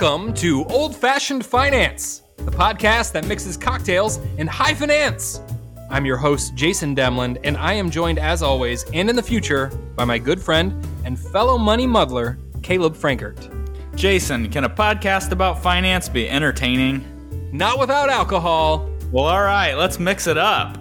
Welcome 0.00 0.32
to 0.36 0.64
Old 0.64 0.96
Fashioned 0.96 1.44
Finance, 1.44 2.22
the 2.38 2.50
podcast 2.50 3.12
that 3.12 3.26
mixes 3.26 3.58
cocktails 3.58 4.16
and 4.38 4.48
high 4.48 4.72
finance. 4.72 5.42
I'm 5.90 6.06
your 6.06 6.16
host, 6.16 6.54
Jason 6.54 6.96
Demland, 6.96 7.38
and 7.44 7.54
I 7.58 7.74
am 7.74 7.90
joined, 7.90 8.18
as 8.18 8.42
always, 8.42 8.84
and 8.94 9.10
in 9.10 9.16
the 9.16 9.22
future, 9.22 9.66
by 9.96 10.06
my 10.06 10.16
good 10.16 10.40
friend 10.40 10.86
and 11.04 11.18
fellow 11.18 11.58
money 11.58 11.86
muddler, 11.86 12.38
Caleb 12.62 12.94
Frankert. 12.94 13.94
Jason, 13.94 14.48
can 14.50 14.64
a 14.64 14.70
podcast 14.70 15.32
about 15.32 15.62
finance 15.62 16.08
be 16.08 16.30
entertaining? 16.30 17.04
Not 17.52 17.78
without 17.78 18.08
alcohol. 18.08 18.88
Well, 19.12 19.26
all 19.26 19.42
right, 19.42 19.74
let's 19.74 19.98
mix 19.98 20.26
it 20.26 20.38
up. 20.38 20.78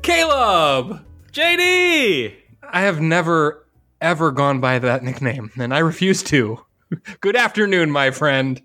Caleb! 0.00 1.04
JD! 1.30 2.36
I 2.62 2.80
have 2.80 3.02
never, 3.02 3.66
ever 4.00 4.30
gone 4.30 4.60
by 4.60 4.78
that 4.78 5.02
nickname, 5.02 5.50
and 5.56 5.74
I 5.74 5.80
refuse 5.80 6.22
to. 6.22 6.64
Good 7.20 7.36
afternoon, 7.36 7.90
my 7.90 8.10
friend. 8.10 8.60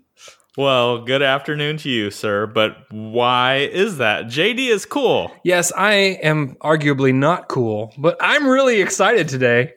Well, 0.56 1.04
good 1.04 1.22
afternoon 1.22 1.76
to 1.78 1.88
you, 1.88 2.10
sir. 2.10 2.48
But 2.48 2.78
why 2.90 3.58
is 3.58 3.98
that? 3.98 4.24
JD 4.24 4.70
is 4.70 4.84
cool. 4.86 5.30
Yes, 5.44 5.70
I 5.76 5.92
am 5.92 6.56
arguably 6.56 7.14
not 7.14 7.46
cool, 7.46 7.94
but 7.96 8.16
I'm 8.20 8.44
really 8.48 8.80
excited 8.80 9.28
today. 9.28 9.74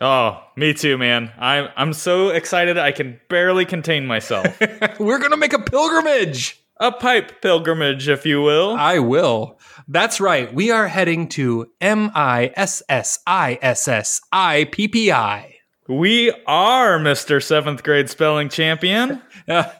Oh, 0.00 0.42
me 0.56 0.72
too, 0.72 0.96
man. 0.96 1.30
I'm 1.38 1.68
I'm 1.76 1.92
so 1.92 2.30
excited 2.30 2.78
I 2.78 2.90
can 2.92 3.20
barely 3.28 3.66
contain 3.66 4.06
myself. 4.06 4.46
We're 4.98 5.18
gonna 5.18 5.36
make 5.36 5.52
a 5.52 5.58
pilgrimage. 5.58 6.58
A 6.78 6.90
pipe 6.90 7.42
pilgrimage, 7.42 8.08
if 8.08 8.24
you 8.24 8.40
will. 8.40 8.76
I 8.76 9.00
will. 9.00 9.58
That's 9.86 10.20
right. 10.20 10.52
We 10.52 10.70
are 10.70 10.88
heading 10.88 11.28
to 11.30 11.70
M 11.82 12.10
I 12.14 12.50
S 12.56 12.82
S 12.88 13.18
I 13.26 13.58
S 13.60 13.86
S 13.86 14.22
I 14.32 14.64
P 14.72 14.88
P 14.88 15.12
I. 15.12 15.53
We 15.88 16.32
are 16.46 16.98
Mr. 16.98 17.42
Seventh 17.42 17.82
Grade 17.82 18.08
Spelling 18.08 18.48
Champion. 18.48 19.20
Uh, 19.46 19.70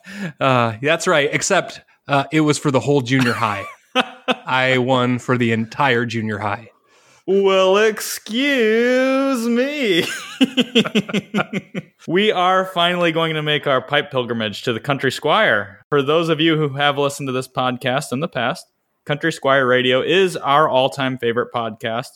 uh, 0.40 0.76
that's 0.82 1.06
right. 1.06 1.30
Except 1.32 1.80
uh, 2.06 2.24
it 2.30 2.42
was 2.42 2.58
for 2.58 2.70
the 2.70 2.80
whole 2.80 3.00
junior 3.00 3.32
high. 3.32 3.64
I 4.44 4.76
won 4.76 5.18
for 5.18 5.38
the 5.38 5.52
entire 5.52 6.04
junior 6.04 6.36
high. 6.36 6.68
Well, 7.26 7.78
excuse 7.78 9.48
me. 9.48 10.04
we 12.06 12.30
are 12.30 12.66
finally 12.66 13.10
going 13.10 13.36
to 13.36 13.42
make 13.42 13.66
our 13.66 13.80
pipe 13.80 14.10
pilgrimage 14.10 14.64
to 14.64 14.74
the 14.74 14.80
Country 14.80 15.10
Squire. 15.10 15.80
For 15.88 16.02
those 16.02 16.28
of 16.28 16.38
you 16.38 16.58
who 16.58 16.76
have 16.76 16.98
listened 16.98 17.28
to 17.28 17.32
this 17.32 17.48
podcast 17.48 18.12
in 18.12 18.20
the 18.20 18.28
past, 18.28 18.66
Country 19.06 19.32
Squire 19.32 19.66
Radio 19.66 20.02
is 20.02 20.36
our 20.36 20.68
all 20.68 20.90
time 20.90 21.16
favorite 21.16 21.54
podcast. 21.54 22.08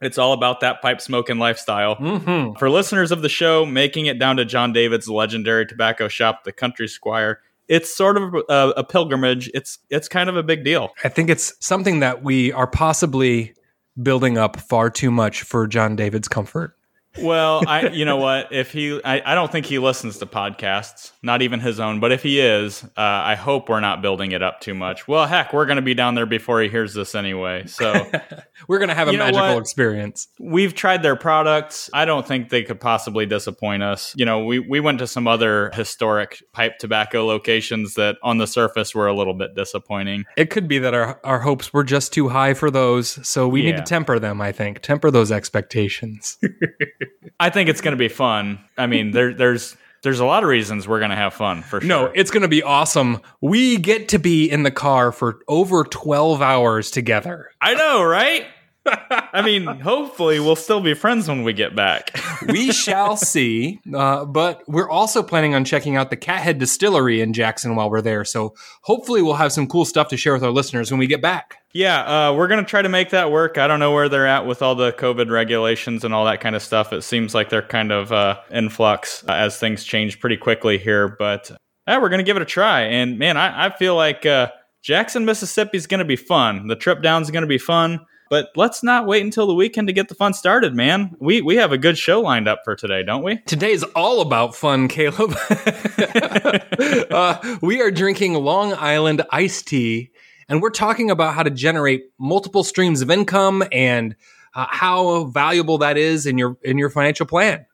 It's 0.00 0.18
all 0.18 0.32
about 0.32 0.60
that 0.60 0.80
pipe 0.80 1.00
smoking 1.00 1.38
lifestyle. 1.38 1.96
Mm-hmm. 1.96 2.58
For 2.58 2.70
listeners 2.70 3.12
of 3.12 3.22
the 3.22 3.28
show, 3.28 3.66
making 3.66 4.06
it 4.06 4.18
down 4.18 4.36
to 4.36 4.44
John 4.44 4.72
David's 4.72 5.08
legendary 5.08 5.66
tobacco 5.66 6.08
shop, 6.08 6.44
the 6.44 6.52
Country 6.52 6.88
Squire, 6.88 7.40
it's 7.68 7.94
sort 7.94 8.16
of 8.16 8.34
a, 8.48 8.72
a 8.78 8.84
pilgrimage. 8.84 9.50
It's 9.54 9.78
it's 9.90 10.08
kind 10.08 10.28
of 10.28 10.36
a 10.36 10.42
big 10.42 10.64
deal. 10.64 10.90
I 11.04 11.08
think 11.08 11.30
it's 11.30 11.54
something 11.60 12.00
that 12.00 12.22
we 12.22 12.50
are 12.52 12.66
possibly 12.66 13.54
building 14.02 14.38
up 14.38 14.58
far 14.58 14.90
too 14.90 15.10
much 15.10 15.42
for 15.42 15.66
John 15.66 15.96
David's 15.96 16.28
comfort. 16.28 16.76
Well, 17.18 17.62
I 17.66 17.88
you 17.88 18.04
know 18.04 18.16
what? 18.16 18.52
If 18.52 18.72
he, 18.72 19.00
I, 19.04 19.20
I 19.24 19.34
don't 19.34 19.50
think 19.50 19.66
he 19.66 19.78
listens 19.78 20.18
to 20.18 20.26
podcasts, 20.26 21.12
not 21.22 21.42
even 21.42 21.60
his 21.60 21.80
own. 21.80 22.00
But 22.00 22.12
if 22.12 22.22
he 22.22 22.40
is, 22.40 22.84
uh, 22.84 22.88
I 22.96 23.34
hope 23.34 23.68
we're 23.68 23.80
not 23.80 24.00
building 24.00 24.32
it 24.32 24.42
up 24.42 24.60
too 24.60 24.74
much. 24.74 25.08
Well, 25.08 25.26
heck, 25.26 25.52
we're 25.52 25.66
going 25.66 25.76
to 25.76 25.82
be 25.82 25.94
down 25.94 26.14
there 26.14 26.26
before 26.26 26.60
he 26.60 26.68
hears 26.68 26.94
this 26.94 27.14
anyway. 27.14 27.66
So 27.66 27.92
We're 28.68 28.78
going 28.78 28.88
to 28.88 28.94
have 28.94 29.08
a 29.08 29.12
magical 29.12 29.58
experience. 29.58 30.28
we've 30.38 30.74
tried 30.74 31.02
their 31.02 31.16
products. 31.16 31.90
I 31.92 32.04
don't 32.04 32.26
think 32.26 32.50
they 32.50 32.62
could 32.62 32.80
possibly 32.80 33.26
disappoint 33.26 33.82
us. 33.82 34.14
You 34.16 34.24
know, 34.24 34.44
we 34.44 34.58
we 34.58 34.80
went 34.80 34.98
to 34.98 35.06
some 35.06 35.26
other 35.26 35.70
historic 35.74 36.42
pipe 36.52 36.78
tobacco 36.78 37.24
locations 37.24 37.94
that 37.94 38.16
on 38.22 38.38
the 38.38 38.46
surface 38.46 38.94
were 38.94 39.06
a 39.06 39.14
little 39.14 39.34
bit 39.34 39.54
disappointing. 39.54 40.24
It 40.36 40.50
could 40.50 40.68
be 40.68 40.78
that 40.78 40.94
our, 40.94 41.20
our 41.24 41.40
hopes 41.40 41.72
were 41.72 41.84
just 41.84 42.12
too 42.12 42.28
high 42.28 42.54
for 42.54 42.70
those, 42.70 43.26
so 43.26 43.48
we 43.48 43.62
need 43.62 43.76
to 43.76 43.82
temper 43.82 44.18
them, 44.18 44.40
I 44.40 44.52
think. 44.52 44.80
Temper 44.80 45.10
those 45.10 45.32
expectations. 45.32 46.38
I 47.38 47.50
think 47.50 47.68
it's 47.68 47.80
going 47.80 47.92
to 47.92 47.98
be 47.98 48.08
fun. 48.08 48.60
I 48.76 48.86
mean, 48.86 49.10
there 49.10 49.32
there's 49.34 49.76
there's 50.02 50.20
a 50.20 50.24
lot 50.24 50.42
of 50.42 50.48
reasons 50.48 50.88
we're 50.88 50.98
going 50.98 51.10
to 51.10 51.16
have 51.16 51.34
fun 51.34 51.62
for 51.62 51.80
sure. 51.80 51.88
No, 51.88 52.06
it's 52.06 52.30
going 52.30 52.42
to 52.42 52.48
be 52.48 52.62
awesome. 52.62 53.20
We 53.40 53.76
get 53.76 54.08
to 54.10 54.18
be 54.18 54.50
in 54.50 54.62
the 54.62 54.70
car 54.70 55.12
for 55.12 55.40
over 55.46 55.84
12 55.84 56.40
hours 56.40 56.90
together. 56.90 57.50
I 57.60 57.74
know, 57.74 58.02
right? 58.02 58.46
I 58.86 59.42
mean, 59.44 59.66
hopefully 59.66 60.40
we'll 60.40 60.56
still 60.56 60.80
be 60.80 60.94
friends 60.94 61.28
when 61.28 61.42
we 61.42 61.52
get 61.52 61.76
back. 61.76 62.18
We 62.48 62.72
shall 62.72 63.16
see. 63.16 63.80
Uh, 63.94 64.24
but 64.24 64.62
we're 64.66 64.88
also 64.88 65.22
planning 65.22 65.54
on 65.54 65.64
checking 65.64 65.96
out 65.96 66.10
the 66.10 66.16
Cathead 66.16 66.58
Distillery 66.58 67.20
in 67.20 67.32
Jackson 67.32 67.76
while 67.76 67.90
we're 67.90 68.00
there. 68.00 68.24
So 68.24 68.54
hopefully 68.82 69.20
we'll 69.22 69.34
have 69.34 69.52
some 69.52 69.66
cool 69.66 69.84
stuff 69.84 70.08
to 70.08 70.16
share 70.16 70.32
with 70.32 70.42
our 70.42 70.50
listeners 70.50 70.90
when 70.90 70.98
we 70.98 71.06
get 71.06 71.20
back. 71.20 71.58
Yeah, 71.72 72.30
uh, 72.30 72.34
we're 72.34 72.48
going 72.48 72.64
to 72.64 72.68
try 72.68 72.82
to 72.82 72.88
make 72.88 73.10
that 73.10 73.30
work. 73.30 73.58
I 73.58 73.68
don't 73.68 73.78
know 73.78 73.92
where 73.92 74.08
they're 74.08 74.26
at 74.26 74.46
with 74.46 74.62
all 74.62 74.74
the 74.74 74.92
COVID 74.92 75.30
regulations 75.30 76.02
and 76.02 76.12
all 76.14 76.24
that 76.24 76.40
kind 76.40 76.56
of 76.56 76.62
stuff. 76.62 76.92
It 76.92 77.02
seems 77.02 77.34
like 77.34 77.50
they're 77.50 77.62
kind 77.62 77.92
of 77.92 78.12
uh, 78.12 78.40
in 78.50 78.70
flux 78.70 79.22
uh, 79.28 79.32
as 79.32 79.58
things 79.58 79.84
change 79.84 80.18
pretty 80.18 80.36
quickly 80.36 80.78
here. 80.78 81.08
But 81.18 81.50
we're 81.86 82.08
going 82.08 82.18
to 82.18 82.24
give 82.24 82.36
it 82.36 82.42
a 82.42 82.46
try. 82.46 82.82
And 82.82 83.18
man, 83.18 83.36
I, 83.36 83.66
I 83.66 83.70
feel 83.70 83.94
like 83.94 84.24
uh, 84.24 84.50
Jackson, 84.82 85.24
Mississippi 85.24 85.76
is 85.76 85.86
going 85.86 85.98
to 85.98 86.04
be 86.04 86.16
fun. 86.16 86.66
The 86.66 86.76
trip 86.76 87.02
down 87.02 87.22
is 87.22 87.30
going 87.30 87.42
to 87.42 87.48
be 87.48 87.58
fun. 87.58 88.00
But 88.30 88.50
let's 88.54 88.84
not 88.84 89.06
wait 89.06 89.24
until 89.24 89.48
the 89.48 89.54
weekend 89.54 89.88
to 89.88 89.92
get 89.92 90.08
the 90.08 90.14
fun 90.14 90.34
started, 90.34 90.72
man. 90.72 91.16
We 91.18 91.42
we 91.42 91.56
have 91.56 91.72
a 91.72 91.78
good 91.78 91.98
show 91.98 92.20
lined 92.20 92.46
up 92.46 92.60
for 92.64 92.76
today, 92.76 93.02
don't 93.02 93.24
we? 93.24 93.38
Today's 93.38 93.82
all 93.82 94.20
about 94.20 94.54
fun, 94.54 94.86
Caleb. 94.86 95.36
uh, 97.10 97.56
we 97.60 97.82
are 97.82 97.90
drinking 97.90 98.34
Long 98.34 98.72
Island 98.74 99.22
iced 99.30 99.66
tea, 99.66 100.12
and 100.48 100.62
we're 100.62 100.70
talking 100.70 101.10
about 101.10 101.34
how 101.34 101.42
to 101.42 101.50
generate 101.50 102.04
multiple 102.20 102.62
streams 102.62 103.02
of 103.02 103.10
income 103.10 103.64
and 103.72 104.14
uh, 104.54 104.66
how 104.70 105.24
valuable 105.24 105.78
that 105.78 105.96
is 105.96 106.24
in 106.24 106.38
your 106.38 106.56
in 106.62 106.78
your 106.78 106.88
financial 106.88 107.26
plan. 107.26 107.66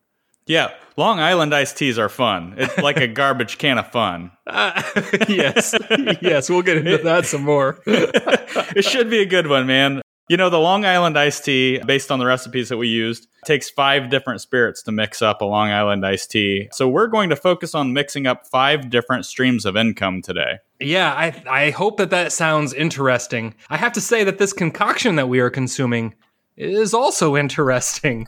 Yeah, 0.47 0.71
Long 0.97 1.21
Island 1.21 1.55
iced 1.55 1.77
teas 1.77 1.99
are 1.99 2.09
fun. 2.09 2.55
It's 2.57 2.79
like 2.83 2.97
a 2.97 3.09
garbage 3.09 3.59
can 3.59 3.77
of 3.77 3.93
fun. 3.93 4.31
Uh, 4.47 4.83
yes, 5.29 5.75
yes, 6.23 6.49
we'll 6.49 6.63
get 6.63 6.79
into 6.79 6.97
that 6.97 7.27
some 7.27 7.43
more. 7.43 7.79
it 7.85 8.87
should 8.87 9.11
be 9.11 9.21
a 9.21 9.27
good 9.27 9.49
one, 9.49 9.67
man. 9.67 10.01
You 10.29 10.37
know, 10.37 10.51
the 10.51 10.59
Long 10.59 10.85
Island 10.85 11.17
iced 11.17 11.45
tea, 11.45 11.79
based 11.87 12.11
on 12.11 12.19
the 12.19 12.27
recipes 12.27 12.69
that 12.71 12.79
we 12.79 12.89
used, 12.89 13.29
takes 13.45 13.71
five 13.71 14.11
different 14.11 14.41
spirits 14.41 14.83
to 14.83 14.91
mix 14.91 15.23
up 15.23 15.41
a 15.41 15.45
Long 15.45 15.71
Island 15.71 16.05
iced 16.05 16.33
tea. 16.33 16.69
So 16.73 16.89
we're 16.89 17.07
going 17.07 17.31
to 17.31 17.37
focus 17.37 17.77
on 17.77 17.93
mixing 17.93 18.27
up 18.27 18.45
five 18.45 18.91
different 18.91 19.25
streams 19.25 19.65
of 19.65 19.77
income 19.77 20.23
today. 20.23 20.59
Yeah, 20.81 21.13
I 21.13 21.45
I 21.49 21.71
hope 21.71 21.99
that 21.99 22.11
that 22.11 22.33
sounds 22.33 22.75
interesting. 22.75 23.55
I 23.71 23.77
have 23.77 23.93
to 23.93 24.01
say 24.01 24.25
that 24.25 24.39
this 24.39 24.53
concoction 24.53 25.15
that 25.15 25.29
we 25.29 25.39
are 25.39 25.49
consuming 25.49 26.13
is 26.57 26.93
also 26.93 27.37
interesting. 27.45 28.27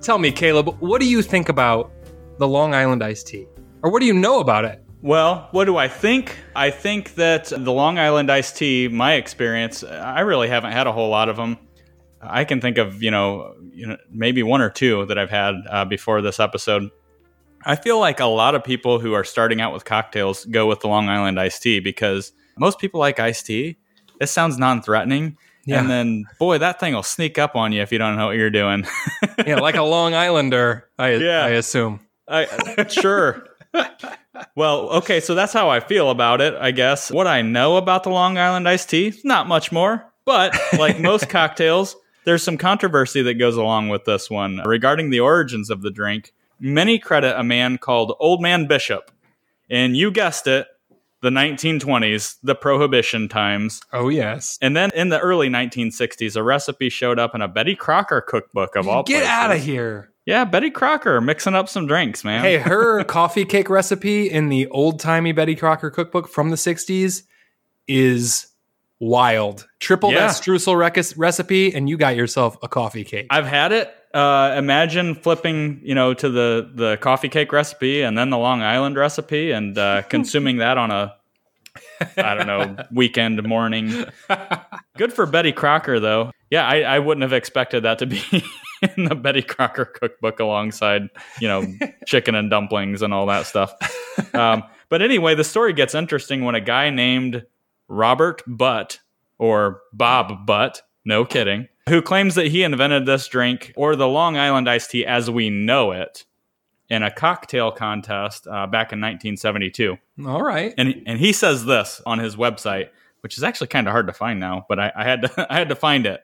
Tell 0.00 0.16
me, 0.16 0.32
Caleb, 0.32 0.74
what 0.80 1.02
do 1.02 1.06
you 1.06 1.20
think 1.20 1.50
about 1.50 1.92
the 2.38 2.48
Long 2.48 2.74
Island 2.74 3.04
iced 3.04 3.26
tea? 3.26 3.46
Or 3.82 3.90
what 3.90 4.00
do 4.00 4.06
you 4.06 4.14
know 4.14 4.40
about 4.40 4.64
it? 4.64 4.82
Well, 5.00 5.48
what 5.52 5.66
do 5.66 5.76
I 5.76 5.88
think? 5.88 6.36
I 6.56 6.70
think 6.70 7.14
that 7.14 7.46
the 7.46 7.72
Long 7.72 7.98
Island 7.98 8.30
iced 8.30 8.56
tea, 8.56 8.88
my 8.88 9.14
experience, 9.14 9.84
I 9.84 10.20
really 10.20 10.48
haven't 10.48 10.72
had 10.72 10.86
a 10.86 10.92
whole 10.92 11.08
lot 11.08 11.28
of 11.28 11.36
them. 11.36 11.58
I 12.20 12.44
can 12.44 12.60
think 12.60 12.78
of, 12.78 13.00
you 13.02 13.10
know, 13.10 13.54
you 13.72 13.86
know 13.86 13.96
maybe 14.10 14.42
one 14.42 14.60
or 14.60 14.70
two 14.70 15.06
that 15.06 15.18
I've 15.18 15.30
had 15.30 15.54
uh, 15.70 15.84
before 15.84 16.20
this 16.20 16.40
episode. 16.40 16.90
I 17.64 17.76
feel 17.76 18.00
like 18.00 18.18
a 18.18 18.26
lot 18.26 18.54
of 18.54 18.64
people 18.64 18.98
who 18.98 19.12
are 19.12 19.24
starting 19.24 19.60
out 19.60 19.72
with 19.72 19.84
cocktails 19.84 20.44
go 20.44 20.66
with 20.66 20.80
the 20.80 20.88
Long 20.88 21.08
Island 21.08 21.38
iced 21.38 21.62
tea 21.62 21.80
because 21.80 22.32
most 22.56 22.78
people 22.78 22.98
like 22.98 23.20
iced 23.20 23.46
tea. 23.46 23.76
It 24.20 24.26
sounds 24.26 24.58
non-threatening. 24.58 25.36
Yeah. 25.64 25.80
And 25.80 25.90
then, 25.90 26.24
boy, 26.40 26.58
that 26.58 26.80
thing 26.80 26.94
will 26.94 27.02
sneak 27.02 27.38
up 27.38 27.54
on 27.54 27.72
you 27.72 27.82
if 27.82 27.92
you 27.92 27.98
don't 27.98 28.16
know 28.16 28.26
what 28.26 28.36
you're 28.36 28.50
doing. 28.50 28.86
Yeah, 29.46 29.60
like 29.60 29.76
a 29.76 29.82
Long 29.82 30.14
Islander, 30.14 30.88
I, 30.98 31.14
Yeah. 31.14 31.44
I 31.44 31.50
assume. 31.50 32.00
I 32.26 32.48
sure. 32.88 33.47
Well, 34.54 34.90
okay, 34.90 35.20
so 35.20 35.34
that's 35.34 35.52
how 35.52 35.68
I 35.68 35.80
feel 35.80 36.10
about 36.10 36.40
it, 36.40 36.54
I 36.54 36.70
guess. 36.70 37.10
What 37.10 37.26
I 37.26 37.42
know 37.42 37.76
about 37.76 38.04
the 38.04 38.10
Long 38.10 38.38
Island 38.38 38.68
iced 38.68 38.90
tea, 38.90 39.14
not 39.24 39.48
much 39.48 39.72
more. 39.72 40.04
But 40.24 40.54
like 40.78 41.00
most 41.00 41.28
cocktails, 41.28 41.96
there's 42.24 42.42
some 42.42 42.58
controversy 42.58 43.22
that 43.22 43.34
goes 43.34 43.56
along 43.56 43.88
with 43.88 44.04
this 44.04 44.28
one 44.30 44.58
regarding 44.64 45.10
the 45.10 45.20
origins 45.20 45.70
of 45.70 45.82
the 45.82 45.90
drink. 45.90 46.32
Many 46.60 46.98
credit 46.98 47.38
a 47.38 47.44
man 47.44 47.78
called 47.78 48.14
Old 48.20 48.42
Man 48.42 48.66
Bishop. 48.66 49.10
And 49.70 49.96
you 49.96 50.10
guessed 50.10 50.46
it, 50.46 50.66
the 51.20 51.30
1920s, 51.30 52.36
the 52.42 52.54
Prohibition 52.54 53.28
times. 53.28 53.80
Oh, 53.92 54.08
yes. 54.08 54.58
And 54.60 54.76
then 54.76 54.90
in 54.94 55.08
the 55.08 55.18
early 55.18 55.48
1960s, 55.48 56.36
a 56.36 56.42
recipe 56.42 56.90
showed 56.90 57.18
up 57.18 57.34
in 57.34 57.42
a 57.42 57.48
Betty 57.48 57.74
Crocker 57.74 58.20
cookbook 58.20 58.76
of 58.76 58.88
all 58.88 59.02
Get 59.02 59.20
places. 59.20 59.28
out 59.28 59.50
of 59.52 59.62
here. 59.62 60.12
Yeah, 60.28 60.44
Betty 60.44 60.68
Crocker 60.70 61.22
mixing 61.22 61.54
up 61.54 61.70
some 61.70 61.86
drinks, 61.86 62.22
man. 62.22 62.42
Hey, 62.42 62.58
her 62.58 63.02
coffee 63.18 63.46
cake 63.46 63.70
recipe 63.70 64.30
in 64.30 64.50
the 64.50 64.66
old 64.66 65.00
timey 65.00 65.32
Betty 65.32 65.56
Crocker 65.56 65.90
cookbook 65.90 66.28
from 66.28 66.50
the 66.50 66.56
60s 66.56 67.22
is 67.86 68.46
wild. 69.00 69.66
Triple 69.80 70.12
Yeah. 70.12 70.26
that 70.26 70.32
streusel 70.32 70.78
rec- 70.78 70.98
recipe, 71.16 71.74
and 71.74 71.88
you 71.88 71.96
got 71.96 72.14
yourself 72.14 72.58
a 72.62 72.68
coffee 72.68 73.04
cake. 73.04 73.28
I've 73.30 73.46
had 73.46 73.72
it. 73.72 73.90
Uh, 74.12 74.54
imagine 74.58 75.14
flipping, 75.14 75.80
you 75.82 75.94
know, 75.94 76.12
to 76.12 76.28
the 76.28 76.70
the 76.74 76.98
coffee 76.98 77.30
cake 77.30 77.50
recipe 77.50 78.02
and 78.02 78.18
then 78.18 78.28
the 78.28 78.36
Long 78.38 78.60
Island 78.60 78.96
recipe 78.96 79.50
and 79.52 79.78
uh, 79.78 80.02
consuming 80.10 80.58
that 80.58 80.76
on 80.76 80.90
a 80.90 81.14
I 82.18 82.34
don't 82.34 82.46
know 82.46 82.76
weekend 82.92 83.42
morning. 83.44 84.04
Good 84.98 85.14
for 85.14 85.24
Betty 85.24 85.52
Crocker 85.52 86.00
though. 86.00 86.32
Yeah, 86.50 86.66
I, 86.66 86.80
I 86.82 86.98
wouldn't 86.98 87.22
have 87.22 87.32
expected 87.32 87.84
that 87.84 87.98
to 88.00 88.06
be 88.06 88.20
in 88.96 89.04
the 89.04 89.14
Betty 89.14 89.42
Crocker 89.42 89.84
cookbook 89.84 90.40
alongside, 90.40 91.08
you 91.40 91.48
know, 91.48 91.66
chicken 92.06 92.34
and 92.34 92.50
dumplings 92.50 93.02
and 93.02 93.12
all 93.12 93.26
that 93.26 93.46
stuff. 93.46 93.74
Um, 94.34 94.62
but 94.88 95.02
anyway, 95.02 95.34
the 95.34 95.44
story 95.44 95.72
gets 95.72 95.94
interesting 95.94 96.44
when 96.44 96.54
a 96.54 96.60
guy 96.60 96.90
named 96.90 97.44
Robert 97.88 98.42
Butt 98.46 99.00
or 99.38 99.82
Bob 99.92 100.46
Butt, 100.46 100.82
no 101.04 101.24
kidding, 101.24 101.68
who 101.88 102.02
claims 102.02 102.34
that 102.34 102.48
he 102.48 102.62
invented 102.62 103.06
this 103.06 103.28
drink 103.28 103.72
or 103.76 103.96
the 103.96 104.08
Long 104.08 104.36
Island 104.36 104.68
iced 104.68 104.90
tea 104.90 105.06
as 105.06 105.30
we 105.30 105.50
know 105.50 105.92
it 105.92 106.24
in 106.88 107.02
a 107.02 107.10
cocktail 107.10 107.70
contest 107.70 108.46
uh, 108.46 108.66
back 108.66 108.92
in 108.92 109.00
1972. 109.00 109.96
All 110.26 110.42
right. 110.42 110.74
And 110.78 111.02
and 111.06 111.18
he 111.18 111.32
says 111.32 111.64
this 111.64 112.00
on 112.06 112.18
his 112.18 112.36
website, 112.36 112.88
which 113.20 113.36
is 113.36 113.44
actually 113.44 113.68
kind 113.68 113.86
of 113.86 113.92
hard 113.92 114.06
to 114.06 114.12
find 114.12 114.40
now, 114.40 114.64
but 114.68 114.78
I, 114.78 114.92
I 114.96 115.04
had 115.04 115.22
to 115.22 115.46
I 115.52 115.58
had 115.58 115.68
to 115.68 115.76
find 115.76 116.06
it. 116.06 116.22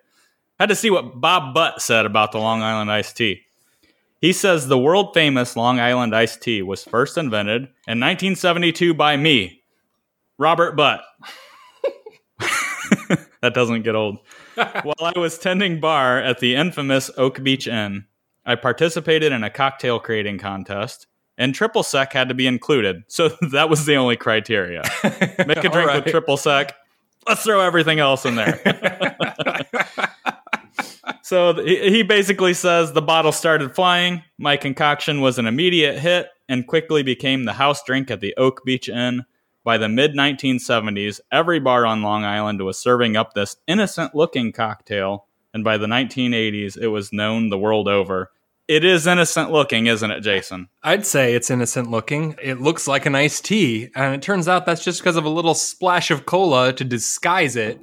Had 0.59 0.69
to 0.69 0.77
see 0.77 0.91
what 0.91 1.21
Bob 1.21 1.55
Butt 1.55 1.83
said 1.83 2.07
about 2.07 2.33
the 2.33 2.39
Long 2.39 2.63
Island 2.63 2.91
iced 2.91 3.17
tea. 3.17 3.43
He 4.21 4.33
says 4.33 4.69
the 4.69 4.79
world 4.79 5.13
famous 5.13 5.57
Long 5.57 5.79
Island 5.81 6.15
iced 6.15 6.41
tea 6.41 6.63
was 6.63 6.85
first 6.85 7.19
invented 7.19 7.63
in 7.87 8.01
1972 8.01 8.95
by 8.95 9.17
me, 9.17 9.63
Robert 10.39 10.77
Butt. 10.77 11.03
that 13.43 13.53
doesn't 13.53 13.83
get 13.83 13.95
old. 13.95 14.19
While 14.55 15.13
I 15.15 15.19
was 15.19 15.37
tending 15.37 15.81
bar 15.81 16.19
at 16.19 16.39
the 16.39 16.55
infamous 16.55 17.11
Oak 17.17 17.43
Beach 17.43 17.67
Inn, 17.67 18.07
I 18.47 18.55
participated 18.55 19.33
in 19.33 19.43
a 19.43 19.51
cocktail 19.51 19.99
creating 19.99 20.39
contest, 20.39 21.07
and 21.37 21.55
triple 21.55 21.83
sec 21.83 22.13
had 22.13 22.29
to 22.29 22.35
be 22.35 22.47
included. 22.47 23.03
So 23.09 23.29
that 23.53 23.69
was 23.69 23.87
the 23.87 23.97
only 23.97 24.17
criteria. 24.17 24.83
Make 25.03 25.59
a 25.59 25.69
drink 25.69 25.89
right. 25.89 26.05
with 26.05 26.11
triple 26.11 26.37
sec. 26.37 26.75
Let's 27.27 27.43
throw 27.43 27.61
everything 27.61 27.99
else 27.99 28.25
in 28.25 28.37
there. 28.37 29.17
So 31.25 31.55
he 31.65 32.03
basically 32.03 32.53
says 32.53 32.93
the 32.93 33.01
bottle 33.01 33.33
started 33.33 33.75
flying. 33.75 34.23
My 34.37 34.59
concoction 34.59 35.23
was 35.23 35.39
an 35.39 35.47
immediate 35.47 35.99
hit 35.99 36.29
and 36.51 36.67
quickly 36.67 37.03
became 37.03 37.47
the 37.47 37.55
house 37.55 37.83
drink 37.83 38.11
at 38.11 38.21
the 38.21 38.35
Oak 38.37 38.63
Beach 38.67 38.91
Inn. 38.91 39.25
By 39.65 39.79
the 39.79 39.89
mid 39.89 40.13
1970s, 40.13 41.21
every 41.33 41.61
bar 41.61 41.87
on 41.87 42.03
Long 42.03 42.25
Island 42.25 42.61
was 42.61 42.79
serving 42.79 43.17
up 43.17 43.33
this 43.33 43.57
innocent 43.67 44.15
looking 44.15 44.53
cocktail, 44.53 45.25
and 45.55 45.65
by 45.65 45.79
the 45.79 45.87
1980s, 45.87 46.77
it 46.77 46.89
was 46.89 47.11
known 47.11 47.49
the 47.49 47.57
world 47.57 47.89
over. 47.89 48.31
It 48.69 48.85
is 48.85 49.07
innocent 49.07 49.51
looking, 49.51 49.87
isn't 49.87 50.11
it, 50.11 50.21
Jason? 50.21 50.69
I'd 50.83 51.07
say 51.07 51.33
it's 51.33 51.51
innocent 51.51 51.91
looking. 51.91 52.37
It 52.43 52.61
looks 52.61 52.87
like 52.87 53.07
an 53.07 53.15
iced 53.15 53.47
tea, 53.47 53.89
and 53.95 54.15
it 54.15 54.21
turns 54.21 54.47
out 54.47 54.67
that's 54.67 54.85
just 54.85 55.01
because 55.01 55.17
of 55.17 55.25
a 55.25 55.31
little 55.31 55.55
splash 55.55 56.11
of 56.11 56.27
cola 56.27 56.75
to 56.75 56.85
disguise 56.85 57.57
it. 57.57 57.81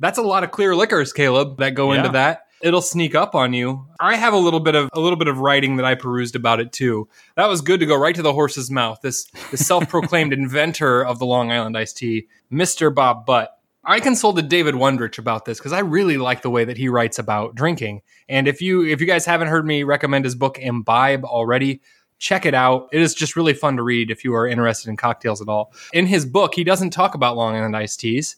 That's 0.00 0.16
a 0.16 0.22
lot 0.22 0.42
of 0.42 0.52
clear 0.52 0.74
liquors, 0.74 1.12
Caleb, 1.12 1.58
that 1.58 1.74
go 1.74 1.92
into 1.92 2.08
that. 2.12 2.44
It'll 2.60 2.82
sneak 2.82 3.14
up 3.14 3.34
on 3.34 3.52
you. 3.52 3.86
I 4.00 4.16
have 4.16 4.32
a 4.32 4.38
little 4.38 4.60
bit 4.60 4.74
of 4.74 4.90
a 4.92 5.00
little 5.00 5.18
bit 5.18 5.28
of 5.28 5.38
writing 5.38 5.76
that 5.76 5.86
I 5.86 5.94
perused 5.94 6.34
about 6.34 6.60
it 6.60 6.72
too. 6.72 7.08
That 7.36 7.48
was 7.48 7.60
good 7.60 7.80
to 7.80 7.86
go 7.86 7.96
right 7.96 8.14
to 8.14 8.22
the 8.22 8.32
horse's 8.32 8.70
mouth. 8.70 9.00
This 9.02 9.26
this 9.50 9.66
self-proclaimed 9.66 10.32
inventor 10.32 11.04
of 11.04 11.18
the 11.18 11.26
Long 11.26 11.52
Island 11.52 11.76
iced 11.76 11.98
tea, 11.98 12.28
Mr. 12.52 12.94
Bob 12.94 13.26
Butt. 13.26 13.54
I 13.84 14.00
consulted 14.00 14.48
David 14.48 14.74
Wondrich 14.74 15.18
about 15.18 15.44
this 15.44 15.58
because 15.58 15.72
I 15.72 15.78
really 15.78 16.18
like 16.18 16.42
the 16.42 16.50
way 16.50 16.64
that 16.64 16.76
he 16.76 16.88
writes 16.88 17.18
about 17.18 17.54
drinking. 17.54 18.02
And 18.28 18.48
if 18.48 18.60
you 18.60 18.84
if 18.84 19.00
you 19.00 19.06
guys 19.06 19.24
haven't 19.24 19.48
heard 19.48 19.64
me 19.64 19.82
recommend 19.84 20.24
his 20.24 20.34
book 20.34 20.58
Imbibe 20.58 21.24
already, 21.24 21.80
check 22.18 22.44
it 22.44 22.54
out. 22.54 22.88
It 22.92 23.00
is 23.00 23.14
just 23.14 23.36
really 23.36 23.54
fun 23.54 23.76
to 23.76 23.82
read 23.82 24.10
if 24.10 24.24
you 24.24 24.34
are 24.34 24.46
interested 24.46 24.90
in 24.90 24.96
cocktails 24.96 25.40
at 25.40 25.48
all. 25.48 25.72
In 25.92 26.06
his 26.06 26.26
book, 26.26 26.54
he 26.54 26.64
doesn't 26.64 26.90
talk 26.90 27.14
about 27.14 27.36
Long 27.36 27.54
Island 27.54 27.76
iced 27.76 28.00
teas. 28.00 28.36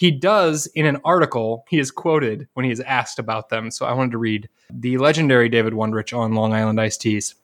He 0.00 0.10
does 0.10 0.64
in 0.68 0.86
an 0.86 0.96
article, 1.04 1.66
he 1.68 1.78
is 1.78 1.90
quoted 1.90 2.48
when 2.54 2.64
he 2.64 2.70
is 2.70 2.80
asked 2.80 3.18
about 3.18 3.50
them. 3.50 3.70
So 3.70 3.84
I 3.84 3.92
wanted 3.92 4.12
to 4.12 4.18
read 4.18 4.48
the 4.70 4.96
legendary 4.96 5.50
David 5.50 5.74
Wondrich 5.74 6.16
on 6.16 6.32
Long 6.32 6.54
Island 6.54 6.80
iced 6.80 7.02
teas. 7.02 7.34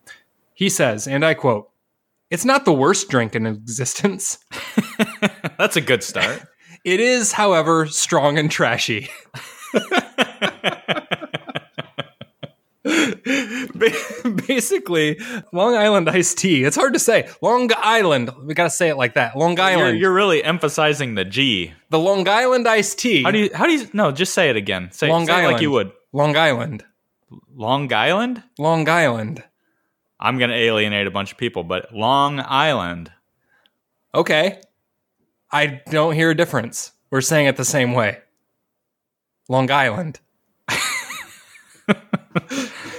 He 0.55 0.70
says, 0.70 1.06
and 1.06 1.23
I 1.23 1.35
quote, 1.35 1.69
It's 2.31 2.47
not 2.47 2.64
the 2.64 2.73
worst 2.73 3.11
drink 3.11 3.35
in 3.35 3.44
existence. 3.44 4.38
That's 5.58 5.76
a 5.76 5.82
good 5.82 6.03
start. 6.03 6.44
It 6.82 6.99
is, 6.99 7.32
however, 7.32 7.85
strong 7.88 8.38
and 8.38 8.50
trashy. 8.50 9.11
Ba- 12.87 14.31
Basically, 14.47 15.19
Long 15.53 15.75
Island 15.75 16.09
iced 16.09 16.38
tea. 16.38 16.65
It's 16.65 16.77
hard 16.77 16.93
to 16.93 16.99
say. 16.99 17.29
Long 17.43 17.71
Island. 17.77 18.31
We 18.44 18.55
got 18.55 18.65
to 18.65 18.71
say 18.71 18.88
it 18.88 18.97
like 18.97 19.15
that. 19.15 19.37
Long 19.37 19.56
You're, 19.56 19.67
Island. 19.67 19.99
you're 19.99 20.12
really 20.15 20.43
emphasizing 20.44 21.15
the 21.17 21.25
G. 21.25 21.73
the 21.91 21.99
Long 21.99 22.29
Island 22.29 22.67
iced 22.69 22.99
tea. 22.99 23.23
How 23.25 23.31
do 23.33 23.38
you? 23.38 23.50
How 23.55 23.67
do 23.67 23.73
you? 23.73 23.88
No, 23.93 24.12
just 24.12 24.35
say 24.35 24.50
it 24.50 24.56
again. 24.56 24.91
Say, 24.93 25.09
Long 25.09 25.27
say 25.27 25.44
it 25.44 25.49
like 25.50 25.61
you 25.61 25.71
would. 25.73 25.91
Long 26.12 26.37
Island. 26.37 26.85
Long 27.55 27.93
Island. 27.93 28.43
Long 28.59 28.89
Island. 28.89 29.43
I'm 30.21 30.39
going 30.39 30.50
to 30.50 30.56
alienate 30.56 31.06
a 31.06 31.11
bunch 31.11 31.32
of 31.32 31.39
people, 31.39 31.65
but 31.65 31.93
Long 31.94 32.41
Island. 32.41 33.11
Okay. 34.15 34.61
I 35.50 35.82
don't 35.91 36.15
hear 36.15 36.31
a 36.31 36.35
difference. 36.37 36.93
We're 37.11 37.21
saying 37.21 37.47
it 37.47 37.56
the 37.56 37.65
same 37.65 37.93
way. 37.93 38.19
Long 39.49 39.71
Island. 39.71 40.21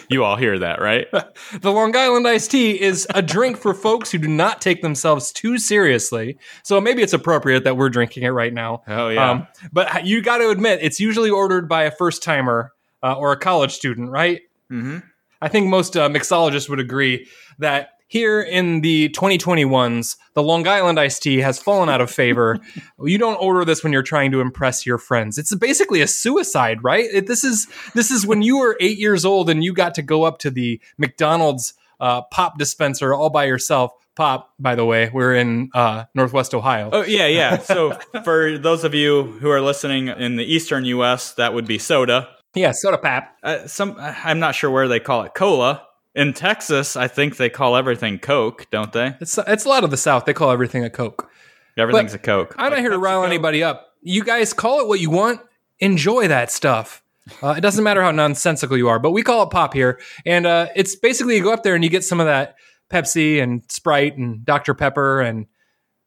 You 0.09 0.23
all 0.23 0.35
hear 0.35 0.57
that, 0.59 0.81
right? 0.81 1.07
The 1.61 1.71
Long 1.71 1.95
Island 1.95 2.27
iced 2.27 2.51
tea 2.51 2.79
is 2.79 3.07
a 3.13 3.21
drink 3.21 3.57
for 3.57 3.73
folks 3.73 4.11
who 4.11 4.17
do 4.17 4.27
not 4.27 4.61
take 4.61 4.81
themselves 4.81 5.31
too 5.31 5.57
seriously. 5.57 6.37
So 6.63 6.79
maybe 6.81 7.01
it's 7.01 7.13
appropriate 7.13 7.63
that 7.63 7.77
we're 7.77 7.89
drinking 7.89 8.23
it 8.23 8.29
right 8.29 8.53
now. 8.53 8.83
Oh, 8.87 9.09
yeah. 9.09 9.31
Um, 9.31 9.47
but 9.71 10.05
you 10.05 10.21
got 10.21 10.37
to 10.39 10.49
admit, 10.49 10.79
it's 10.81 10.99
usually 10.99 11.29
ordered 11.29 11.67
by 11.69 11.83
a 11.83 11.91
first 11.91 12.23
timer 12.23 12.73
uh, 13.01 13.15
or 13.15 13.31
a 13.31 13.37
college 13.37 13.71
student, 13.71 14.09
right? 14.09 14.41
mm-hmm. 14.71 14.99
I 15.41 15.47
think 15.47 15.67
most 15.67 15.95
uh, 15.95 16.09
mixologists 16.09 16.69
would 16.69 16.79
agree 16.79 17.27
that 17.59 17.91
here 18.07 18.41
in 18.41 18.81
the 18.81 19.09
2021s, 19.09 20.15
the 20.33 20.41
Long 20.41 20.67
Island 20.67 20.99
iced 20.99 21.23
tea 21.23 21.39
has 21.39 21.59
fallen 21.59 21.89
out 21.89 22.01
of 22.01 22.09
favor. 22.09 22.57
you 23.03 23.17
don't 23.17 23.35
order 23.35 23.65
this 23.65 23.83
when 23.83 23.93
you're 23.93 24.01
trying 24.01 24.31
to 24.31 24.39
impress 24.39 24.85
your 24.85 24.97
friends. 24.97 25.37
It's 25.37 25.53
basically 25.55 26.01
a 26.01 26.07
suicide, 26.07 26.83
right? 26.83 27.05
It, 27.11 27.27
this 27.27 27.43
is 27.43 27.67
this 27.93 28.09
is 28.09 28.25
when 28.25 28.41
you 28.41 28.59
were 28.59 28.77
eight 28.79 28.97
years 28.97 29.25
old 29.25 29.49
and 29.49 29.63
you 29.63 29.73
got 29.73 29.95
to 29.95 30.01
go 30.01 30.23
up 30.23 30.39
to 30.39 30.49
the 30.49 30.81
McDonald's 30.97 31.73
uh, 31.99 32.21
pop 32.23 32.57
dispenser 32.57 33.13
all 33.13 33.29
by 33.29 33.45
yourself. 33.45 33.91
Pop, 34.15 34.51
by 34.57 34.73
the 34.73 34.85
way, 34.85 35.11
we're 35.13 35.35
in 35.35 35.69
uh, 35.75 36.05
Northwest 36.15 36.55
Ohio. 36.55 36.89
Oh 36.91 37.03
yeah, 37.03 37.27
yeah. 37.27 37.57
So 37.61 37.99
for 38.23 38.57
those 38.57 38.83
of 38.83 38.95
you 38.95 39.23
who 39.23 39.49
are 39.51 39.61
listening 39.61 40.07
in 40.07 40.37
the 40.37 40.43
eastern 40.43 40.85
U.S., 40.85 41.33
that 41.33 41.53
would 41.53 41.67
be 41.67 41.77
soda. 41.77 42.29
Yeah, 42.55 42.71
soda 42.71 42.97
pop. 42.97 43.27
Uh, 43.43 43.67
some 43.67 43.95
I'm 43.99 44.39
not 44.39 44.55
sure 44.55 44.71
where 44.71 44.87
they 44.87 44.99
call 44.99 45.23
it 45.23 45.35
cola. 45.35 45.86
In 46.17 46.33
Texas, 46.33 46.97
I 46.97 47.07
think 47.07 47.37
they 47.37 47.47
call 47.47 47.75
everything 47.77 48.17
Coke, 48.17 48.65
don't 48.71 48.91
they? 48.91 49.15
It's 49.21 49.37
it's 49.37 49.65
a 49.65 49.69
lot 49.69 49.83
of 49.83 49.91
the 49.91 49.97
South. 49.97 50.25
They 50.25 50.33
call 50.33 50.49
everything 50.49 50.83
a 50.83 50.89
Coke. 50.89 51.29
Everything's 51.77 52.15
a 52.15 52.17
Coke. 52.17 52.55
I'm 52.57 52.71
not 52.71 52.77
Like 52.77 52.81
here 52.81 52.89
to 52.89 52.97
rile 52.97 53.23
anybody 53.23 53.63
up. 53.63 53.93
You 54.01 54.23
guys 54.23 54.51
call 54.51 54.81
it 54.81 54.87
what 54.87 54.99
you 54.99 55.11
want. 55.11 55.41
Enjoy 55.79 56.27
that 56.27 56.49
stuff. 56.49 57.03
Uh, 57.43 57.53
it 57.55 57.61
doesn't 57.61 57.83
matter 57.83 58.01
how 58.01 58.09
nonsensical 58.09 58.75
you 58.75 58.87
are, 58.87 58.97
but 58.97 59.11
we 59.11 59.21
call 59.21 59.43
it 59.43 59.51
pop 59.51 59.75
here, 59.75 59.99
and 60.25 60.47
uh, 60.47 60.69
it's 60.75 60.95
basically 60.95 61.35
you 61.35 61.43
go 61.43 61.53
up 61.53 61.61
there 61.61 61.75
and 61.75 61.83
you 61.83 61.89
get 61.91 62.03
some 62.03 62.19
of 62.19 62.25
that 62.25 62.55
Pepsi 62.89 63.39
and 63.39 63.61
Sprite 63.69 64.17
and 64.17 64.43
Dr 64.43 64.73
Pepper 64.73 65.21
and 65.21 65.45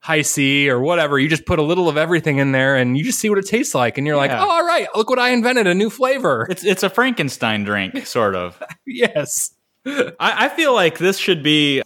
Hi-C 0.00 0.68
or 0.70 0.80
whatever. 0.80 1.20
You 1.20 1.28
just 1.28 1.46
put 1.46 1.58
a 1.60 1.62
little 1.62 1.88
of 1.88 1.96
everything 1.96 2.38
in 2.38 2.50
there, 2.50 2.74
and 2.74 2.98
you 2.98 3.04
just 3.04 3.20
see 3.20 3.28
what 3.30 3.38
it 3.38 3.46
tastes 3.46 3.76
like, 3.76 3.96
and 3.96 4.08
you're 4.08 4.16
like, 4.16 4.32
oh, 4.32 4.50
all 4.50 4.66
right, 4.66 4.88
look 4.96 5.08
what 5.08 5.20
I 5.20 5.28
invented, 5.30 5.68
a 5.68 5.74
new 5.74 5.88
flavor. 5.88 6.48
It's 6.50 6.64
it's 6.64 6.82
a 6.82 6.90
Frankenstein 6.90 7.62
drink, 7.62 8.06
sort 8.06 8.34
of. 8.34 8.60
yes. 8.86 9.52
I, 9.86 10.46
I 10.46 10.48
feel 10.50 10.74
like 10.74 10.98
this 10.98 11.18
should 11.18 11.42
be 11.42 11.82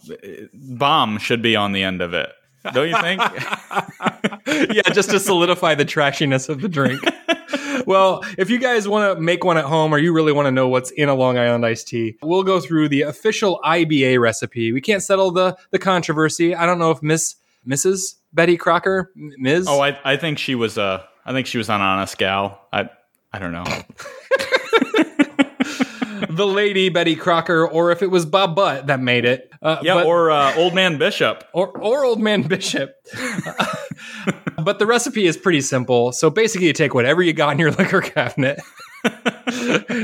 bomb 0.53 1.17
should 1.17 1.41
be 1.41 1.55
on 1.55 1.71
the 1.71 1.83
end 1.83 2.01
of 2.01 2.13
it. 2.13 2.29
Don't 2.73 2.89
you 2.89 2.99
think? 3.01 3.21
yeah, 4.75 4.81
just 4.91 5.11
to 5.11 5.19
solidify 5.19 5.75
the 5.75 5.85
trashiness 5.85 6.49
of 6.49 6.61
the 6.61 6.69
drink. 6.69 7.01
well, 7.85 8.23
if 8.37 8.49
you 8.49 8.57
guys 8.57 8.87
want 8.87 9.15
to 9.15 9.21
make 9.21 9.43
one 9.43 9.57
at 9.57 9.65
home 9.65 9.93
or 9.93 9.99
you 9.99 10.13
really 10.13 10.31
want 10.31 10.47
to 10.47 10.51
know 10.51 10.67
what's 10.67 10.91
in 10.91 11.09
a 11.09 11.13
Long 11.13 11.37
Island 11.37 11.65
iced 11.65 11.87
tea, 11.87 12.17
we'll 12.21 12.43
go 12.43 12.59
through 12.59 12.89
the 12.89 13.03
official 13.03 13.59
IBA 13.63 14.19
recipe. 14.19 14.71
We 14.71 14.81
can't 14.81 15.03
settle 15.03 15.31
the 15.31 15.57
the 15.71 15.79
controversy. 15.79 16.55
I 16.55 16.65
don't 16.65 16.79
know 16.79 16.91
if 16.91 17.01
Miss 17.03 17.35
Mrs. 17.67 18.15
Betty 18.33 18.57
Crocker, 18.57 19.11
Ms. 19.15 19.67
oh, 19.67 19.81
I 19.81 19.97
I 20.03 20.17
think 20.17 20.37
she 20.37 20.55
was 20.55 20.77
a 20.77 21.07
I 21.25 21.33
think 21.33 21.47
she 21.47 21.57
was 21.57 21.69
an 21.69 21.81
honest 21.81 22.17
gal. 22.17 22.67
I 22.73 22.89
I 23.31 23.39
don't 23.39 23.51
know. 23.51 23.65
The 26.35 26.45
lady 26.47 26.89
Betty 26.89 27.15
Crocker, 27.15 27.67
or 27.67 27.91
if 27.91 28.01
it 28.01 28.11
was 28.11 28.25
Bob 28.25 28.55
Butt 28.55 28.87
that 28.87 28.99
made 28.99 29.25
it. 29.25 29.51
Uh, 29.61 29.77
Yeah, 29.81 29.95
but- 29.95 30.05
or 30.05 30.31
uh, 30.31 30.55
old 30.55 30.73
man 30.73 30.97
Bishop. 30.97 31.43
or, 31.53 31.69
or 31.79 32.03
old 32.05 32.19
man 32.21 32.43
bishop 32.43 32.93
but 34.63 34.79
the 34.79 34.85
recipe 34.85 35.25
is 35.25 35.37
pretty 35.37 35.61
simple 35.61 36.11
so 36.11 36.29
basically 36.29 36.67
you 36.67 36.73
take 36.73 36.93
whatever 36.93 37.21
you 37.23 37.33
got 37.33 37.51
in 37.53 37.59
your 37.59 37.71
liquor 37.79 38.01
cabinet 38.01 38.59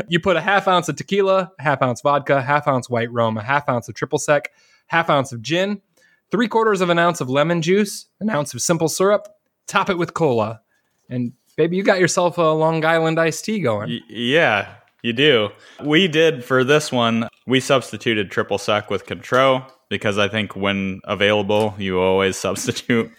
you 0.07 0.19
put 0.19 0.37
a 0.37 0.41
half 0.41 0.67
ounce 0.67 0.87
of 0.89 0.95
tequila, 0.95 1.51
a 1.59 1.61
half 1.63 1.81
ounce 1.81 2.01
vodka, 2.01 2.41
half 2.41 2.67
ounce 2.67 2.89
white 2.89 3.11
rum, 3.11 3.37
a 3.37 3.41
half 3.43 3.67
ounce 3.67 3.89
of 3.89 3.95
triple 3.95 4.19
sec, 4.19 4.51
half 4.87 5.09
ounce 5.09 5.31
of 5.31 5.41
gin, 5.41 5.81
three 6.29 6.47
quarters 6.47 6.81
of 6.81 6.89
an 6.89 6.99
ounce 6.99 7.19
of 7.21 7.29
lemon 7.29 7.61
juice, 7.61 8.05
an 8.19 8.29
ounce 8.29 8.53
of 8.53 8.61
simple 8.61 8.87
syrup, 8.87 9.27
top 9.67 9.89
it 9.89 9.97
with 9.97 10.13
cola, 10.13 10.61
and 11.09 11.33
baby, 11.57 11.77
you 11.77 11.83
got 11.83 11.99
yourself 11.99 12.37
a 12.37 12.41
Long 12.43 12.85
Island 12.85 13.19
iced 13.19 13.43
tea 13.45 13.59
going. 13.59 13.89
Y- 13.89 13.99
yeah, 14.09 14.75
you 15.03 15.13
do. 15.13 15.49
We 15.83 16.07
did 16.07 16.43
for 16.43 16.63
this 16.63 16.91
one, 16.91 17.27
we 17.47 17.59
substituted 17.59 18.31
triple 18.31 18.57
sec 18.57 18.89
with 18.89 19.05
Cointreau 19.05 19.65
because 19.89 20.17
I 20.17 20.27
think 20.27 20.55
when 20.55 21.01
available, 21.03 21.75
you 21.77 21.99
always 21.99 22.37
substitute 22.37 23.11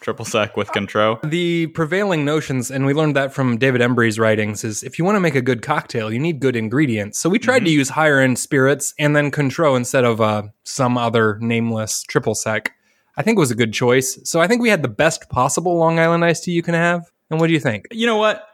triple 0.00 0.24
sec 0.24 0.56
with 0.56 0.68
Cointreau. 0.68 1.20
The 1.28 1.66
prevailing 1.68 2.24
notions, 2.24 2.70
and 2.70 2.86
we 2.86 2.94
learned 2.94 3.16
that 3.16 3.32
from 3.32 3.58
David 3.58 3.80
Embury's 3.80 4.18
writings, 4.18 4.64
is 4.64 4.82
if 4.82 4.98
you 4.98 5.04
want 5.04 5.16
to 5.16 5.20
make 5.20 5.34
a 5.34 5.42
good 5.42 5.62
cocktail, 5.62 6.12
you 6.12 6.18
need 6.18 6.40
good 6.40 6.56
ingredients. 6.56 7.18
So 7.18 7.28
we 7.28 7.38
tried 7.38 7.64
to 7.64 7.70
use 7.70 7.90
higher 7.90 8.20
end 8.20 8.38
spirits 8.38 8.94
and 8.98 9.14
then 9.14 9.30
Cointreau 9.30 9.76
instead 9.76 10.04
of 10.04 10.20
uh, 10.20 10.44
some 10.64 10.96
other 10.96 11.38
nameless 11.40 12.02
triple 12.02 12.34
sec. 12.34 12.72
I 13.16 13.22
think 13.22 13.36
it 13.36 13.40
was 13.40 13.50
a 13.50 13.56
good 13.56 13.72
choice. 13.72 14.18
So 14.24 14.40
I 14.40 14.46
think 14.46 14.62
we 14.62 14.70
had 14.70 14.82
the 14.82 14.88
best 14.88 15.28
possible 15.28 15.76
Long 15.76 15.98
Island 15.98 16.24
iced 16.24 16.44
tea 16.44 16.52
you 16.52 16.62
can 16.62 16.74
have. 16.74 17.10
And 17.30 17.38
what 17.38 17.48
do 17.48 17.52
you 17.52 17.60
think? 17.60 17.86
You 17.90 18.06
know 18.06 18.16
what? 18.16 18.46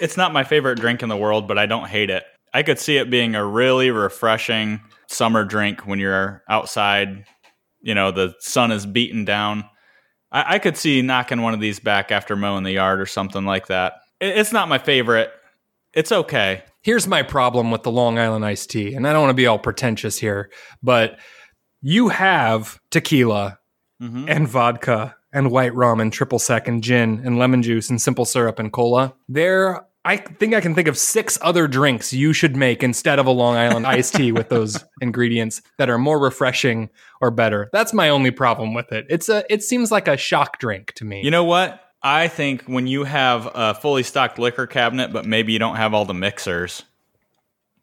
It's 0.00 0.16
not 0.16 0.32
my 0.32 0.44
favorite 0.44 0.80
drink 0.80 1.02
in 1.02 1.08
the 1.08 1.16
world, 1.16 1.46
but 1.46 1.58
I 1.58 1.66
don't 1.66 1.88
hate 1.88 2.10
it. 2.10 2.24
I 2.54 2.62
could 2.62 2.78
see 2.78 2.96
it 2.96 3.10
being 3.10 3.34
a 3.34 3.44
really 3.44 3.90
refreshing 3.90 4.80
summer 5.08 5.44
drink 5.44 5.86
when 5.86 5.98
you're 5.98 6.42
outside. 6.48 7.24
You 7.82 7.94
know, 7.94 8.10
the 8.12 8.34
sun 8.38 8.70
is 8.72 8.86
beaten 8.86 9.24
down. 9.26 9.64
I, 10.32 10.54
I 10.54 10.58
could 10.60 10.76
see 10.76 11.02
knocking 11.02 11.42
one 11.42 11.52
of 11.52 11.60
these 11.60 11.80
back 11.80 12.10
after 12.12 12.36
mowing 12.36 12.62
the 12.64 12.72
yard 12.72 13.00
or 13.00 13.06
something 13.06 13.44
like 13.44 13.66
that. 13.66 13.94
It, 14.20 14.38
it's 14.38 14.52
not 14.52 14.68
my 14.68 14.78
favorite. 14.78 15.30
It's 15.92 16.12
okay. 16.12 16.62
Here's 16.82 17.06
my 17.06 17.22
problem 17.22 17.70
with 17.70 17.82
the 17.82 17.90
Long 17.90 18.18
Island 18.18 18.44
iced 18.44 18.70
tea, 18.70 18.94
and 18.94 19.06
I 19.06 19.12
don't 19.12 19.22
want 19.22 19.30
to 19.30 19.34
be 19.34 19.46
all 19.46 19.58
pretentious 19.58 20.18
here, 20.18 20.50
but 20.82 21.18
you 21.82 22.08
have 22.08 22.78
tequila 22.90 23.58
Mhm. 24.02 24.24
and 24.28 24.48
vodka 24.48 25.14
and 25.32 25.50
white 25.52 25.72
rum 25.74 26.00
and 26.00 26.12
triple 26.12 26.38
sec 26.40 26.66
and 26.66 26.82
gin 26.82 27.22
and 27.24 27.38
lemon 27.38 27.62
juice 27.62 27.88
and 27.90 28.02
simple 28.02 28.24
syrup 28.24 28.58
and 28.58 28.72
cola. 28.72 29.14
There, 29.28 29.86
I 30.06 30.18
think 30.18 30.54
I 30.54 30.60
can 30.60 30.74
think 30.74 30.86
of 30.86 30.98
six 30.98 31.38
other 31.40 31.66
drinks 31.66 32.12
you 32.12 32.34
should 32.34 32.56
make 32.56 32.82
instead 32.82 33.18
of 33.18 33.26
a 33.26 33.30
Long 33.30 33.56
Island 33.56 33.86
iced 33.86 34.14
tea 34.14 34.32
with 34.32 34.50
those 34.50 34.84
ingredients 35.00 35.62
that 35.78 35.88
are 35.88 35.96
more 35.96 36.18
refreshing 36.18 36.90
or 37.22 37.30
better. 37.30 37.70
That's 37.72 37.94
my 37.94 38.10
only 38.10 38.30
problem 38.30 38.74
with 38.74 38.92
it. 38.92 39.06
It's 39.08 39.30
a, 39.30 39.44
it 39.50 39.62
seems 39.62 39.90
like 39.90 40.06
a 40.06 40.16
shock 40.18 40.58
drink 40.58 40.92
to 40.94 41.06
me. 41.06 41.22
You 41.24 41.30
know 41.30 41.44
what? 41.44 41.80
I 42.02 42.28
think 42.28 42.64
when 42.64 42.86
you 42.86 43.04
have 43.04 43.50
a 43.54 43.74
fully 43.74 44.02
stocked 44.02 44.38
liquor 44.38 44.66
cabinet, 44.66 45.10
but 45.10 45.24
maybe 45.24 45.54
you 45.54 45.58
don't 45.58 45.76
have 45.76 45.94
all 45.94 46.04
the 46.04 46.12
mixers, 46.12 46.82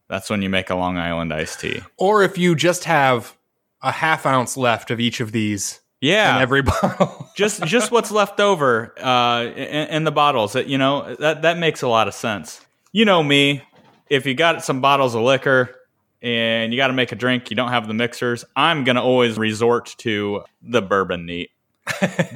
that's 0.07 0.29
when 0.29 0.43
you 0.43 0.49
make 0.49 0.69
a 0.69 0.75
Long 0.75 0.97
Island 0.97 1.33
iced 1.33 1.59
tea. 1.59 1.81
or 1.97 2.21
if 2.21 2.37
you 2.37 2.55
just 2.55 2.83
have 2.83 3.35
a 3.81 3.91
half 3.91 4.27
ounce 4.27 4.55
left 4.57 4.91
of 4.91 4.99
each 4.99 5.21
of 5.21 5.31
these 5.31 5.80
Yeah, 6.01 6.35
in 6.35 6.41
every 6.41 6.61
bottle. 6.63 7.29
just 7.35 7.63
just 7.63 7.91
what's 7.91 8.11
left 8.11 8.39
over 8.39 8.93
uh, 8.99 9.43
in, 9.43 9.87
in 9.89 10.03
the 10.03 10.11
bottles. 10.11 10.53
That 10.53 10.67
you 10.67 10.77
know 10.77 11.15
that 11.15 11.43
that 11.43 11.59
makes 11.59 11.83
a 11.83 11.87
lot 11.87 12.07
of 12.07 12.13
sense. 12.13 12.59
You 12.91 13.05
know 13.05 13.23
me. 13.23 13.61
If 14.09 14.25
you 14.25 14.33
got 14.33 14.65
some 14.65 14.81
bottles 14.81 15.15
of 15.15 15.21
liquor 15.21 15.73
and 16.21 16.73
you 16.73 16.77
got 16.77 16.87
to 16.87 16.93
make 16.93 17.13
a 17.13 17.15
drink, 17.15 17.49
you 17.49 17.55
don't 17.55 17.69
have 17.69 17.87
the 17.87 17.93
mixers. 17.93 18.43
I'm 18.55 18.83
gonna 18.83 19.03
always 19.03 19.37
resort 19.37 19.95
to 19.99 20.43
the 20.61 20.81
bourbon 20.81 21.25
neat. 21.25 21.51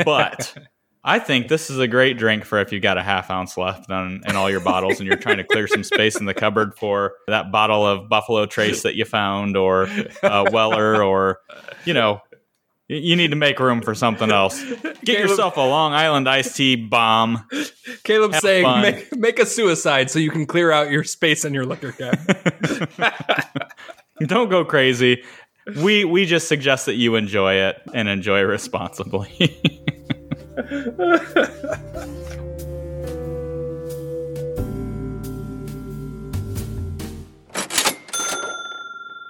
But 0.05 0.55
I 1.03 1.19
think 1.19 1.49
this 1.49 1.69
is 1.69 1.79
a 1.79 1.87
great 1.87 2.17
drink 2.17 2.45
for 2.45 2.59
if 2.59 2.71
you 2.71 2.79
got 2.79 2.97
a 2.97 3.03
half 3.03 3.29
ounce 3.29 3.57
left 3.57 3.89
in, 3.89 4.23
in 4.27 4.35
all 4.35 4.49
your 4.49 4.59
bottles 4.59 4.99
and 4.99 5.07
you're 5.07 5.17
trying 5.17 5.37
to 5.37 5.43
clear 5.43 5.67
some 5.67 5.83
space 5.83 6.15
in 6.15 6.25
the 6.25 6.33
cupboard 6.33 6.75
for 6.75 7.13
that 7.27 7.51
bottle 7.51 7.85
of 7.85 8.09
Buffalo 8.09 8.45
Trace 8.45 8.83
that 8.83 8.95
you 8.95 9.05
found, 9.05 9.57
or 9.57 9.87
uh, 10.23 10.49
Weller, 10.51 11.03
or 11.03 11.39
you 11.83 11.93
know. 11.95 12.21
You 12.87 13.15
need 13.15 13.31
to 13.31 13.35
make 13.35 13.59
room 13.59 13.81
for 13.81 13.95
something 13.95 14.31
else. 14.31 14.61
Get 14.63 15.01
Caleb- 15.05 15.29
yourself 15.29 15.57
a 15.57 15.61
Long 15.61 15.93
Island 15.93 16.29
iced 16.29 16.55
tea 16.55 16.75
bomb. 16.75 17.47
Caleb's 18.03 18.35
Have 18.35 18.41
saying 18.43 18.63
fun. 18.63 18.81
make, 18.83 19.15
make 19.15 19.39
a 19.39 19.45
suicide 19.45 20.11
so 20.11 20.19
you 20.19 20.29
can 20.29 20.45
clear 20.45 20.71
out 20.71 20.91
your 20.91 21.03
space 21.03 21.45
in 21.45 21.53
your 21.53 21.65
liquor 21.65 21.93
cabinet. 21.93 23.13
Don't 24.27 24.49
go 24.49 24.63
crazy. 24.63 25.23
We 25.81 26.05
we 26.05 26.27
just 26.27 26.47
suggest 26.47 26.85
that 26.85 26.93
you 26.93 27.15
enjoy 27.15 27.55
it 27.55 27.77
and 27.95 28.07
enjoy 28.07 28.41
responsibly. 28.41 29.59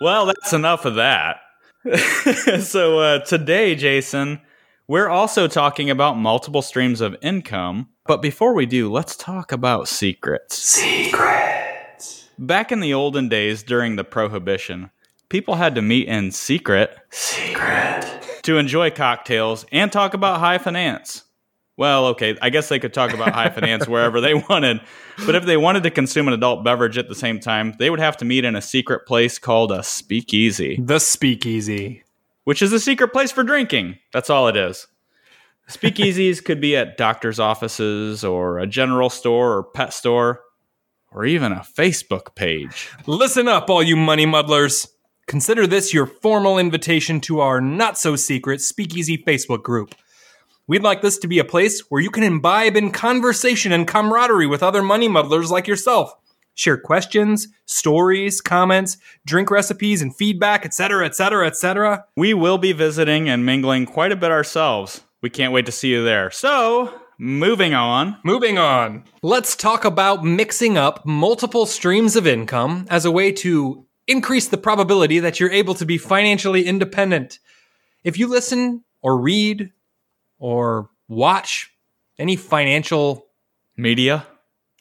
well, 0.01 0.25
that's 0.25 0.51
enough 0.51 0.83
of 0.83 0.95
that. 0.95 1.38
so 2.61 2.99
uh, 2.99 3.19
today, 3.19 3.75
Jason, 3.75 4.41
we're 4.87 5.07
also 5.07 5.47
talking 5.47 5.91
about 5.91 6.17
multiple 6.17 6.63
streams 6.63 6.99
of 6.99 7.15
income. 7.21 7.89
But 8.07 8.21
before 8.23 8.53
we 8.55 8.65
do, 8.65 8.91
let's 8.91 9.15
talk 9.15 9.51
about 9.51 9.87
secrets. 9.87 10.57
Secrets. 10.57 12.29
Back 12.39 12.71
in 12.71 12.79
the 12.79 12.93
olden 12.93 13.29
days 13.29 13.61
during 13.61 13.95
the 13.95 14.03
Prohibition, 14.03 14.89
people 15.29 15.55
had 15.55 15.75
to 15.75 15.81
meet 15.83 16.07
in 16.07 16.31
secret, 16.31 16.95
secret, 17.11 18.39
to 18.43 18.57
enjoy 18.57 18.89
cocktails 18.89 19.65
and 19.71 19.91
talk 19.91 20.15
about 20.15 20.39
high 20.39 20.57
finance. 20.57 21.23
Well, 21.77 22.08
okay, 22.08 22.38
I 22.41 22.50
guess 22.51 22.70
they 22.70 22.79
could 22.79 22.94
talk 22.94 23.13
about 23.13 23.34
high 23.34 23.50
finance 23.50 23.86
wherever 23.88 24.22
they 24.22 24.34
wanted, 24.34 24.79
but 25.25 25.36
if 25.36 25.46
they 25.46 25.58
wanted 25.58 25.84
to 25.84 25.91
consume 25.91 26.27
an 26.27 26.34
adult 26.34 26.63
beverage 26.63 26.98
at 26.98 27.10
the 27.10 27.15
same 27.15 27.39
time, 27.39 27.74
they 27.79 27.89
would 27.89 28.00
have 28.00 28.15
to 28.17 28.25
meet 28.25 28.46
in 28.46 28.55
a 28.55 28.62
secret 28.62 29.05
place 29.05 29.38
called 29.38 29.72
a 29.72 29.84
speakeasy 29.84 30.77
the 30.79 31.00
speakeasy. 31.00 32.03
which 32.46 32.62
is 32.62 32.72
a 32.72 32.79
secret 32.79 33.10
place 33.10 33.32
for 33.32 33.44
drinking. 33.44 33.98
That's 34.13 34.29
all 34.29 34.48
it 34.48 34.55
is. 34.55 34.88
Speakeasies 35.70 36.46
could 36.46 36.62
be 36.62 36.77
at 36.77 36.96
doctor's 36.96 37.39
offices 37.39 38.24
or 38.24 38.60
a 38.60 38.67
general 38.67 39.10
store 39.10 39.58
or 39.58 39.63
pet 39.63 39.94
store 39.94 40.41
or 41.12 41.25
even 41.25 41.51
a 41.51 41.65
Facebook 41.77 42.36
page. 42.36 42.91
Listen 43.08 43.48
up, 43.48 43.70
all 43.70 43.82
you 43.82 43.96
money 43.96 44.25
muddlers. 44.25 44.88
Consider 45.27 45.65
this 45.65 45.94
your 45.94 46.05
formal 46.05 46.60
invitation 46.60 47.20
to 47.22 47.39
our 47.39 47.60
not 47.60 47.98
so 47.98 48.15
secret 48.15 48.62
speakeasy 48.62 49.17
Facebook 49.17 49.63
group. 49.63 49.96
We'd 50.67 50.81
like 50.81 51.03
this 51.03 51.19
to 51.19 51.27
be 51.27 51.38
a 51.38 51.45
place 51.45 51.81
where 51.91 52.01
you 52.01 52.10
can 52.10 52.24
imbibe 52.24 52.75
in 52.75 52.89
conversation 52.89 53.72
and 53.72 53.88
camaraderie 53.88 54.48
with 54.48 54.63
other 54.63 54.81
money 54.81 55.07
muddlers 55.07 55.51
like 55.51 55.67
yourself. 55.67 56.12
Share 56.55 56.77
questions, 56.77 57.50
stories, 57.65 58.41
comments, 58.41 58.98
drink 59.27 59.51
recipes, 59.51 60.01
and 60.01 60.15
feedback, 60.15 60.65
etc., 60.65 61.05
etc., 61.05 61.45
etc. 61.45 62.05
We 62.15 62.34
will 62.34 62.57
be 62.57 62.72
visiting 62.72 63.29
and 63.29 63.45
mingling 63.45 63.86
quite 63.86 64.12
a 64.12 64.15
bit 64.15 64.31
ourselves. 64.31 65.01
We 65.22 65.29
can't 65.29 65.53
wait 65.53 65.67
to 65.67 65.72
see 65.72 65.89
you 65.89 66.03
there. 66.03 66.31
So, 66.31 67.00
moving 67.19 67.75
on. 67.75 68.17
Moving 68.24 68.57
on. 68.57 69.03
Let's 69.22 69.55
talk 69.55 69.86
about 69.86 70.24
mixing 70.24 70.77
up 70.77 71.05
multiple 71.05 71.67
streams 71.67 72.15
of 72.15 72.25
income 72.25 72.88
as 72.89 73.05
a 73.05 73.12
way 73.12 73.31
to 73.34 73.86
increase 74.07 74.48
the 74.48 74.57
probability 74.57 75.19
that 75.19 75.39
you're 75.39 75.51
able 75.51 75.75
to 75.75 75.86
be 75.86 76.00
financially 76.00 76.65
independent. 76.65 77.38
If 78.03 78.17
you 78.17 78.27
listen 78.27 78.84
or 79.03 79.19
read 79.19 79.72
or 80.39 80.89
watch 81.07 81.71
any 82.17 82.35
financial, 82.35 83.25
Media? 83.77 84.25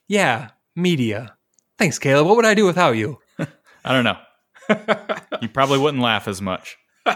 yeah, 0.08 0.50
media. 0.76 1.36
Thanks, 1.78 1.98
Caleb. 1.98 2.26
What 2.26 2.36
would 2.36 2.46
I 2.46 2.54
do 2.54 2.64
without 2.66 2.92
you? 2.92 3.18
I 3.84 3.92
don't 3.92 4.04
know. 4.04 4.18
you 5.42 5.48
probably 5.48 5.78
wouldn't 5.78 6.02
laugh 6.02 6.28
as 6.28 6.40
much. 6.40 6.76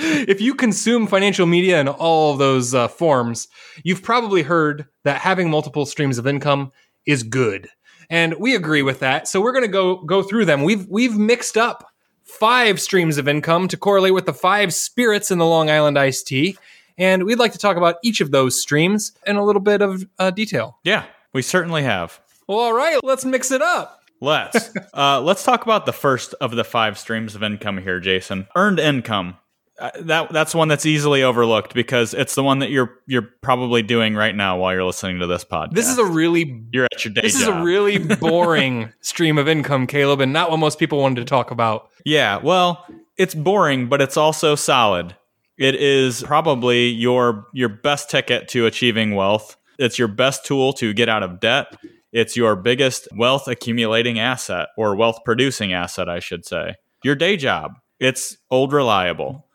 if 0.00 0.40
you 0.40 0.54
consume 0.54 1.06
financial 1.06 1.46
media 1.46 1.80
in 1.80 1.88
all 1.88 2.36
those 2.36 2.74
uh, 2.74 2.88
forms, 2.88 3.48
you've 3.82 4.02
probably 4.02 4.42
heard 4.42 4.86
that 5.04 5.20
having 5.20 5.50
multiple 5.50 5.84
streams 5.84 6.18
of 6.18 6.26
income 6.26 6.72
is 7.04 7.22
good, 7.22 7.68
and 8.08 8.34
we 8.38 8.54
agree 8.54 8.82
with 8.82 9.00
that. 9.00 9.28
So 9.28 9.40
we're 9.40 9.52
going 9.52 9.64
to 9.64 9.68
go 9.68 9.96
go 10.04 10.22
through 10.22 10.46
them. 10.46 10.62
We've 10.62 10.86
we've 10.88 11.16
mixed 11.16 11.56
up 11.56 11.90
five 12.24 12.80
streams 12.80 13.18
of 13.18 13.28
income 13.28 13.68
to 13.68 13.76
correlate 13.76 14.14
with 14.14 14.26
the 14.26 14.34
five 14.34 14.72
spirits 14.72 15.30
in 15.30 15.38
the 15.38 15.46
Long 15.46 15.68
Island 15.68 15.98
iced 15.98 16.26
tea, 16.26 16.56
and 16.98 17.24
we'd 17.24 17.38
like 17.38 17.52
to 17.52 17.58
talk 17.58 17.76
about 17.76 17.96
each 18.02 18.20
of 18.20 18.30
those 18.32 18.60
streams 18.60 19.12
in 19.26 19.36
a 19.36 19.44
little 19.44 19.62
bit 19.62 19.80
of 19.80 20.04
uh, 20.18 20.30
detail. 20.30 20.78
Yeah, 20.84 21.04
we 21.32 21.42
certainly 21.42 21.84
have. 21.84 22.20
Well, 22.46 22.58
all 22.58 22.72
right, 22.74 22.98
let's 23.02 23.24
mix 23.24 23.50
it 23.50 23.62
up. 23.62 24.02
Let's 24.20 24.70
uh, 24.94 25.20
let's 25.20 25.44
talk 25.44 25.62
about 25.62 25.86
the 25.86 25.92
first 25.92 26.34
of 26.40 26.50
the 26.56 26.64
five 26.64 26.98
streams 26.98 27.34
of 27.34 27.42
income 27.42 27.78
here, 27.78 28.00
Jason. 28.00 28.48
Earned 28.56 28.80
income. 28.80 29.36
Uh, 29.78 29.90
that 30.00 30.32
that's 30.32 30.56
one 30.56 30.66
that's 30.66 30.84
easily 30.86 31.22
overlooked 31.22 31.72
because 31.72 32.12
it's 32.12 32.34
the 32.34 32.42
one 32.42 32.58
that 32.58 32.70
you're 32.70 32.98
you're 33.06 33.28
probably 33.42 33.80
doing 33.80 34.16
right 34.16 34.34
now 34.34 34.58
while 34.58 34.72
you're 34.74 34.82
listening 34.82 35.20
to 35.20 35.26
this 35.28 35.44
podcast. 35.44 35.74
This 35.74 35.88
is 35.88 35.98
a 35.98 36.04
really 36.04 36.64
you're 36.72 36.86
at 36.86 37.04
your 37.04 37.14
day 37.14 37.20
this 37.20 37.36
is 37.36 37.46
a 37.46 37.62
really 37.62 37.98
boring 38.20 38.92
stream 39.02 39.38
of 39.38 39.46
income, 39.46 39.86
Caleb, 39.86 40.20
and 40.20 40.32
not 40.32 40.50
what 40.50 40.56
most 40.56 40.80
people 40.80 40.98
wanted 40.98 41.20
to 41.20 41.26
talk 41.26 41.52
about. 41.52 41.90
yeah. 42.04 42.38
Well, 42.38 42.84
it's 43.16 43.36
boring, 43.36 43.88
but 43.88 44.00
it's 44.02 44.16
also 44.16 44.56
solid. 44.56 45.14
It 45.58 45.74
is 45.74 46.22
probably 46.22 46.88
your 46.88 47.46
your 47.52 47.68
best 47.68 48.08
ticket 48.08 48.48
to 48.48 48.66
achieving 48.66 49.14
wealth. 49.14 49.56
It's 49.78 49.98
your 49.98 50.08
best 50.08 50.46
tool 50.46 50.72
to 50.74 50.92
get 50.92 51.08
out 51.08 51.22
of 51.22 51.40
debt. 51.40 51.76
It's 52.12 52.36
your 52.36 52.56
biggest 52.56 53.08
wealth 53.16 53.48
accumulating 53.48 54.18
asset 54.18 54.68
or 54.76 54.96
wealth 54.96 55.18
producing 55.24 55.72
asset, 55.72 56.08
I 56.08 56.20
should 56.20 56.46
say. 56.46 56.74
Your 57.04 57.14
day 57.14 57.36
job. 57.36 57.72
It's 58.00 58.36
old 58.50 58.72
reliable. 58.72 59.46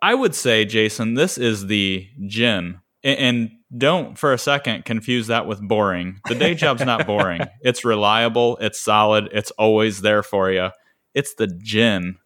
I 0.00 0.14
would 0.14 0.34
say, 0.34 0.64
Jason, 0.64 1.14
this 1.14 1.36
is 1.36 1.66
the 1.66 2.06
gin. 2.26 2.80
And 3.02 3.50
don't 3.76 4.18
for 4.18 4.32
a 4.32 4.38
second 4.38 4.84
confuse 4.84 5.28
that 5.28 5.46
with 5.46 5.60
boring. 5.66 6.20
The 6.28 6.34
day 6.34 6.54
job's 6.54 6.84
not 6.84 7.06
boring. 7.06 7.42
It's 7.62 7.84
reliable, 7.84 8.56
it's 8.60 8.80
solid, 8.80 9.28
it's 9.32 9.50
always 9.52 10.00
there 10.00 10.22
for 10.22 10.50
you. 10.50 10.70
It's 11.14 11.34
the 11.34 11.46
gin 11.46 12.16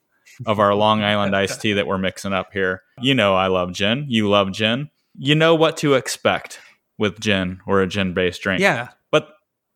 of 0.47 0.59
our 0.59 0.75
Long 0.75 1.03
Island 1.03 1.35
iced 1.35 1.61
tea 1.61 1.73
that 1.75 1.87
we're 1.87 1.99
mixing 1.99 2.33
up 2.33 2.53
here. 2.53 2.83
You 3.00 3.14
know, 3.14 3.35
I 3.35 3.49
love 3.49 3.73
gin. 3.73 4.07
You 4.09 4.29
love 4.29 4.53
gin. 4.53 4.91
You 5.17 5.35
know 5.35 5.55
what 5.55 5.76
to 5.79 5.95
expect 5.95 6.61
with 6.99 7.21
gin 7.21 7.61
or 7.67 7.81
a 7.83 7.87
gin 7.87 8.14
based 8.14 8.43
drink. 8.43 8.61
Yeah. 8.61 8.88
But 9.11 9.29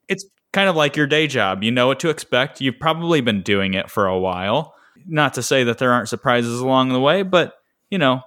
it's 0.08 0.24
kind 0.52 0.68
of 0.68 0.76
like 0.76 0.96
your 0.96 1.06
day 1.06 1.26
job. 1.26 1.62
You 1.62 1.70
know 1.70 1.86
what 1.86 2.00
to 2.00 2.08
expect. 2.08 2.60
You've 2.60 2.78
probably 2.78 3.20
been 3.20 3.42
doing 3.42 3.74
it 3.74 3.90
for 3.90 4.06
a 4.06 4.18
while. 4.18 4.74
Not 5.06 5.34
to 5.34 5.42
say 5.42 5.64
that 5.64 5.78
there 5.78 5.92
aren't 5.92 6.08
surprises 6.08 6.60
along 6.60 6.90
the 6.90 7.00
way, 7.00 7.22
but 7.22 7.54
you 7.90 7.98
know, 7.98 8.22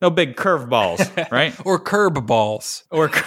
no 0.00 0.10
big 0.10 0.36
curveballs, 0.36 1.30
right? 1.30 1.54
or 1.64 1.78
curb 1.78 2.26
balls. 2.26 2.84
Or 2.90 3.10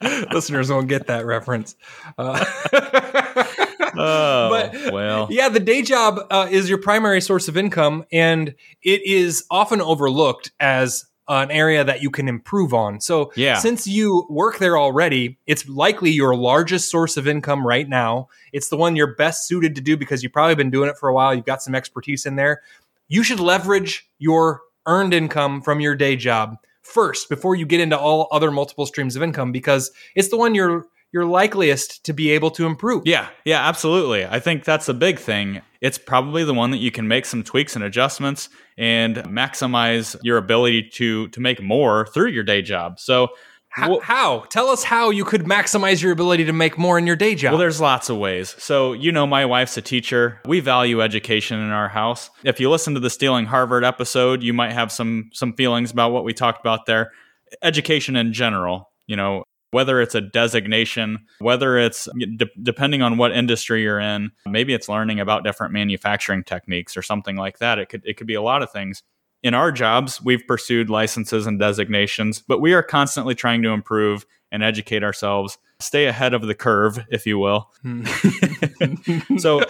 listeners 0.32 0.70
won't 0.70 0.88
get 0.88 1.06
that 1.06 1.26
reference. 1.26 1.76
Uh, 2.16 2.44
oh, 3.96 4.48
but, 4.50 4.92
well, 4.92 5.28
yeah, 5.30 5.48
the 5.48 5.60
day 5.60 5.82
job 5.82 6.20
uh, 6.30 6.48
is 6.50 6.68
your 6.68 6.78
primary 6.78 7.20
source 7.20 7.48
of 7.48 7.56
income, 7.56 8.04
and 8.12 8.54
it 8.82 9.06
is 9.06 9.44
often 9.50 9.80
overlooked 9.80 10.52
as 10.60 11.04
an 11.28 11.50
area 11.50 11.84
that 11.84 12.00
you 12.02 12.10
can 12.10 12.26
improve 12.26 12.72
on. 12.72 13.00
So, 13.00 13.32
yeah. 13.36 13.58
since 13.58 13.86
you 13.86 14.26
work 14.30 14.58
there 14.58 14.78
already, 14.78 15.38
it's 15.46 15.68
likely 15.68 16.10
your 16.10 16.34
largest 16.34 16.90
source 16.90 17.16
of 17.16 17.28
income 17.28 17.66
right 17.66 17.88
now. 17.88 18.28
It's 18.52 18.70
the 18.70 18.76
one 18.78 18.96
you're 18.96 19.14
best 19.14 19.46
suited 19.46 19.74
to 19.74 19.80
do 19.80 19.96
because 19.96 20.22
you've 20.22 20.32
probably 20.32 20.54
been 20.54 20.70
doing 20.70 20.88
it 20.88 20.96
for 20.96 21.08
a 21.08 21.14
while. 21.14 21.34
You've 21.34 21.44
got 21.44 21.62
some 21.62 21.74
expertise 21.74 22.24
in 22.24 22.36
there. 22.36 22.62
You 23.08 23.22
should 23.22 23.40
leverage 23.40 24.08
your 24.18 24.62
earned 24.86 25.12
income 25.12 25.60
from 25.60 25.80
your 25.80 25.94
day 25.94 26.16
job 26.16 26.56
first 26.82 27.28
before 27.28 27.54
you 27.54 27.66
get 27.66 27.80
into 27.80 27.98
all 27.98 28.28
other 28.32 28.50
multiple 28.50 28.86
streams 28.86 29.14
of 29.14 29.22
income 29.22 29.52
because 29.52 29.90
it's 30.14 30.30
the 30.30 30.36
one 30.36 30.54
you're 30.54 30.86
you're 31.12 31.24
likeliest 31.24 32.04
to 32.04 32.12
be 32.12 32.30
able 32.30 32.50
to 32.52 32.66
improve. 32.66 33.02
Yeah, 33.06 33.28
yeah, 33.44 33.66
absolutely. 33.66 34.26
I 34.26 34.40
think 34.40 34.64
that's 34.64 34.88
a 34.88 34.94
big 34.94 35.18
thing. 35.18 35.62
It's 35.80 35.98
probably 35.98 36.44
the 36.44 36.54
one 36.54 36.70
that 36.72 36.78
you 36.78 36.90
can 36.90 37.08
make 37.08 37.24
some 37.24 37.42
tweaks 37.42 37.76
and 37.76 37.84
adjustments 37.84 38.48
and 38.76 39.16
maximize 39.16 40.16
your 40.22 40.36
ability 40.36 40.90
to 40.94 41.28
to 41.28 41.40
make 41.40 41.62
more 41.62 42.06
through 42.06 42.28
your 42.28 42.44
day 42.44 42.62
job. 42.62 42.98
So 42.98 43.28
how, 43.70 44.00
how? 44.00 44.40
Tell 44.50 44.68
us 44.68 44.82
how 44.82 45.10
you 45.10 45.24
could 45.24 45.42
maximize 45.44 46.02
your 46.02 46.10
ability 46.10 46.46
to 46.46 46.52
make 46.52 46.78
more 46.78 46.98
in 46.98 47.06
your 47.06 47.16
day 47.16 47.34
job. 47.34 47.52
Well, 47.52 47.58
there's 47.58 47.80
lots 47.80 48.08
of 48.08 48.16
ways. 48.16 48.56
So, 48.58 48.92
you 48.92 49.12
know, 49.12 49.26
my 49.26 49.44
wife's 49.44 49.76
a 49.76 49.82
teacher. 49.82 50.40
We 50.46 50.60
value 50.60 51.00
education 51.00 51.60
in 51.60 51.70
our 51.70 51.88
house. 51.88 52.30
If 52.44 52.60
you 52.60 52.70
listen 52.70 52.94
to 52.94 53.00
the 53.00 53.10
Stealing 53.10 53.44
Harvard 53.44 53.84
episode, 53.84 54.42
you 54.42 54.52
might 54.52 54.72
have 54.72 54.90
some 54.90 55.30
some 55.32 55.52
feelings 55.52 55.90
about 55.90 56.12
what 56.12 56.24
we 56.24 56.32
talked 56.32 56.60
about 56.60 56.86
there. 56.86 57.12
Education 57.62 58.16
in 58.16 58.32
general, 58.32 58.90
you 59.06 59.16
know, 59.16 59.44
whether 59.70 60.00
it's 60.00 60.14
a 60.14 60.20
designation, 60.20 61.18
whether 61.40 61.78
it's 61.78 62.08
de- 62.16 62.50
depending 62.62 63.02
on 63.02 63.18
what 63.18 63.32
industry 63.32 63.82
you're 63.82 64.00
in, 64.00 64.32
maybe 64.46 64.74
it's 64.74 64.88
learning 64.88 65.20
about 65.20 65.44
different 65.44 65.72
manufacturing 65.72 66.44
techniques 66.44 66.96
or 66.96 67.02
something 67.02 67.36
like 67.36 67.58
that. 67.58 67.78
It 67.78 67.88
could 67.88 68.02
it 68.04 68.16
could 68.16 68.26
be 68.26 68.34
a 68.34 68.42
lot 68.42 68.62
of 68.62 68.70
things. 68.70 69.02
In 69.42 69.54
our 69.54 69.70
jobs, 69.70 70.20
we've 70.20 70.44
pursued 70.48 70.90
licenses 70.90 71.46
and 71.46 71.60
designations, 71.60 72.40
but 72.40 72.60
we 72.60 72.72
are 72.72 72.82
constantly 72.82 73.36
trying 73.36 73.62
to 73.62 73.68
improve 73.70 74.26
and 74.50 74.62
educate 74.62 75.04
ourselves, 75.04 75.58
stay 75.78 76.06
ahead 76.06 76.34
of 76.34 76.42
the 76.42 76.54
curve, 76.54 76.98
if 77.10 77.26
you 77.26 77.38
will. 77.38 77.70
Hmm. 77.82 78.04
so, 79.38 79.62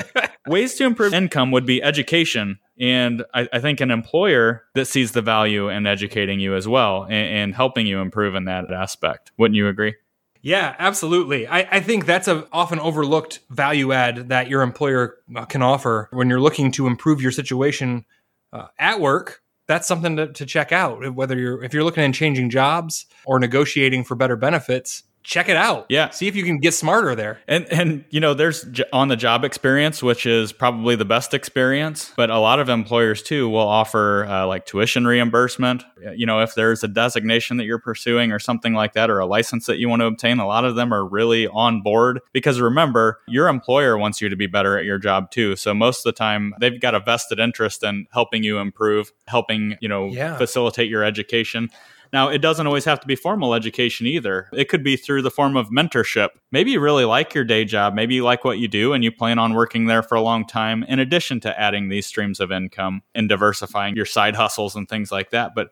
ways 0.49 0.75
to 0.77 0.85
improve 0.85 1.15
income 1.15 1.51
would 1.51 1.67
be 1.67 1.83
education. 1.83 2.59
And 2.81 3.25
I, 3.35 3.49
I, 3.53 3.59
think 3.59 3.81
an 3.81 3.91
employer 3.91 4.65
that 4.75 4.87
sees 4.87 5.13
the 5.13 5.23
value 5.23 5.69
in 5.69 5.87
educating 5.87 6.39
you 6.39 6.55
as 6.55 6.69
well 6.69 7.05
and, 7.05 7.13
and 7.13 7.55
helping 7.55 7.87
you 7.87 8.01
improve 8.01 8.37
in 8.37 8.45
that 8.45 8.71
aspect. 8.71 9.33
Wouldn't 9.37 9.57
you 9.57 9.67
agree? 9.67 9.97
Yeah, 10.41 10.77
absolutely. 10.79 11.49
I, 11.49 11.67
I 11.71 11.81
think 11.81 12.07
that's 12.07 12.29
a 12.29 12.47
often 12.53 12.79
overlooked 12.79 13.41
value 13.51 13.93
add 13.93 14.29
that 14.29 14.49
your 14.49 14.63
employer 14.63 15.17
uh, 15.35 15.45
can 15.47 15.63
offer 15.63 16.09
when 16.13 16.29
you're 16.29 16.41
looking 16.41 16.71
to 16.73 16.87
improve 16.87 17.21
your 17.21 17.33
situation 17.33 18.05
uh, 18.53 18.67
at 18.79 19.01
work 19.01 19.43
that's 19.69 19.87
something 19.87 20.17
to, 20.17 20.33
to 20.33 20.47
check 20.47 20.73
out. 20.73 21.15
Whether 21.15 21.39
you're 21.39 21.63
if 21.63 21.73
you're 21.73 21.85
looking 21.85 22.03
at 22.03 22.15
changing 22.15 22.51
jobs 22.51 23.07
or 23.25 23.39
negotiating 23.39 24.03
for 24.03 24.17
better 24.17 24.35
benefits, 24.35 25.05
check 25.29 25.51
it 25.51 25.57
out. 25.57 25.85
Yeah. 25.91 26.09
See 26.09 26.27
if 26.27 26.35
you 26.35 26.43
can 26.43 26.57
get 26.59 26.73
smarter 26.73 27.15
there. 27.15 27.39
And 27.47 27.67
and 27.71 28.05
you 28.09 28.19
know, 28.19 28.33
there's 28.33 28.67
on 28.95 29.09
the 29.09 29.17
job 29.17 29.45
experience, 29.45 30.03
which 30.03 30.25
is 30.25 30.53
probably 30.53 30.97
the 30.97 31.05
best 31.05 31.35
experience, 31.35 32.13
but 32.17 32.31
a 32.31 32.39
lot 32.39 32.59
of 32.59 32.71
employers 32.71 33.23
too 33.23 33.49
will 33.51 33.59
offer 33.59 34.25
uh, 34.25 34.47
like 34.47 34.65
tuition 34.65 35.07
reimbursement. 35.07 35.85
You 36.17 36.25
know, 36.25 36.41
if 36.41 36.55
there's 36.55 36.83
a 36.83 36.89
designation 36.89 37.59
that 37.59 37.65
you're 37.65 37.79
pursuing 37.79 38.33
or 38.33 38.39
something 38.39 38.73
like 38.73 38.95
that, 38.95 39.11
or 39.11 39.19
a 39.19 39.27
license 39.27 39.67
that 39.67 39.77
you 39.79 39.89
want 39.89 40.01
to 40.01 40.07
obtain, 40.07 40.39
a 40.39 40.47
lot 40.47 40.65
of 40.65 40.77
them 40.77 40.95
are 40.95 41.05
really 41.05 41.47
on 41.47 41.83
board 41.83 42.21
because 42.33 42.59
remember, 42.59 43.21
your 43.29 43.49
employer 43.49 43.99
wants 43.99 44.23
you 44.23 44.31
to 44.31 44.37
be 44.37 44.47
better 44.47 44.79
at 44.79 44.87
your 44.87 44.99
job 44.99 45.31
too. 45.31 45.57
So 45.57 45.75
most 45.75 45.99
of 45.99 46.15
the 46.15 46.17
time, 46.17 46.55
they've 46.59 46.81
got 46.81 46.95
a 46.95 47.01
vested 47.01 47.39
interest 47.39 47.85
in 47.85 48.07
helping 48.13 48.43
you 48.43 48.59
improve, 48.59 49.13
helping 49.27 49.77
you 49.83 49.91
know 49.91 50.07
yeah. 50.07 50.39
facilitate 50.39 50.89
your 50.89 51.05
education. 51.05 51.69
Now, 52.13 52.29
it 52.29 52.39
doesn't 52.39 52.67
always 52.67 52.85
have 52.85 53.01
to 53.01 53.07
be 53.07 53.17
formal 53.17 53.55
education 53.55 54.07
either. 54.07 54.49
It 54.53 54.69
could 54.69 54.83
be 54.83 54.97
through 54.97 55.23
the 55.23 55.31
form 55.31 55.57
of 55.57 55.69
mentorship. 55.69 56.31
Maybe 56.51 56.71
you 56.73 56.81
really 56.81 57.05
like 57.05 57.35
your 57.35 57.45
day 57.45 57.65
job. 57.65 57.95
Maybe 57.95 58.15
you 58.15 58.25
like 58.25 58.45
what 58.45 58.59
you 58.59 58.69
do 58.69 58.93
and 58.93 59.05
you 59.05 59.13
plan 59.13 59.39
on 59.39 59.55
working 59.55 59.87
there 59.87 60.03
for 60.03 60.15
a 60.15 60.23
long 60.23 60.47
time, 60.47 60.85
in 60.85 60.99
addition 60.99 61.41
to 61.41 61.61
adding 61.61 61.89
these 61.89 62.07
streams 62.07 62.41
of 62.41 62.53
income 62.53 63.03
and 63.15 63.29
diversifying 63.29 63.97
your 63.97 64.07
side 64.07 64.37
hustles 64.37 64.77
and 64.77 64.89
things 64.89 65.13
like 65.13 65.31
that. 65.31 65.55
But 65.55 65.71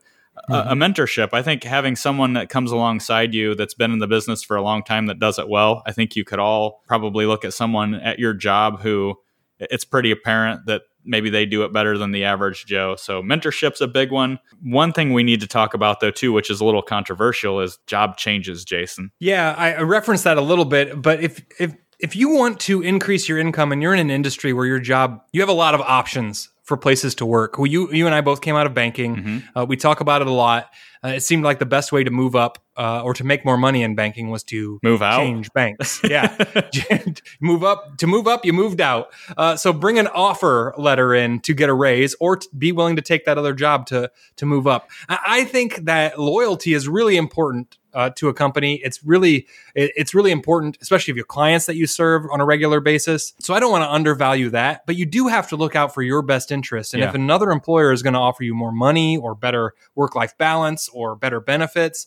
mm-hmm. 0.51 0.53
a, 0.53 0.73
a 0.73 0.75
mentorship, 0.75 1.31
I 1.33 1.43
think 1.43 1.65
having 1.65 1.97
someone 1.97 2.35
that 2.35 2.49
comes 2.49 2.71
alongside 2.71 3.35
you 3.35 3.55
that's 3.55 3.75
been 3.75 3.93
in 3.93 3.99
the 3.99 4.07
business 4.07 4.43
for 4.43 4.57
a 4.57 4.63
long 4.63 4.83
time 4.83 5.07
that 5.07 5.19
does 5.19 5.39
it 5.39 5.49
well, 5.49 5.83
I 5.87 5.93
think 5.93 6.17
you 6.17 6.25
could 6.25 6.39
all 6.39 6.83
probably 6.87 7.27
look 7.27 7.45
at 7.45 7.55
someone 7.55 7.95
at 7.95 8.19
your 8.19 8.35
job 8.35 8.81
who 8.81 9.17
it's 9.59 9.85
pretty 9.85 10.11
apparent 10.11 10.67
that 10.67 10.83
maybe 11.07 11.31
they 11.31 11.47
do 11.47 11.63
it 11.63 11.73
better 11.73 11.97
than 11.97 12.11
the 12.11 12.25
average 12.25 12.67
Joe. 12.67 12.97
So 12.97 13.23
mentorship's 13.23 13.81
a 13.81 13.89
big 13.89 14.11
one. 14.11 14.39
One 14.63 14.93
thing 14.93 15.13
we 15.13 15.23
need 15.23 15.41
to 15.41 15.47
talk 15.47 15.73
about 15.73 16.01
though 16.01 16.11
too, 16.11 16.33
which 16.33 16.51
is 16.51 16.61
a 16.61 16.65
little 16.65 16.83
controversial, 16.83 17.61
is 17.61 17.79
job 17.87 18.17
changes. 18.17 18.65
Jason. 18.65 19.13
Yeah, 19.19 19.55
I 19.57 19.81
referenced 19.83 20.25
that 20.25 20.37
a 20.37 20.43
little 20.43 20.65
bit, 20.65 21.01
but 21.01 21.21
if 21.21 21.41
if 21.59 21.75
if 21.99 22.15
you 22.15 22.31
want 22.31 22.61
to 22.61 22.83
increase 22.83 23.29
your 23.29 23.39
income 23.39 23.73
and 23.73 23.81
you're 23.81 23.95
in 23.95 24.01
an 24.01 24.11
industry 24.11 24.53
where 24.53 24.67
your 24.67 24.81
job 24.81 25.23
you 25.33 25.41
have 25.41 25.49
a 25.49 25.55
lot 25.55 25.75
of 25.75 25.81
options 25.81 26.51
for 26.63 26.77
places 26.77 27.15
to 27.15 27.27
work. 27.27 27.59
Well, 27.59 27.67
you 27.67 27.93
you 27.93 28.07
and 28.07 28.15
I 28.15 28.21
both 28.21 28.41
came 28.41 28.57
out 28.57 28.67
of 28.67 28.75
banking. 28.75 29.17
Mm-hmm. 29.17 29.59
Uh, 29.59 29.65
we 29.65 29.77
talk 29.77 30.01
about 30.01 30.21
it 30.21 30.27
a 30.27 30.33
lot. 30.33 30.71
Uh, 31.07 31.11
it 31.11 31.21
seemed 31.21 31.45
like 31.45 31.61
the 31.61 31.67
best 31.67 31.93
way 31.93 32.03
to 32.03 32.11
move 32.11 32.35
up 32.35 32.59
uh, 32.77 33.01
or 33.03 33.15
to 33.15 33.23
make 33.23 33.45
more 33.45 33.57
money 33.57 33.83
in 33.85 33.95
banking 33.95 34.29
was 34.29 34.43
to 34.43 34.81
move 34.83 35.03
out, 35.03 35.19
change 35.19 35.53
banks. 35.53 36.01
Yeah, 36.17 36.37
move 37.41 37.63
up. 37.63 37.97
To 37.99 38.07
move 38.07 38.27
up, 38.27 38.45
you 38.45 38.53
moved 38.53 38.81
out. 38.81 39.13
Uh, 39.37 39.55
so 39.55 39.73
bring 39.73 39.99
an 39.99 40.09
offer 40.09 40.75
letter 40.77 41.15
in 41.15 41.41
to 41.41 41.55
get 41.55 41.69
a 41.69 41.75
raise, 41.75 42.17
or 42.19 42.41
be 42.59 42.73
willing 42.73 42.97
to 42.97 43.03
take 43.03 43.25
that 43.27 43.39
other 43.39 43.55
job 43.55 43.87
to 43.87 44.11
to 44.37 44.47
move 44.47 44.67
up. 44.67 44.91
I, 45.09 45.19
I 45.27 45.45
think 45.45 45.85
that 45.85 46.19
loyalty 46.19 46.75
is 46.75 46.89
really 46.89 47.17
important 47.17 47.79
uh, 47.97 48.11
to 48.11 48.29
a 48.29 48.35
company. 48.35 48.75
It's 48.85 49.03
really 49.03 49.47
it, 49.75 49.91
it's 49.97 50.15
really 50.15 50.31
important, 50.31 50.77
especially 50.83 51.13
if 51.13 51.17
you 51.17 51.23
have 51.23 51.29
clients 51.29 51.65
that 51.67 51.77
you 51.77 51.87
serve 51.87 52.27
on 52.31 52.41
a 52.41 52.45
regular 52.45 52.79
basis. 52.79 53.33
So 53.41 53.55
I 53.55 53.59
don't 53.59 53.73
want 53.73 53.85
to 53.85 53.91
undervalue 53.91 54.51
that, 54.51 54.85
but 54.87 54.97
you 54.97 55.07
do 55.07 55.29
have 55.29 55.49
to 55.49 55.57
look 55.57 55.75
out 55.75 55.95
for 55.95 56.03
your 56.03 56.21
best 56.21 56.53
interest. 56.53 56.93
And 56.93 57.03
yeah. 57.03 57.09
if 57.09 57.15
another 57.15 57.51
employer 57.51 57.93
is 57.93 58.03
going 58.03 58.13
to 58.13 58.21
offer 58.21 58.45
you 58.45 58.55
more 58.55 58.71
money 58.71 59.17
or 59.17 59.35
better 59.35 59.73
work 59.95 60.15
life 60.15 60.37
balance 60.37 60.89
or 60.97 61.15
better 61.15 61.41
benefits, 61.41 62.07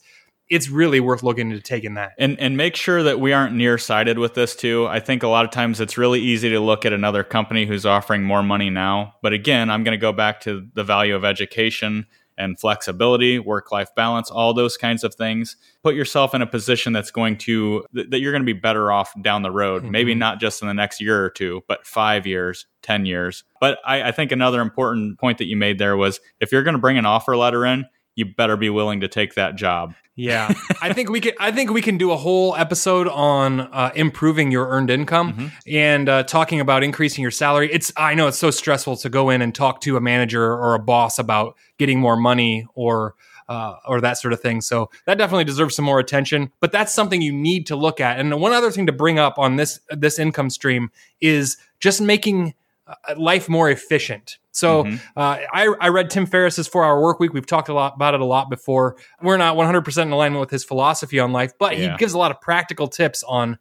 it's 0.50 0.70
really 0.70 1.00
worth 1.00 1.22
looking 1.22 1.52
into 1.52 1.62
taking 1.62 1.94
that. 1.94 2.14
And 2.18 2.40
and 2.40 2.58
make 2.58 2.76
sure 2.76 3.04
that 3.04 3.20
we 3.20 3.34
aren't 3.34 3.56
nearsighted 3.56 4.18
with 4.18 4.34
this 4.34 4.56
too. 4.56 4.88
I 4.88 5.00
think 5.00 5.24
a 5.24 5.28
lot 5.28 5.46
of 5.46 5.52
times 5.52 5.80
it's 5.80 5.98
really 5.98 6.20
easy 6.20 6.50
to 6.50 6.60
look 6.60 6.86
at 6.86 6.94
another 6.94 7.24
company 7.24 7.66
who's 7.66 7.86
offering 7.86 8.24
more 8.24 8.42
money 8.42 8.70
now. 8.70 9.14
But 9.22 9.34
again, 9.34 9.70
I'm 9.70 9.84
going 9.84 9.98
to 9.98 10.02
go 10.02 10.12
back 10.12 10.42
to 10.42 10.68
the 10.74 10.84
value 10.84 11.16
of 11.16 11.24
education 11.24 12.08
and 12.40 12.58
flexibility, 12.58 13.38
work 13.38 13.72
life 13.72 13.94
balance, 13.96 14.32
all 14.32 14.54
those 14.54 14.78
kinds 14.78 15.04
of 15.04 15.14
things. 15.14 15.58
Put 15.84 15.94
yourself 15.94 16.34
in 16.34 16.42
a 16.42 16.48
position 16.48 16.94
that's 16.94 17.12
going 17.12 17.38
to, 17.40 17.86
that 17.92 18.20
you're 18.20 18.32
going 18.32 18.42
to 18.42 18.54
be 18.54 18.58
better 18.58 18.94
off 18.94 19.14
down 19.22 19.42
the 19.42 19.52
road. 19.52 19.84
Mm-hmm. 19.84 19.92
Maybe 19.92 20.16
not 20.16 20.40
just 20.40 20.62
in 20.62 20.70
the 20.70 20.74
next 20.74 21.02
year 21.02 21.24
or 21.24 21.30
two, 21.30 21.62
but 21.68 21.86
five 21.86 22.26
years, 22.26 22.66
10 22.82 23.06
years. 23.06 23.44
But 23.60 23.80
I, 23.86 24.04
I 24.04 24.12
think 24.14 24.32
another 24.32 24.62
important 24.62 25.20
point 25.20 25.38
that 25.40 25.48
you 25.48 25.58
made 25.58 25.80
there 25.80 25.98
was 25.98 26.22
if 26.40 26.54
you're 26.54 26.64
going 26.64 26.76
to 26.76 26.80
bring 26.80 26.98
an 26.98 27.06
offer 27.06 27.36
letter 27.36 27.66
in, 27.66 27.86
you 28.20 28.26
better 28.26 28.58
be 28.58 28.70
willing 28.70 29.00
to 29.00 29.08
take 29.08 29.36
that 29.36 29.56
job. 29.56 29.96
Yeah, 30.16 30.54
I 30.82 30.92
think 30.92 31.10
we 31.10 31.22
can. 31.22 31.32
I 31.40 31.52
think 31.52 31.72
we 31.72 31.82
can 31.82 31.98
do 31.98 32.12
a 32.12 32.18
whole 32.18 32.54
episode 32.56 33.08
on 33.08 33.62
uh, 33.62 33.92
improving 33.96 34.52
your 34.52 34.68
earned 34.68 34.90
income 34.90 35.34
mm-hmm. 35.34 35.48
and 35.66 36.10
uh, 36.10 36.24
talking 36.24 36.60
about 36.60 36.84
increasing 36.84 37.22
your 37.22 37.32
salary. 37.32 37.72
It's 37.72 37.94
I 37.96 38.16
know 38.16 38.28
it's 38.28 38.38
so 38.38 38.52
stressful 38.52 38.98
to 38.98 39.10
go 39.10 39.30
in 39.30 39.42
and 39.42 39.56
talk 39.56 39.80
to 39.82 39.96
a 39.96 40.02
manager 40.02 40.44
or 40.44 40.76
a 40.76 40.80
boss 40.80 41.18
about 41.20 41.56
getting 41.78 42.00
more 42.00 42.18
money 42.18 42.68
or 42.76 43.16
uh, 43.48 43.76
or 43.88 44.02
that 44.02 44.18
sort 44.18 44.34
of 44.34 44.42
thing. 44.42 44.60
So 44.60 44.90
that 45.06 45.18
definitely 45.18 45.46
deserves 45.46 45.76
some 45.76 45.86
more 45.86 46.00
attention. 46.00 46.52
But 46.60 46.74
that's 46.74 46.94
something 46.94 47.22
you 47.22 47.34
need 47.34 47.66
to 47.68 47.78
look 47.78 48.02
at. 48.02 48.20
And 48.20 48.40
one 48.42 48.52
other 48.52 48.72
thing 48.72 48.86
to 48.88 48.92
bring 48.92 49.20
up 49.20 49.40
on 49.40 49.56
this 49.56 49.80
this 49.90 50.20
income 50.20 50.50
stream 50.50 50.92
is 51.22 51.56
just 51.80 52.02
making 52.02 52.56
uh, 52.88 53.16
life 53.18 53.48
more 53.48 53.70
efficient. 53.70 54.38
So 54.60 54.84
mm-hmm. 54.84 54.96
uh, 55.16 55.38
I, 55.54 55.74
I, 55.80 55.88
read 55.88 56.10
Tim 56.10 56.26
Ferriss's 56.26 56.68
Four 56.68 56.84
Hour 56.84 57.02
Work 57.02 57.20
Week. 57.20 57.34
We've 57.34 57.46
talked 57.46 57.70
a 57.70 57.74
lot 57.74 57.96
about 57.96 58.14
it 58.14 58.20
a 58.20 58.26
lot 58.26 58.50
before. 58.50 58.98
We're 59.22 59.38
not 59.38 59.56
100% 59.56 60.02
in 60.02 60.12
alignment 60.12 60.42
with 60.42 60.50
his 60.50 60.64
philosophy 60.64 61.20
on 61.20 61.32
life, 61.32 61.54
but 61.58 61.78
yeah. 61.78 61.92
he 61.92 61.98
gives 61.98 62.14
a 62.14 62.18
lot 62.18 62.32
of 62.32 62.42
practical 62.42 62.88
tips 62.88 63.24
on 63.24 63.58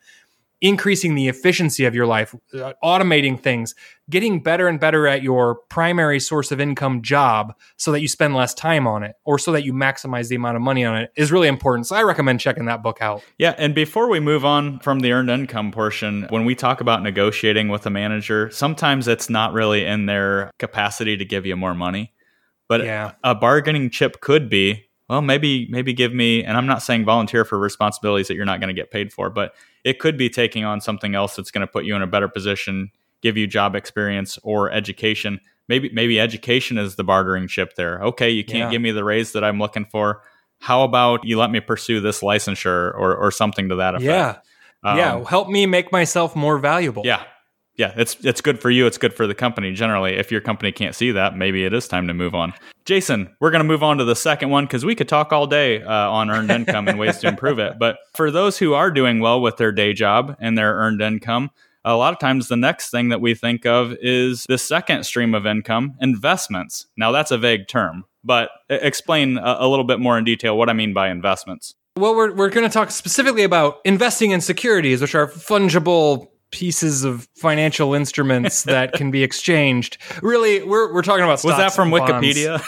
increasing 0.61 1.15
the 1.15 1.29
efficiency 1.29 1.85
of 1.85 1.95
your 1.95 2.07
life, 2.07 2.35
uh, 2.55 2.73
automating 2.83 3.39
things, 3.39 3.75
getting 4.11 4.43
better 4.43 4.67
and 4.67 4.81
better 4.81 5.07
at 5.07 5.23
your 5.23 5.57
primary 5.69 6.19
source 6.19 6.51
of 6.51 6.61
income 6.61 7.03
job 7.03 7.55
so 7.77 7.93
that 7.93 8.01
you 8.01 8.09
spend 8.09 8.35
less 8.35 8.55
time 8.55 8.87
on 8.87 9.03
it 9.03 9.15
or 9.25 9.39
so 9.39 9.53
that 9.53 9.65
you 9.65 9.73
maximize 9.73 10.29
the 10.29 10.35
amount 10.35 10.57
of 10.57 10.63
money 10.63 10.85
on 10.85 10.97
it 10.97 11.13
is 11.17 11.31
really 11.31 11.49
important. 11.49 11.87
So 11.87 11.95
I 11.95 12.03
recommend 12.03 12.41
checking 12.41 12.65
that 12.65 12.83
book 12.83 12.99
out. 13.01 13.23
Yeah. 13.39 13.55
And 13.57 13.75
before 13.75 14.09
we 14.09 14.19
move 14.19 14.45
on 14.45 14.81
from 14.81 15.01
the 15.01 15.13
earned 15.13 15.31
income 15.31 15.71
portion, 15.71 16.27
when 16.31 16.45
we 16.45 16.55
talk 16.55 16.81
about 16.81 17.03
negotiating 17.03 17.69
with 17.69 17.87
a 17.87 17.91
manager, 17.91 18.51
sometimes 18.51 19.07
it's 19.07 19.31
not 19.31 19.53
really 19.53 19.85
in 19.85 20.07
their 20.07 20.51
capacity 20.59 21.17
to 21.17 21.25
give 21.25 21.47
you 21.47 21.57
more 21.57 21.75
money. 21.75 22.13
But 22.69 22.85
yeah. 22.85 23.13
a 23.25 23.35
bargaining 23.35 23.89
chip 23.91 24.21
could 24.21 24.51
be 24.51 24.88
well, 25.09 25.23
maybe 25.23 25.67
maybe 25.71 25.93
give 25.93 26.13
me, 26.13 26.45
and 26.45 26.57
I'm 26.57 26.67
not 26.67 26.83
saying 26.83 27.05
volunteer 27.05 27.45
for 27.45 27.59
responsibilities 27.59 28.29
that 28.29 28.35
you're 28.35 28.45
not 28.45 28.61
going 28.61 28.69
to 28.69 28.81
get 28.81 28.91
paid 28.91 29.13
for, 29.13 29.31
but 29.31 29.55
it 29.85 29.99
could 29.99 30.19
be 30.19 30.29
taking 30.29 30.65
on 30.65 30.81
something 30.81 31.15
else 31.15 31.37
that's 31.37 31.51
going 31.51 31.67
to 31.67 31.73
put 31.73 31.85
you 31.85 31.97
in 31.97 32.03
a 32.03 32.07
better 32.07 32.29
position, 32.29 32.91
give 33.23 33.37
you 33.37 33.47
job 33.47 33.75
experience 33.75 34.39
or 34.43 34.71
education. 34.71 35.41
Maybe 35.67 35.91
maybe 35.93 36.21
education 36.21 36.77
is 36.77 36.97
the 36.97 37.05
bartering 37.05 37.49
chip 37.49 37.75
there. 37.75 38.03
Okay, 38.03 38.31
you 38.31 38.45
can't 38.45 38.59
yeah. 38.59 38.71
give 38.71 38.83
me 38.83 38.91
the 38.91 39.05
raise 39.05 39.33
that 39.33 39.45
I'm 39.45 39.59
looking 39.59 39.87
for. 39.87 40.23
How 40.61 40.83
about 40.83 41.25
you 41.25 41.39
let 41.39 41.51
me 41.51 41.61
pursue 41.61 42.01
this 42.01 42.21
licensure 42.21 42.95
or 42.95 43.17
or 43.17 43.31
something 43.31 43.71
to 43.71 43.77
that 43.77 43.95
effect? 43.95 44.05
Yeah. 44.05 44.39
Um, 44.85 44.97
yeah, 44.97 45.25
help 45.25 45.49
me 45.49 45.67
make 45.67 45.91
myself 45.91 46.37
more 46.37 46.59
valuable. 46.59 47.03
Yeah, 47.05 47.25
yeah, 47.79 47.93
it's 47.97 48.17
it's 48.25 48.41
good 48.41 48.61
for 48.61 48.71
you. 48.71 48.87
It's 48.87 48.99
good 48.99 49.15
for 49.15 49.27
the 49.27 49.37
company 49.37 49.73
generally. 49.73 50.15
If 50.15 50.33
your 50.33 50.41
company 50.41 50.73
can't 50.73 50.97
see 50.97 51.13
that, 51.13 51.37
maybe 51.37 51.65
it 51.65 51.73
is 51.73 51.87
time 51.87 52.09
to 52.09 52.15
move 52.15 52.35
on. 52.35 52.53
Jason, 52.85 53.35
we're 53.41 53.53
going 53.53 53.63
to 53.63 53.69
move 53.69 53.85
on 53.85 53.99
to 53.99 54.05
the 54.05 54.17
second 54.17 54.51
one 54.51 54.65
because 54.65 54.85
we 54.85 54.97
could 54.97 55.09
talk 55.09 55.33
all 55.33 55.47
day 55.47 55.81
uh, 55.83 56.11
on 56.11 56.29
earned 56.29 56.51
income 56.51 56.89
and 56.89 56.99
ways 56.99 57.19
to 57.19 57.29
improve 57.29 57.61
it. 57.61 57.79
But 57.79 57.99
for 58.15 58.31
those 58.33 58.59
who 58.59 58.75
are 58.75 58.91
doing 58.91 59.21
well 59.21 59.41
with 59.41 59.59
their 59.59 59.71
day 59.71 59.93
job 59.93 60.37
and 60.41 60.59
their 60.59 60.75
earned 60.75 61.01
income, 61.01 61.51
a 61.85 61.95
lot 61.95 62.13
of 62.13 62.19
times 62.19 62.49
the 62.49 62.57
next 62.57 62.91
thing 62.91 63.11
that 63.11 63.21
we 63.21 63.35
think 63.35 63.65
of 63.65 63.95
is 64.01 64.45
the 64.49 64.59
second 64.59 65.05
stream 65.05 65.33
of 65.35 65.47
income, 65.47 65.95
investments. 66.01 66.87
Now 66.97 67.13
that's 67.13 67.31
a 67.31 67.39
vague 67.39 67.69
term, 67.69 68.05
but 68.25 68.51
explain 68.69 69.39
a, 69.39 69.59
a 69.61 69.69
little 69.69 69.85
bit 69.85 70.01
more 70.01 70.19
in 70.19 70.25
detail 70.25 70.59
what 70.59 70.69
I 70.69 70.73
mean 70.73 70.93
by 70.93 71.11
investments. 71.11 71.77
Well, 71.97 72.15
we're, 72.15 72.33
we're 72.33 72.51
going 72.51 72.67
to 72.67 72.73
talk 72.73 72.91
specifically 72.91 73.43
about 73.45 73.79
investing 73.85 74.33
in 74.33 74.41
securities, 74.41 75.01
which 75.01 75.15
are 75.15 75.29
fungible 75.29 76.29
pieces 76.51 77.05
of 77.05 77.29
financial 77.35 77.95
instruments 77.95 78.63
that 78.65 78.93
can 78.93 79.11
be 79.11 79.23
exchanged. 79.23 79.99
Really, 80.23 80.63
we're, 80.63 80.93
we're 80.93 81.03
talking 81.03 81.25
about 81.25 81.43
Was 81.45 81.57
that 81.57 81.73
from 81.73 81.91
Wikipedia? 81.91 82.63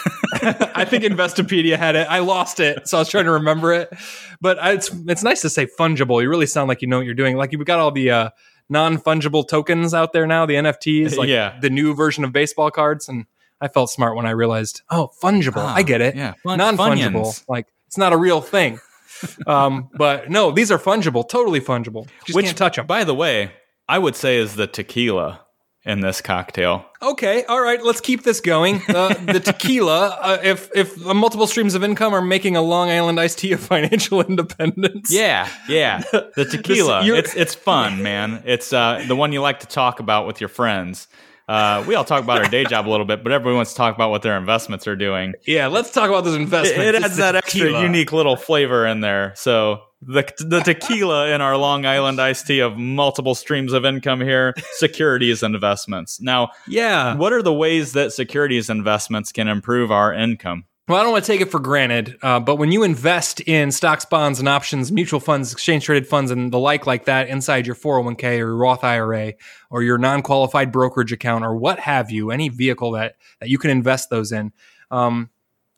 I 0.75 0.85
think 0.85 1.03
Investopedia 1.03 1.77
had 1.77 1.95
it. 1.95 2.07
I 2.09 2.19
lost 2.19 2.59
it, 2.59 2.87
so 2.87 2.97
I 2.97 3.01
was 3.01 3.09
trying 3.09 3.25
to 3.25 3.31
remember 3.31 3.73
it. 3.73 3.91
But 4.39 4.57
it's 4.61 4.91
it's 5.07 5.23
nice 5.23 5.41
to 5.41 5.49
say 5.49 5.67
fungible. 5.67 6.21
You 6.21 6.29
really 6.29 6.45
sound 6.45 6.67
like 6.67 6.81
you 6.81 6.87
know 6.87 6.97
what 6.97 7.05
you're 7.05 7.15
doing. 7.15 7.37
Like 7.37 7.51
you've 7.51 7.65
got 7.65 7.79
all 7.79 7.91
the 7.91 8.11
uh, 8.11 8.29
non 8.69 8.97
fungible 8.97 9.47
tokens 9.47 9.93
out 9.93 10.13
there 10.13 10.25
now, 10.25 10.45
the 10.45 10.55
NFTs, 10.55 11.17
like 11.17 11.29
yeah. 11.29 11.57
the 11.59 11.69
new 11.69 11.93
version 11.93 12.23
of 12.23 12.31
baseball 12.31 12.71
cards. 12.71 13.07
And 13.07 13.25
I 13.59 13.67
felt 13.67 13.89
smart 13.89 14.15
when 14.15 14.25
I 14.25 14.31
realized, 14.31 14.81
oh, 14.89 15.11
fungible. 15.21 15.57
Oh, 15.57 15.65
I 15.65 15.83
get 15.83 16.01
it. 16.01 16.15
Yeah, 16.15 16.33
non 16.45 16.77
fungible. 16.77 17.43
Like 17.47 17.67
it's 17.87 17.97
not 17.97 18.13
a 18.13 18.17
real 18.17 18.41
thing. 18.41 18.79
um, 19.47 19.89
but 19.93 20.29
no, 20.29 20.51
these 20.51 20.71
are 20.71 20.79
fungible, 20.79 21.27
totally 21.27 21.61
fungible. 21.61 22.07
Just 22.25 22.35
Which, 22.35 22.45
can't 22.45 22.57
touch 22.57 22.77
them. 22.77 22.87
By 22.87 23.03
the 23.03 23.13
way, 23.13 23.51
I 23.91 23.99
would 23.99 24.15
say 24.15 24.37
is 24.37 24.55
the 24.55 24.67
tequila 24.67 25.41
in 25.83 25.99
this 25.99 26.21
cocktail. 26.21 26.85
Okay, 27.01 27.43
all 27.43 27.59
right, 27.59 27.83
let's 27.83 27.99
keep 27.99 28.23
this 28.23 28.39
going. 28.39 28.81
Uh, 28.87 29.09
the 29.25 29.39
tequila, 29.43 30.17
uh, 30.21 30.37
if 30.41 30.69
if 30.73 31.05
uh, 31.05 31.13
multiple 31.13 31.45
streams 31.45 31.75
of 31.75 31.83
income 31.83 32.13
are 32.15 32.21
making 32.21 32.55
a 32.55 32.61
Long 32.61 32.89
Island 32.89 33.19
iced 33.19 33.39
tea 33.39 33.51
of 33.51 33.59
financial 33.59 34.21
independence. 34.25 35.11
Yeah, 35.11 35.49
yeah. 35.67 36.03
The 36.37 36.45
tequila, 36.45 37.03
this, 37.03 37.19
it's 37.19 37.35
it's 37.35 37.53
fun, 37.53 38.01
man. 38.01 38.43
It's 38.45 38.71
uh, 38.71 39.03
the 39.09 39.15
one 39.17 39.33
you 39.33 39.41
like 39.41 39.59
to 39.59 39.67
talk 39.67 39.99
about 39.99 40.25
with 40.25 40.39
your 40.39 40.47
friends. 40.47 41.09
Uh, 41.51 41.83
we 41.85 41.95
all 41.95 42.05
talk 42.05 42.23
about 42.23 42.37
our 42.37 42.49
day 42.49 42.63
job 42.63 42.87
a 42.87 42.89
little 42.89 43.05
bit, 43.05 43.23
but 43.23 43.33
everyone 43.33 43.57
wants 43.57 43.71
to 43.71 43.77
talk 43.77 43.93
about 43.93 44.09
what 44.09 44.21
their 44.21 44.37
investments 44.37 44.87
are 44.87 44.95
doing. 44.95 45.33
Yeah, 45.45 45.67
let's 45.67 45.91
talk 45.91 46.07
about 46.07 46.23
those 46.23 46.37
investments. 46.37 46.81
It, 46.81 46.95
it 46.95 47.03
adds 47.03 47.17
that 47.17 47.35
extra 47.35 47.81
unique 47.81 48.13
little 48.13 48.37
flavor 48.37 48.87
in 48.87 49.01
there. 49.01 49.33
So 49.35 49.81
the 50.01 50.31
the 50.39 50.61
tequila 50.61 51.27
in 51.27 51.41
our 51.41 51.57
Long 51.57 51.85
Island 51.85 52.21
iced 52.21 52.47
tea 52.47 52.59
of 52.59 52.77
multiple 52.77 53.35
streams 53.35 53.73
of 53.73 53.83
income 53.83 54.21
here, 54.21 54.53
securities 54.75 55.43
investments. 55.43 56.21
Now, 56.21 56.51
yeah, 56.69 57.15
what 57.15 57.33
are 57.33 57.41
the 57.41 57.53
ways 57.53 57.91
that 57.93 58.13
securities 58.13 58.69
investments 58.69 59.33
can 59.33 59.49
improve 59.49 59.91
our 59.91 60.13
income? 60.13 60.63
Well, 60.91 60.99
I 60.99 61.03
don't 61.03 61.13
want 61.13 61.23
to 61.23 61.31
take 61.31 61.39
it 61.39 61.49
for 61.49 61.61
granted, 61.61 62.17
uh, 62.21 62.41
but 62.41 62.57
when 62.57 62.73
you 62.73 62.83
invest 62.83 63.39
in 63.39 63.71
stocks, 63.71 64.03
bonds, 64.03 64.39
and 64.39 64.49
options, 64.49 64.91
mutual 64.91 65.21
funds, 65.21 65.53
exchange 65.53 65.85
traded 65.85 66.05
funds, 66.05 66.31
and 66.31 66.51
the 66.51 66.59
like, 66.59 66.85
like 66.85 67.05
that, 67.05 67.29
inside 67.29 67.65
your 67.65 67.77
401k 67.77 68.23
or 68.25 68.35
your 68.35 68.55
Roth 68.57 68.83
IRA 68.83 69.35
or 69.69 69.83
your 69.83 69.97
non 69.97 70.21
qualified 70.21 70.69
brokerage 70.69 71.13
account 71.13 71.45
or 71.45 71.55
what 71.55 71.79
have 71.79 72.11
you, 72.11 72.29
any 72.29 72.49
vehicle 72.49 72.91
that, 72.91 73.15
that 73.39 73.47
you 73.47 73.57
can 73.57 73.71
invest 73.71 74.09
those 74.09 74.33
in, 74.33 74.51
um, 74.91 75.29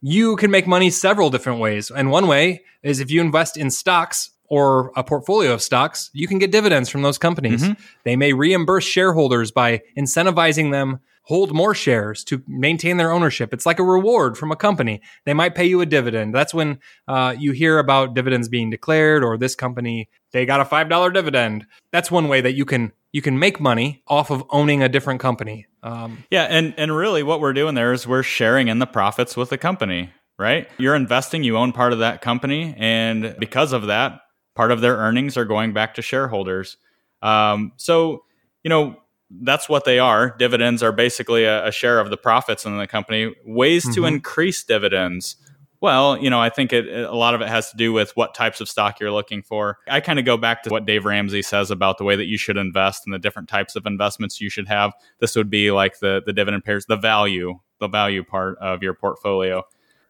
you 0.01 0.35
can 0.35 0.49
make 0.49 0.65
money 0.65 0.89
several 0.89 1.29
different 1.29 1.59
ways. 1.59 1.91
And 1.91 2.09
one 2.09 2.25
way 2.25 2.63
is 2.81 2.99
if 2.99 3.11
you 3.11 3.21
invest 3.21 3.55
in 3.55 3.69
stocks 3.69 4.31
or 4.45 4.91
a 4.95 5.03
portfolio 5.03 5.53
of 5.53 5.61
stocks, 5.61 6.09
you 6.13 6.27
can 6.27 6.39
get 6.39 6.51
dividends 6.51 6.89
from 6.89 7.03
those 7.03 7.19
companies. 7.19 7.61
Mm-hmm. 7.61 7.83
They 8.03 8.15
may 8.15 8.33
reimburse 8.33 8.85
shareholders 8.85 9.51
by 9.51 9.83
incentivizing 9.95 10.71
them 10.71 11.01
hold 11.23 11.53
more 11.53 11.73
shares 11.73 12.23
to 12.25 12.43
maintain 12.47 12.97
their 12.97 13.11
ownership. 13.11 13.53
It's 13.53 13.65
like 13.65 13.79
a 13.79 13.83
reward 13.83 14.37
from 14.37 14.51
a 14.51 14.55
company. 14.55 15.01
They 15.25 15.33
might 15.33 15.55
pay 15.55 15.65
you 15.65 15.81
a 15.81 15.85
dividend. 15.85 16.35
That's 16.35 16.53
when 16.53 16.79
uh, 17.07 17.35
you 17.37 17.51
hear 17.53 17.79
about 17.79 18.13
dividends 18.13 18.49
being 18.49 18.69
declared 18.69 19.23
or 19.23 19.37
this 19.37 19.55
company 19.55 20.09
they 20.33 20.45
got 20.45 20.59
a 20.59 20.65
five 20.65 20.89
dollar 20.89 21.11
dividend. 21.11 21.65
That's 21.91 22.11
one 22.11 22.27
way 22.27 22.41
that 22.41 22.53
you 22.53 22.65
can 22.65 22.91
you 23.13 23.21
can 23.21 23.39
make 23.39 23.59
money 23.59 24.03
off 24.07 24.31
of 24.31 24.43
owning 24.49 24.83
a 24.83 24.89
different 24.89 25.21
company. 25.21 25.67
Um, 25.83 26.25
yeah, 26.29 26.43
and 26.43 26.73
and 26.75 26.93
really, 26.93 27.23
what 27.23 27.39
we're 27.39 27.53
doing 27.53 27.75
there 27.75 27.93
is 27.93 28.05
we're 28.05 28.23
sharing 28.23 28.67
in 28.67 28.79
the 28.79 28.87
profits 28.87 29.37
with 29.37 29.49
the 29.49 29.57
company, 29.57 30.11
right? 30.37 30.67
You're 30.77 30.95
investing, 30.95 31.43
you 31.43 31.55
own 31.57 31.71
part 31.71 31.93
of 31.93 31.99
that 31.99 32.21
company, 32.21 32.73
and 32.77 33.35
because 33.39 33.71
of 33.71 33.87
that, 33.87 34.21
part 34.55 34.71
of 34.71 34.81
their 34.81 34.97
earnings 34.97 35.37
are 35.37 35.45
going 35.45 35.71
back 35.71 35.93
to 35.95 36.01
shareholders. 36.01 36.77
Um, 37.21 37.71
so, 37.77 38.23
you 38.63 38.69
know, 38.69 38.97
that's 39.41 39.67
what 39.67 39.85
they 39.85 39.99
are. 39.99 40.35
Dividends 40.37 40.83
are 40.83 40.91
basically 40.91 41.45
a, 41.45 41.67
a 41.67 41.71
share 41.71 41.99
of 41.99 42.09
the 42.09 42.17
profits 42.17 42.65
in 42.65 42.77
the 42.77 42.87
company. 42.87 43.33
Ways 43.45 43.83
mm-hmm. 43.83 43.93
to 43.93 44.05
increase 44.05 44.63
dividends. 44.63 45.35
Well, 45.81 46.17
you 46.17 46.29
know, 46.29 46.39
I 46.39 46.47
think 46.47 46.71
it, 46.71 46.87
a 46.87 47.13
lot 47.13 47.35
of 47.35 47.41
it 47.41 47.49
has 47.49 47.69
to 47.71 47.75
do 47.75 47.91
with 47.91 48.15
what 48.15 48.33
types 48.33 48.61
of 48.61 48.69
stock 48.69 49.01
you're 49.01 49.11
looking 49.11 49.43
for. 49.43 49.79
I 49.89 49.99
kind 49.99 50.17
of 50.17 50.23
go 50.23 50.37
back 50.37 50.63
to 50.63 50.69
what 50.69 50.85
Dave 50.85 51.03
Ramsey 51.03 51.41
says 51.41 51.71
about 51.71 51.97
the 51.97 52.05
way 52.05 52.15
that 52.15 52.27
you 52.27 52.37
should 52.37 52.55
invest 52.55 53.03
and 53.05 53.13
the 53.13 53.19
different 53.19 53.49
types 53.49 53.75
of 53.75 53.85
investments 53.85 54.39
you 54.39 54.49
should 54.49 54.69
have. 54.69 54.93
This 55.19 55.35
would 55.35 55.49
be 55.49 55.71
like 55.71 55.99
the 55.99 56.21
the 56.25 56.31
dividend 56.31 56.63
pairs, 56.63 56.85
the 56.85 56.95
value, 56.95 57.59
the 57.81 57.89
value 57.89 58.23
part 58.23 58.57
of 58.59 58.81
your 58.81 58.93
portfolio. 58.93 59.63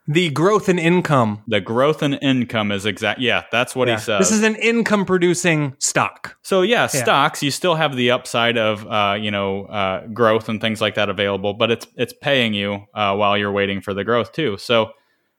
The 0.08 0.30
growth 0.32 0.68
in 0.68 0.80
income. 0.80 1.44
The 1.48 1.62
growth 1.62 2.04
in 2.04 2.16
income 2.16 2.72
is 2.72 2.86
exact. 2.86 3.22
Yeah, 3.22 3.44
that's 3.52 3.74
what 3.74 3.88
yeah. 3.88 3.96
he 3.96 4.02
says. 4.02 4.20
This 4.20 4.32
is 4.32 4.44
an 4.44 4.56
income 4.56 5.06
producing 5.06 5.76
stock. 5.80 6.36
So 6.42 6.62
yeah, 6.62 6.82
yeah, 6.82 6.88
stocks. 6.88 7.42
You 7.42 7.52
still 7.52 7.76
have 7.76 7.96
the 7.96 8.12
upside 8.12 8.58
of 8.58 8.86
uh, 8.86 9.16
you 9.20 9.32
know 9.32 9.66
uh, 9.66 10.08
growth 10.08 10.50
and 10.50 10.60
things 10.60 10.82
like 10.82 10.96
that 10.96 11.10
available, 11.10 11.54
but 11.54 11.72
it's 11.72 11.88
it's 11.96 12.14
paying 12.14 12.54
you 12.54 12.86
uh, 12.94 13.16
while 13.16 13.38
you're 13.38 13.52
waiting 13.52 13.80
for 13.80 13.94
the 13.94 14.04
growth 14.04 14.34
too. 14.34 14.58
So 14.58 14.92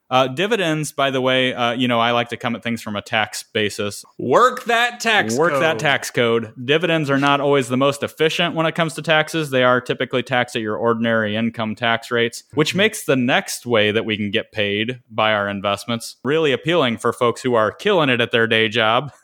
uh, 0.09 0.27
dividends, 0.27 0.91
by 0.91 1.09
the 1.09 1.21
way, 1.21 1.53
uh, 1.53 1.71
you 1.71 1.87
know, 1.87 1.99
I 1.99 2.11
like 2.11 2.29
to 2.29 2.37
come 2.37 2.55
at 2.55 2.63
things 2.63 2.81
from 2.81 2.95
a 2.95 3.01
tax 3.01 3.43
basis. 3.43 4.05
Work 4.19 4.65
that 4.65 4.99
tax 4.99 5.35
Work 5.35 5.53
code. 5.53 5.63
that 5.63 5.79
tax 5.79 6.11
code. 6.11 6.53
Dividends 6.63 7.09
are 7.09 7.17
not 7.17 7.41
always 7.41 7.69
the 7.69 7.77
most 7.77 8.03
efficient 8.03 8.55
when 8.55 8.65
it 8.65 8.75
comes 8.75 8.93
to 8.95 9.01
taxes. 9.01 9.49
They 9.49 9.63
are 9.63 9.81
typically 9.81 10.21
taxed 10.21 10.55
at 10.55 10.61
your 10.61 10.77
ordinary 10.77 11.35
income 11.35 11.75
tax 11.75 12.11
rates, 12.11 12.43
which 12.53 12.69
mm-hmm. 12.69 12.77
makes 12.79 13.05
the 13.05 13.15
next 13.15 13.65
way 13.65 13.91
that 13.91 14.05
we 14.05 14.15
can 14.15 14.29
get 14.29 14.51
paid 14.51 14.99
by 15.09 15.33
our 15.33 15.49
investments 15.49 16.17
really 16.23 16.51
appealing 16.51 16.97
for 16.97 17.11
folks 17.11 17.41
who 17.41 17.55
are 17.55 17.71
killing 17.71 18.09
it 18.09 18.21
at 18.21 18.31
their 18.31 18.47
day 18.47 18.69
job. 18.69 19.11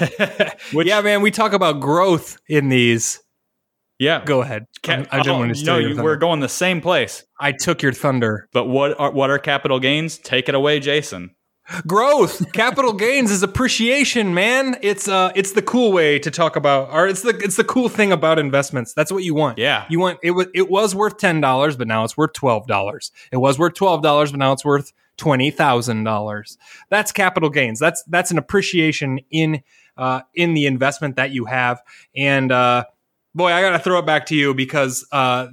which, 0.72 0.86
yeah, 0.86 1.00
man, 1.02 1.20
we 1.20 1.30
talk 1.30 1.52
about 1.52 1.80
growth 1.80 2.38
in 2.48 2.70
these 2.70 3.20
yeah, 3.98 4.24
go 4.24 4.42
ahead. 4.42 4.66
Ca- 4.82 5.06
I 5.10 5.18
didn't 5.18 5.28
oh, 5.28 5.38
want 5.38 5.56
to 5.56 5.64
no, 5.64 5.78
you, 5.78 6.02
we're 6.02 6.16
going 6.16 6.40
the 6.40 6.48
same 6.48 6.80
place. 6.80 7.24
I 7.38 7.52
took 7.52 7.82
your 7.82 7.92
thunder. 7.92 8.48
But 8.52 8.66
what 8.66 8.98
are 8.98 9.10
what 9.10 9.30
are 9.30 9.38
capital 9.38 9.80
gains? 9.80 10.18
Take 10.18 10.48
it 10.48 10.54
away, 10.54 10.80
Jason. 10.80 11.34
Growth, 11.86 12.52
capital 12.52 12.92
gains 12.94 13.30
is 13.30 13.42
appreciation, 13.42 14.32
man. 14.32 14.76
It's 14.82 15.08
uh, 15.08 15.32
it's 15.34 15.52
the 15.52 15.62
cool 15.62 15.92
way 15.92 16.18
to 16.20 16.30
talk 16.30 16.56
about, 16.56 16.90
or 16.92 17.06
it's 17.08 17.22
the 17.22 17.36
it's 17.38 17.56
the 17.56 17.64
cool 17.64 17.88
thing 17.88 18.12
about 18.12 18.38
investments. 18.38 18.94
That's 18.94 19.12
what 19.12 19.24
you 19.24 19.34
want. 19.34 19.58
Yeah, 19.58 19.84
you 19.90 19.98
want 19.98 20.18
it 20.22 20.30
was 20.30 20.46
it 20.54 20.70
was 20.70 20.94
worth 20.94 21.18
ten 21.18 21.40
dollars, 21.40 21.76
but 21.76 21.88
now 21.88 22.04
it's 22.04 22.16
worth 22.16 22.32
twelve 22.32 22.66
dollars. 22.66 23.10
It 23.32 23.38
was 23.38 23.58
worth 23.58 23.74
twelve 23.74 24.02
dollars, 24.02 24.30
but 24.30 24.38
now 24.38 24.52
it's 24.52 24.64
worth 24.64 24.92
$20,000. 25.18 26.56
That's 26.90 27.10
capital 27.10 27.50
gains. 27.50 27.80
That's 27.80 28.04
that's 28.04 28.30
an 28.30 28.38
appreciation 28.38 29.18
in 29.30 29.62
uh, 29.96 30.20
in 30.34 30.54
the 30.54 30.66
investment 30.66 31.16
that 31.16 31.32
you 31.32 31.44
have. 31.46 31.82
And 32.16 32.52
uh, 32.52 32.84
boy, 33.34 33.52
I 33.52 33.60
got 33.60 33.70
to 33.70 33.78
throw 33.78 33.98
it 33.98 34.06
back 34.06 34.26
to 34.26 34.34
you 34.36 34.54
because 34.54 35.06
uh, 35.12 35.48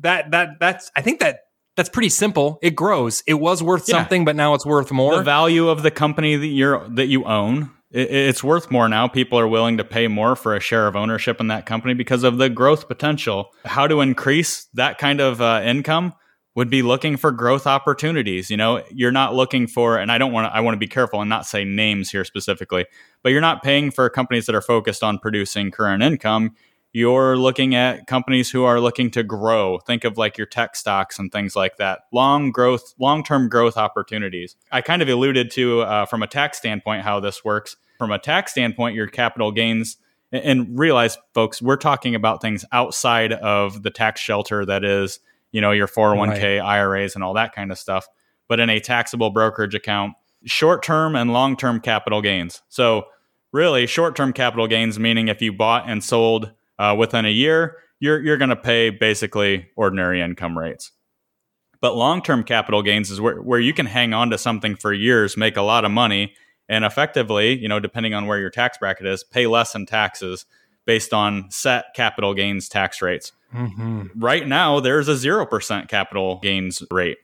that 0.00 0.30
that 0.30 0.60
that's 0.60 0.90
I 0.96 1.02
think 1.02 1.20
that 1.20 1.40
that's 1.76 1.88
pretty 1.88 2.08
simple. 2.08 2.58
It 2.62 2.74
grows. 2.74 3.22
It 3.26 3.34
was 3.34 3.62
worth 3.62 3.88
Yeah. 3.88 3.96
something, 3.96 4.24
but 4.24 4.34
now 4.36 4.54
it's 4.54 4.66
worth 4.66 4.90
more. 4.90 5.16
the 5.16 5.22
value 5.22 5.68
of 5.68 5.82
the 5.82 5.90
company 5.90 6.36
that 6.36 6.46
you're 6.46 6.88
that 6.90 7.06
you 7.06 7.24
own 7.24 7.70
it, 7.90 8.10
it's 8.10 8.42
worth 8.44 8.70
more 8.70 8.88
now 8.88 9.08
people 9.08 9.38
are 9.38 9.48
willing 9.48 9.78
to 9.78 9.84
pay 9.84 10.08
more 10.08 10.36
for 10.36 10.54
a 10.54 10.60
share 10.60 10.86
of 10.86 10.94
ownership 10.96 11.40
in 11.40 11.46
that 11.48 11.66
company 11.66 11.94
because 11.94 12.22
of 12.24 12.36
the 12.38 12.48
growth 12.50 12.86
potential 12.88 13.50
how 13.64 13.86
to 13.86 14.00
increase 14.00 14.66
that 14.74 14.98
kind 14.98 15.20
of 15.20 15.40
uh, 15.40 15.62
income 15.64 16.12
would 16.54 16.68
be 16.68 16.82
looking 16.82 17.16
for 17.16 17.30
growth 17.30 17.66
opportunities 17.66 18.50
you 18.50 18.56
know 18.58 18.82
you're 18.90 19.12
not 19.12 19.34
looking 19.34 19.66
for 19.66 19.96
and 19.96 20.10
i 20.12 20.18
don't 20.18 20.32
want 20.32 20.44
to 20.52 20.54
i 20.54 20.60
want 20.60 20.74
to 20.74 20.78
be 20.78 20.86
careful 20.88 21.20
and 21.22 21.30
not 21.30 21.46
say 21.46 21.64
names 21.64 22.10
here 22.10 22.24
specifically 22.24 22.84
but 23.22 23.30
you're 23.32 23.40
not 23.40 23.62
paying 23.62 23.90
for 23.90 24.10
companies 24.10 24.44
that 24.46 24.54
are 24.54 24.60
focused 24.60 25.02
on 25.02 25.18
producing 25.18 25.70
current 25.70 26.02
income 26.02 26.54
you're 26.92 27.36
looking 27.36 27.74
at 27.74 28.06
companies 28.06 28.50
who 28.50 28.64
are 28.64 28.80
looking 28.80 29.10
to 29.12 29.22
grow. 29.22 29.78
Think 29.78 30.04
of 30.04 30.16
like 30.16 30.38
your 30.38 30.46
tech 30.46 30.74
stocks 30.74 31.18
and 31.18 31.30
things 31.30 31.54
like 31.54 31.76
that. 31.76 32.00
Long 32.12 32.50
growth 32.50 32.94
long-term 32.98 33.48
growth 33.48 33.76
opportunities. 33.76 34.56
I 34.72 34.80
kind 34.80 35.02
of 35.02 35.08
alluded 35.08 35.50
to 35.52 35.82
uh, 35.82 36.06
from 36.06 36.22
a 36.22 36.26
tax 36.26 36.58
standpoint 36.58 37.02
how 37.02 37.20
this 37.20 37.44
works. 37.44 37.76
From 37.98 38.10
a 38.10 38.18
tax 38.18 38.52
standpoint 38.52 38.94
your 38.94 39.06
capital 39.06 39.52
gains 39.52 39.98
and- 40.32 40.78
realize 40.78 41.18
folks 41.34 41.60
we're 41.60 41.76
talking 41.76 42.14
about 42.14 42.40
things 42.40 42.64
outside 42.72 43.32
of 43.32 43.82
the 43.82 43.90
tax 43.90 44.20
shelter 44.20 44.64
that 44.64 44.84
is 44.84 45.20
you 45.52 45.60
know 45.60 45.72
your 45.72 45.88
401k 45.88 46.60
iras 46.62 47.14
and 47.14 47.24
all 47.24 47.34
that 47.34 47.54
kind 47.54 47.70
of 47.70 47.78
stuff. 47.78 48.06
But 48.48 48.60
in 48.60 48.70
a 48.70 48.80
taxable 48.80 49.30
brokerage 49.30 49.74
account 49.74 50.14
short-term 50.44 51.16
and 51.16 51.32
long-term 51.32 51.80
capital 51.80 52.22
gains. 52.22 52.62
So 52.68 53.06
really 53.52 53.86
short-term 53.86 54.32
capital 54.32 54.66
gains 54.66 54.98
meaning 54.98 55.28
if 55.28 55.42
you 55.42 55.52
bought 55.52 55.88
and 55.88 56.02
sold 56.02 56.52
uh, 56.78 56.94
within 56.98 57.24
a 57.24 57.30
year 57.30 57.76
you're, 58.00 58.20
you're 58.20 58.36
going 58.36 58.50
to 58.50 58.56
pay 58.56 58.90
basically 58.90 59.66
ordinary 59.76 60.20
income 60.20 60.56
rates. 60.56 60.92
But 61.80 61.96
long-term 61.96 62.44
capital 62.44 62.82
gains 62.82 63.10
is 63.10 63.20
where, 63.20 63.40
where 63.40 63.60
you 63.60 63.72
can 63.72 63.86
hang 63.86 64.12
on 64.12 64.30
to 64.30 64.38
something 64.38 64.76
for 64.76 64.92
years 64.92 65.36
make 65.36 65.56
a 65.56 65.62
lot 65.62 65.84
of 65.84 65.90
money 65.90 66.34
and 66.68 66.84
effectively 66.84 67.58
you 67.58 67.68
know 67.68 67.80
depending 67.80 68.14
on 68.14 68.26
where 68.26 68.38
your 68.38 68.50
tax 68.50 68.78
bracket 68.78 69.06
is 69.06 69.24
pay 69.24 69.46
less 69.46 69.74
in 69.74 69.86
taxes 69.86 70.44
based 70.86 71.12
on 71.14 71.50
set 71.50 71.86
capital 71.94 72.34
gains 72.34 72.68
tax 72.68 73.00
rates. 73.02 73.32
Mhm. 73.54 74.10
right 74.16 74.46
now 74.46 74.78
there's 74.78 75.08
a 75.08 75.12
0% 75.14 75.88
capital 75.88 76.38
gains 76.40 76.82
rate. 76.90 77.18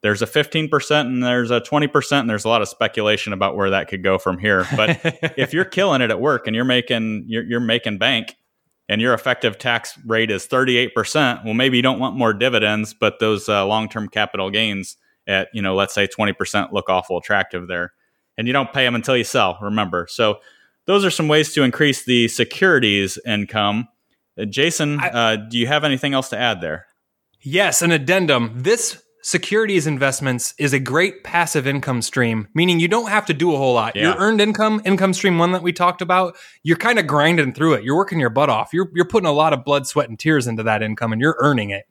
There's 0.00 0.22
a 0.22 0.26
15% 0.26 1.00
and 1.00 1.22
there's 1.22 1.50
a 1.50 1.60
20% 1.60 2.20
and 2.20 2.30
there's 2.30 2.44
a 2.44 2.48
lot 2.48 2.62
of 2.62 2.68
speculation 2.68 3.32
about 3.32 3.56
where 3.56 3.70
that 3.70 3.88
could 3.88 4.02
go 4.02 4.16
from 4.16 4.38
here. 4.38 4.66
But 4.76 5.00
if 5.36 5.52
you're 5.52 5.64
killing 5.64 6.00
it 6.02 6.10
at 6.10 6.20
work 6.20 6.46
and 6.46 6.54
you're 6.54 6.64
making 6.64 7.24
you're, 7.26 7.42
you're 7.42 7.60
making 7.60 7.98
bank 7.98 8.36
and 8.88 9.00
your 9.00 9.14
effective 9.14 9.58
tax 9.58 9.98
rate 10.06 10.30
is 10.30 10.46
38% 10.46 11.44
well 11.44 11.54
maybe 11.54 11.76
you 11.76 11.82
don't 11.82 11.98
want 11.98 12.16
more 12.16 12.32
dividends 12.32 12.94
but 12.94 13.18
those 13.18 13.48
uh, 13.48 13.66
long-term 13.66 14.08
capital 14.08 14.50
gains 14.50 14.96
at 15.26 15.48
you 15.52 15.62
know 15.62 15.74
let's 15.74 15.94
say 15.94 16.08
20% 16.08 16.72
look 16.72 16.88
awful 16.88 17.18
attractive 17.18 17.68
there. 17.68 17.92
And 18.36 18.46
you 18.46 18.52
don't 18.52 18.72
pay 18.72 18.84
them 18.84 18.94
until 18.94 19.16
you 19.16 19.24
sell 19.24 19.58
remember. 19.60 20.06
So 20.08 20.38
those 20.86 21.04
are 21.04 21.10
some 21.10 21.26
ways 21.28 21.52
to 21.54 21.64
increase 21.64 22.04
the 22.04 22.28
securities 22.28 23.18
income. 23.26 23.88
Uh, 24.40 24.44
jason 24.44 25.00
I- 25.00 25.08
uh, 25.10 25.36
do 25.36 25.58
you 25.58 25.66
have 25.66 25.84
anything 25.84 26.14
else 26.14 26.28
to 26.30 26.38
add 26.38 26.60
there? 26.60 26.86
Yes, 27.42 27.82
an 27.82 27.92
addendum. 27.92 28.52
This 28.56 29.02
securities 29.28 29.86
investments 29.86 30.54
is 30.56 30.72
a 30.72 30.78
great 30.78 31.22
passive 31.22 31.66
income 31.66 32.00
stream, 32.00 32.48
meaning 32.54 32.80
you 32.80 32.88
don't 32.88 33.10
have 33.10 33.26
to 33.26 33.34
do 33.34 33.52
a 33.52 33.58
whole 33.58 33.74
lot. 33.74 33.94
Yeah. 33.94 34.04
Your 34.04 34.14
earned 34.16 34.40
income, 34.40 34.80
income 34.86 35.12
stream 35.12 35.36
one 35.36 35.52
that 35.52 35.62
we 35.62 35.70
talked 35.70 36.00
about, 36.00 36.34
you're 36.62 36.78
kind 36.78 36.98
of 36.98 37.06
grinding 37.06 37.52
through 37.52 37.74
it. 37.74 37.84
You're 37.84 37.94
working 37.96 38.20
your 38.20 38.30
butt 38.30 38.48
off. 38.48 38.70
You're 38.72 38.88
you're 38.94 39.04
putting 39.04 39.26
a 39.26 39.32
lot 39.32 39.52
of 39.52 39.64
blood, 39.64 39.86
sweat, 39.86 40.08
and 40.08 40.18
tears 40.18 40.46
into 40.46 40.62
that 40.62 40.82
income, 40.82 41.12
and 41.12 41.20
you're 41.20 41.36
earning 41.40 41.68
it. 41.68 41.84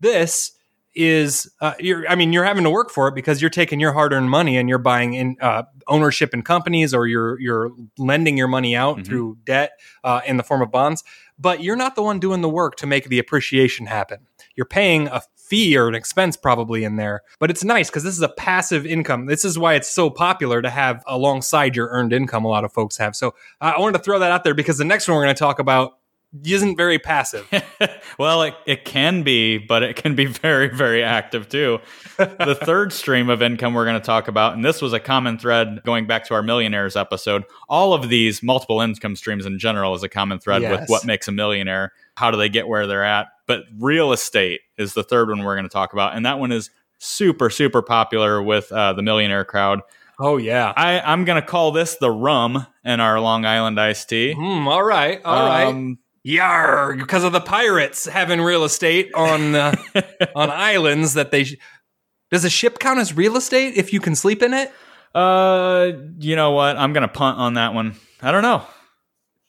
This 0.00 0.52
is, 0.94 1.50
uh, 1.62 1.72
you're. 1.80 2.06
I 2.06 2.16
mean, 2.16 2.34
you're 2.34 2.44
having 2.44 2.64
to 2.64 2.70
work 2.70 2.90
for 2.90 3.08
it 3.08 3.14
because 3.14 3.40
you're 3.40 3.50
taking 3.50 3.80
your 3.80 3.92
hard-earned 3.94 4.28
money 4.28 4.58
and 4.58 4.68
you're 4.68 4.76
buying 4.76 5.14
in 5.14 5.36
uh, 5.40 5.62
ownership 5.88 6.34
in 6.34 6.42
companies, 6.42 6.92
or 6.92 7.06
you're 7.06 7.40
you're 7.40 7.70
lending 7.96 8.36
your 8.36 8.48
money 8.48 8.76
out 8.76 8.98
Mhm. 8.98 9.06
through 9.06 9.38
debt 9.46 9.72
uh, 10.04 10.20
in 10.26 10.36
the 10.36 10.42
form 10.42 10.60
of 10.60 10.70
bonds. 10.70 11.02
But 11.38 11.62
you're 11.62 11.76
not 11.76 11.94
the 11.96 12.02
one 12.02 12.20
doing 12.20 12.42
the 12.42 12.48
work 12.50 12.76
to 12.76 12.86
make 12.86 13.08
the 13.08 13.18
appreciation 13.18 13.86
happen 13.86 14.26
you're 14.56 14.66
paying 14.66 15.08
a 15.08 15.20
fee 15.44 15.76
or 15.76 15.88
an 15.88 15.94
expense 15.94 16.36
probably 16.36 16.84
in 16.84 16.96
there. 16.96 17.22
But 17.38 17.50
it's 17.50 17.64
nice 17.64 17.90
because 17.90 18.02
this 18.02 18.14
is 18.14 18.22
a 18.22 18.28
passive 18.28 18.86
income. 18.86 19.26
This 19.26 19.44
is 19.44 19.58
why 19.58 19.74
it's 19.74 19.88
so 19.88 20.10
popular 20.10 20.62
to 20.62 20.70
have 20.70 21.02
alongside 21.06 21.76
your 21.76 21.88
earned 21.88 22.12
income. 22.12 22.44
A 22.44 22.48
lot 22.48 22.64
of 22.64 22.72
folks 22.72 22.96
have. 22.96 23.14
So 23.14 23.34
I 23.60 23.78
wanted 23.78 23.98
to 23.98 24.04
throw 24.04 24.18
that 24.18 24.30
out 24.30 24.44
there 24.44 24.54
because 24.54 24.78
the 24.78 24.84
next 24.84 25.06
one 25.06 25.16
we're 25.16 25.24
going 25.24 25.34
to 25.34 25.38
talk 25.38 25.58
about 25.58 25.98
isn't 26.44 26.76
very 26.76 26.98
passive. 26.98 27.48
well, 28.18 28.42
it, 28.42 28.54
it 28.66 28.84
can 28.84 29.22
be, 29.22 29.58
but 29.58 29.82
it 29.82 29.96
can 29.96 30.14
be 30.14 30.26
very, 30.26 30.68
very 30.68 31.02
active 31.02 31.48
too. 31.48 31.78
the 32.16 32.58
third 32.62 32.92
stream 32.92 33.28
of 33.28 33.42
income 33.42 33.74
we're 33.74 33.84
going 33.84 34.00
to 34.00 34.04
talk 34.04 34.28
about, 34.28 34.54
and 34.54 34.64
this 34.64 34.82
was 34.82 34.92
a 34.92 35.00
common 35.00 35.38
thread 35.38 35.82
going 35.84 36.06
back 36.06 36.24
to 36.26 36.34
our 36.34 36.42
millionaires 36.42 36.96
episode. 36.96 37.44
All 37.68 37.92
of 37.92 38.08
these 38.08 38.42
multiple 38.42 38.80
income 38.80 39.14
streams 39.14 39.46
in 39.46 39.58
general 39.58 39.94
is 39.94 40.02
a 40.02 40.08
common 40.08 40.38
thread 40.40 40.62
with 40.62 40.88
what 40.88 41.04
makes 41.04 41.28
a 41.28 41.32
millionaire. 41.32 41.92
How 42.16 42.30
do 42.30 42.36
they 42.36 42.48
get 42.48 42.66
where 42.66 42.86
they're 42.86 43.04
at? 43.04 43.28
But 43.46 43.64
real 43.78 44.12
estate 44.12 44.60
is 44.78 44.94
the 44.94 45.02
third 45.02 45.28
one 45.28 45.44
we're 45.44 45.54
going 45.54 45.68
to 45.68 45.72
talk 45.72 45.92
about, 45.92 46.16
and 46.16 46.24
that 46.26 46.38
one 46.38 46.50
is 46.52 46.70
super, 46.98 47.50
super 47.50 47.82
popular 47.82 48.42
with 48.42 48.70
uh, 48.72 48.92
the 48.94 49.02
millionaire 49.02 49.44
crowd. 49.44 49.80
oh 50.18 50.36
yeah. 50.38 50.72
I, 50.76 51.00
I'm 51.00 51.24
going 51.24 51.40
to 51.40 51.46
call 51.46 51.70
this 51.72 51.96
the 51.96 52.10
rum 52.10 52.66
in 52.84 53.00
our 53.00 53.20
Long 53.20 53.44
Island 53.44 53.78
iced 53.78 54.08
tea. 54.08 54.32
Hmm, 54.32 54.66
all 54.68 54.82
right. 54.82 55.20
All 55.24 55.46
right. 55.46 55.64
Um, 55.66 55.98
Yarg, 56.26 56.98
because 57.00 57.22
of 57.24 57.32
the 57.32 57.40
pirates 57.40 58.06
having 58.06 58.40
real 58.40 58.64
estate 58.64 59.12
on 59.14 59.54
uh, 59.54 59.74
on 60.34 60.50
islands 60.50 61.14
that 61.14 61.30
they. 61.30 61.44
Sh- 61.44 61.56
Does 62.30 62.46
a 62.46 62.50
ship 62.50 62.78
count 62.78 62.98
as 62.98 63.14
real 63.14 63.36
estate 63.36 63.74
if 63.76 63.92
you 63.92 64.00
can 64.00 64.14
sleep 64.14 64.42
in 64.42 64.54
it? 64.54 64.72
Uh, 65.14 65.92
you 66.18 66.34
know 66.34 66.52
what? 66.52 66.78
I'm 66.78 66.94
gonna 66.94 67.08
punt 67.08 67.38
on 67.38 67.54
that 67.54 67.74
one. 67.74 67.96
I 68.22 68.32
don't 68.32 68.40
know. 68.42 68.62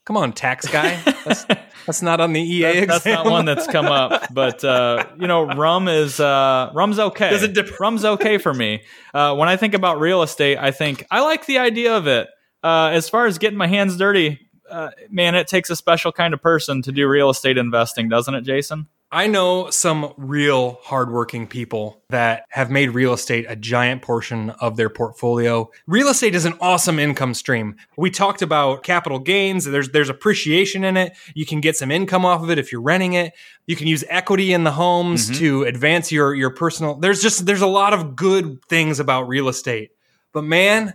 Come 0.06 0.18
on, 0.18 0.34
tax 0.34 0.68
guy. 0.68 1.02
that's 1.86 2.02
not 2.02 2.20
on 2.22 2.34
the 2.34 2.42
EA 2.42 2.82
That- 2.82 2.88
that's 2.88 3.06
not 3.06 3.26
one 3.26 3.46
that's 3.46 3.68
come 3.68 3.86
up. 3.88 4.24
But 4.34 4.64
uh, 4.64 5.06
you 5.20 5.28
know, 5.28 5.44
rum 5.46 5.88
is 5.88 6.20
uh, 6.20 6.72
rum's 6.74 7.00
okay. 7.00 7.30
Does 7.30 7.44
it 7.44 7.54
dep- 7.54 7.80
rum's 7.80 8.04
okay 8.06 8.38
for 8.38 8.54
me. 8.54 8.84
Uh, 9.14 9.36
when 9.36 9.48
I 9.48 9.56
think 9.58 9.74
about 9.74 10.00
real 10.00 10.22
estate, 10.24 10.58
I 10.58 10.72
think 10.72 11.06
I 11.10 11.22
like 11.22 11.46
the 11.46 11.60
idea 11.60 11.96
of 11.96 12.08
it. 12.08 12.28
Uh, 12.64 12.90
as 12.94 13.08
far 13.10 13.28
as 13.28 13.38
getting 13.38 13.58
my 13.58 13.68
hands 13.68 13.96
dirty, 13.98 14.40
uh, 14.70 14.90
man, 15.10 15.36
it 15.36 15.48
takes 15.48 15.70
a 15.70 15.76
special 15.76 16.12
kind 16.12 16.34
of 16.34 16.42
person 16.42 16.82
to 16.82 16.92
do 16.92 17.08
real 17.08 17.30
estate 17.30 17.58
investing, 17.58 18.10
doesn't 18.10 18.34
it, 18.34 18.42
Jason? 18.42 18.88
I 19.16 19.28
know 19.28 19.70
some 19.70 20.14
real 20.18 20.78
hardworking 20.84 21.48
people 21.48 22.04
that 22.10 22.44
have 22.50 22.70
made 22.70 22.90
real 22.90 23.14
estate 23.14 23.46
a 23.48 23.56
giant 23.56 24.02
portion 24.02 24.50
of 24.50 24.76
their 24.76 24.90
portfolio. 24.90 25.70
Real 25.88 26.10
estate 26.10 26.36
is 26.36 26.44
an 26.44 26.54
awesome 26.60 27.00
income 27.00 27.34
stream. 27.34 27.78
We 27.98 28.12
talked 28.12 28.42
about 28.42 28.84
capital 28.84 29.20
gains. 29.20 29.64
There's 29.64 29.88
there's 29.92 30.10
appreciation 30.10 30.84
in 30.84 30.98
it. 30.98 31.14
You 31.34 31.46
can 31.46 31.62
get 31.62 31.78
some 31.78 31.92
income 31.92 32.26
off 32.26 32.44
of 32.44 32.50
it 32.50 32.60
if 32.60 32.74
you're 32.74 32.82
renting 32.82 33.14
it. 33.14 33.32
You 33.68 33.78
can 33.78 33.88
use 33.88 34.04
equity 34.10 34.52
in 34.52 34.66
the 34.66 34.72
homes 34.74 35.30
Mhm. 35.32 35.38
to 35.38 35.64
advance 35.64 36.12
your 36.12 36.36
your 36.36 36.50
personal. 36.50 36.96
There's 36.96 37.22
just 37.22 37.46
there's 37.46 37.62
a 37.62 37.68
lot 37.68 37.94
of 37.94 38.18
good 38.18 38.60
things 38.68 39.00
about 39.00 39.30
real 39.30 39.48
estate. 39.48 39.92
But 40.34 40.44
man, 40.44 40.94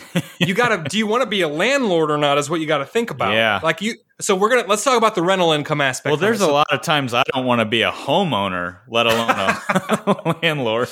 you 0.38 0.54
gotta 0.54 0.88
do 0.88 0.98
you 0.98 1.06
want 1.06 1.22
to 1.22 1.28
be 1.28 1.40
a 1.40 1.48
landlord 1.48 2.10
or 2.10 2.18
not 2.18 2.38
is 2.38 2.48
what 2.48 2.60
you 2.60 2.66
gotta 2.66 2.86
think 2.86 3.10
about. 3.10 3.34
Yeah. 3.34 3.60
Like 3.62 3.80
you 3.80 3.94
so 4.20 4.36
we're 4.36 4.50
gonna 4.50 4.66
let's 4.68 4.84
talk 4.84 4.96
about 4.96 5.14
the 5.14 5.22
rental 5.22 5.52
income 5.52 5.80
aspect. 5.80 6.10
Well, 6.10 6.16
there's 6.16 6.40
a 6.40 6.50
lot 6.50 6.66
of 6.70 6.82
times 6.82 7.12
I 7.12 7.22
don't 7.34 7.44
want 7.44 7.60
to 7.60 7.64
be 7.64 7.82
a 7.82 7.90
homeowner, 7.90 8.78
let 8.88 9.06
alone 9.06 9.30
a 9.30 10.34
landlord. 10.42 10.88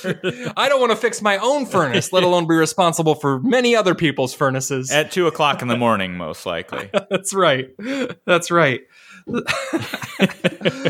I 0.56 0.68
don't 0.68 0.80
want 0.80 0.90
to 0.90 0.96
fix 0.96 1.22
my 1.22 1.38
own 1.38 1.66
furnace, 1.66 2.12
let 2.12 2.22
alone 2.22 2.46
be 2.46 2.54
responsible 2.54 3.14
for 3.14 3.40
many 3.40 3.76
other 3.76 3.94
people's 3.94 4.34
furnaces. 4.34 4.90
At 4.90 5.12
two 5.12 5.26
o'clock 5.26 5.62
in 5.62 5.68
the 5.68 5.76
morning, 5.76 6.16
most 6.16 6.44
likely. 6.44 6.90
That's 7.10 7.32
right. 7.34 7.70
That's 8.26 8.50
right. 8.50 8.80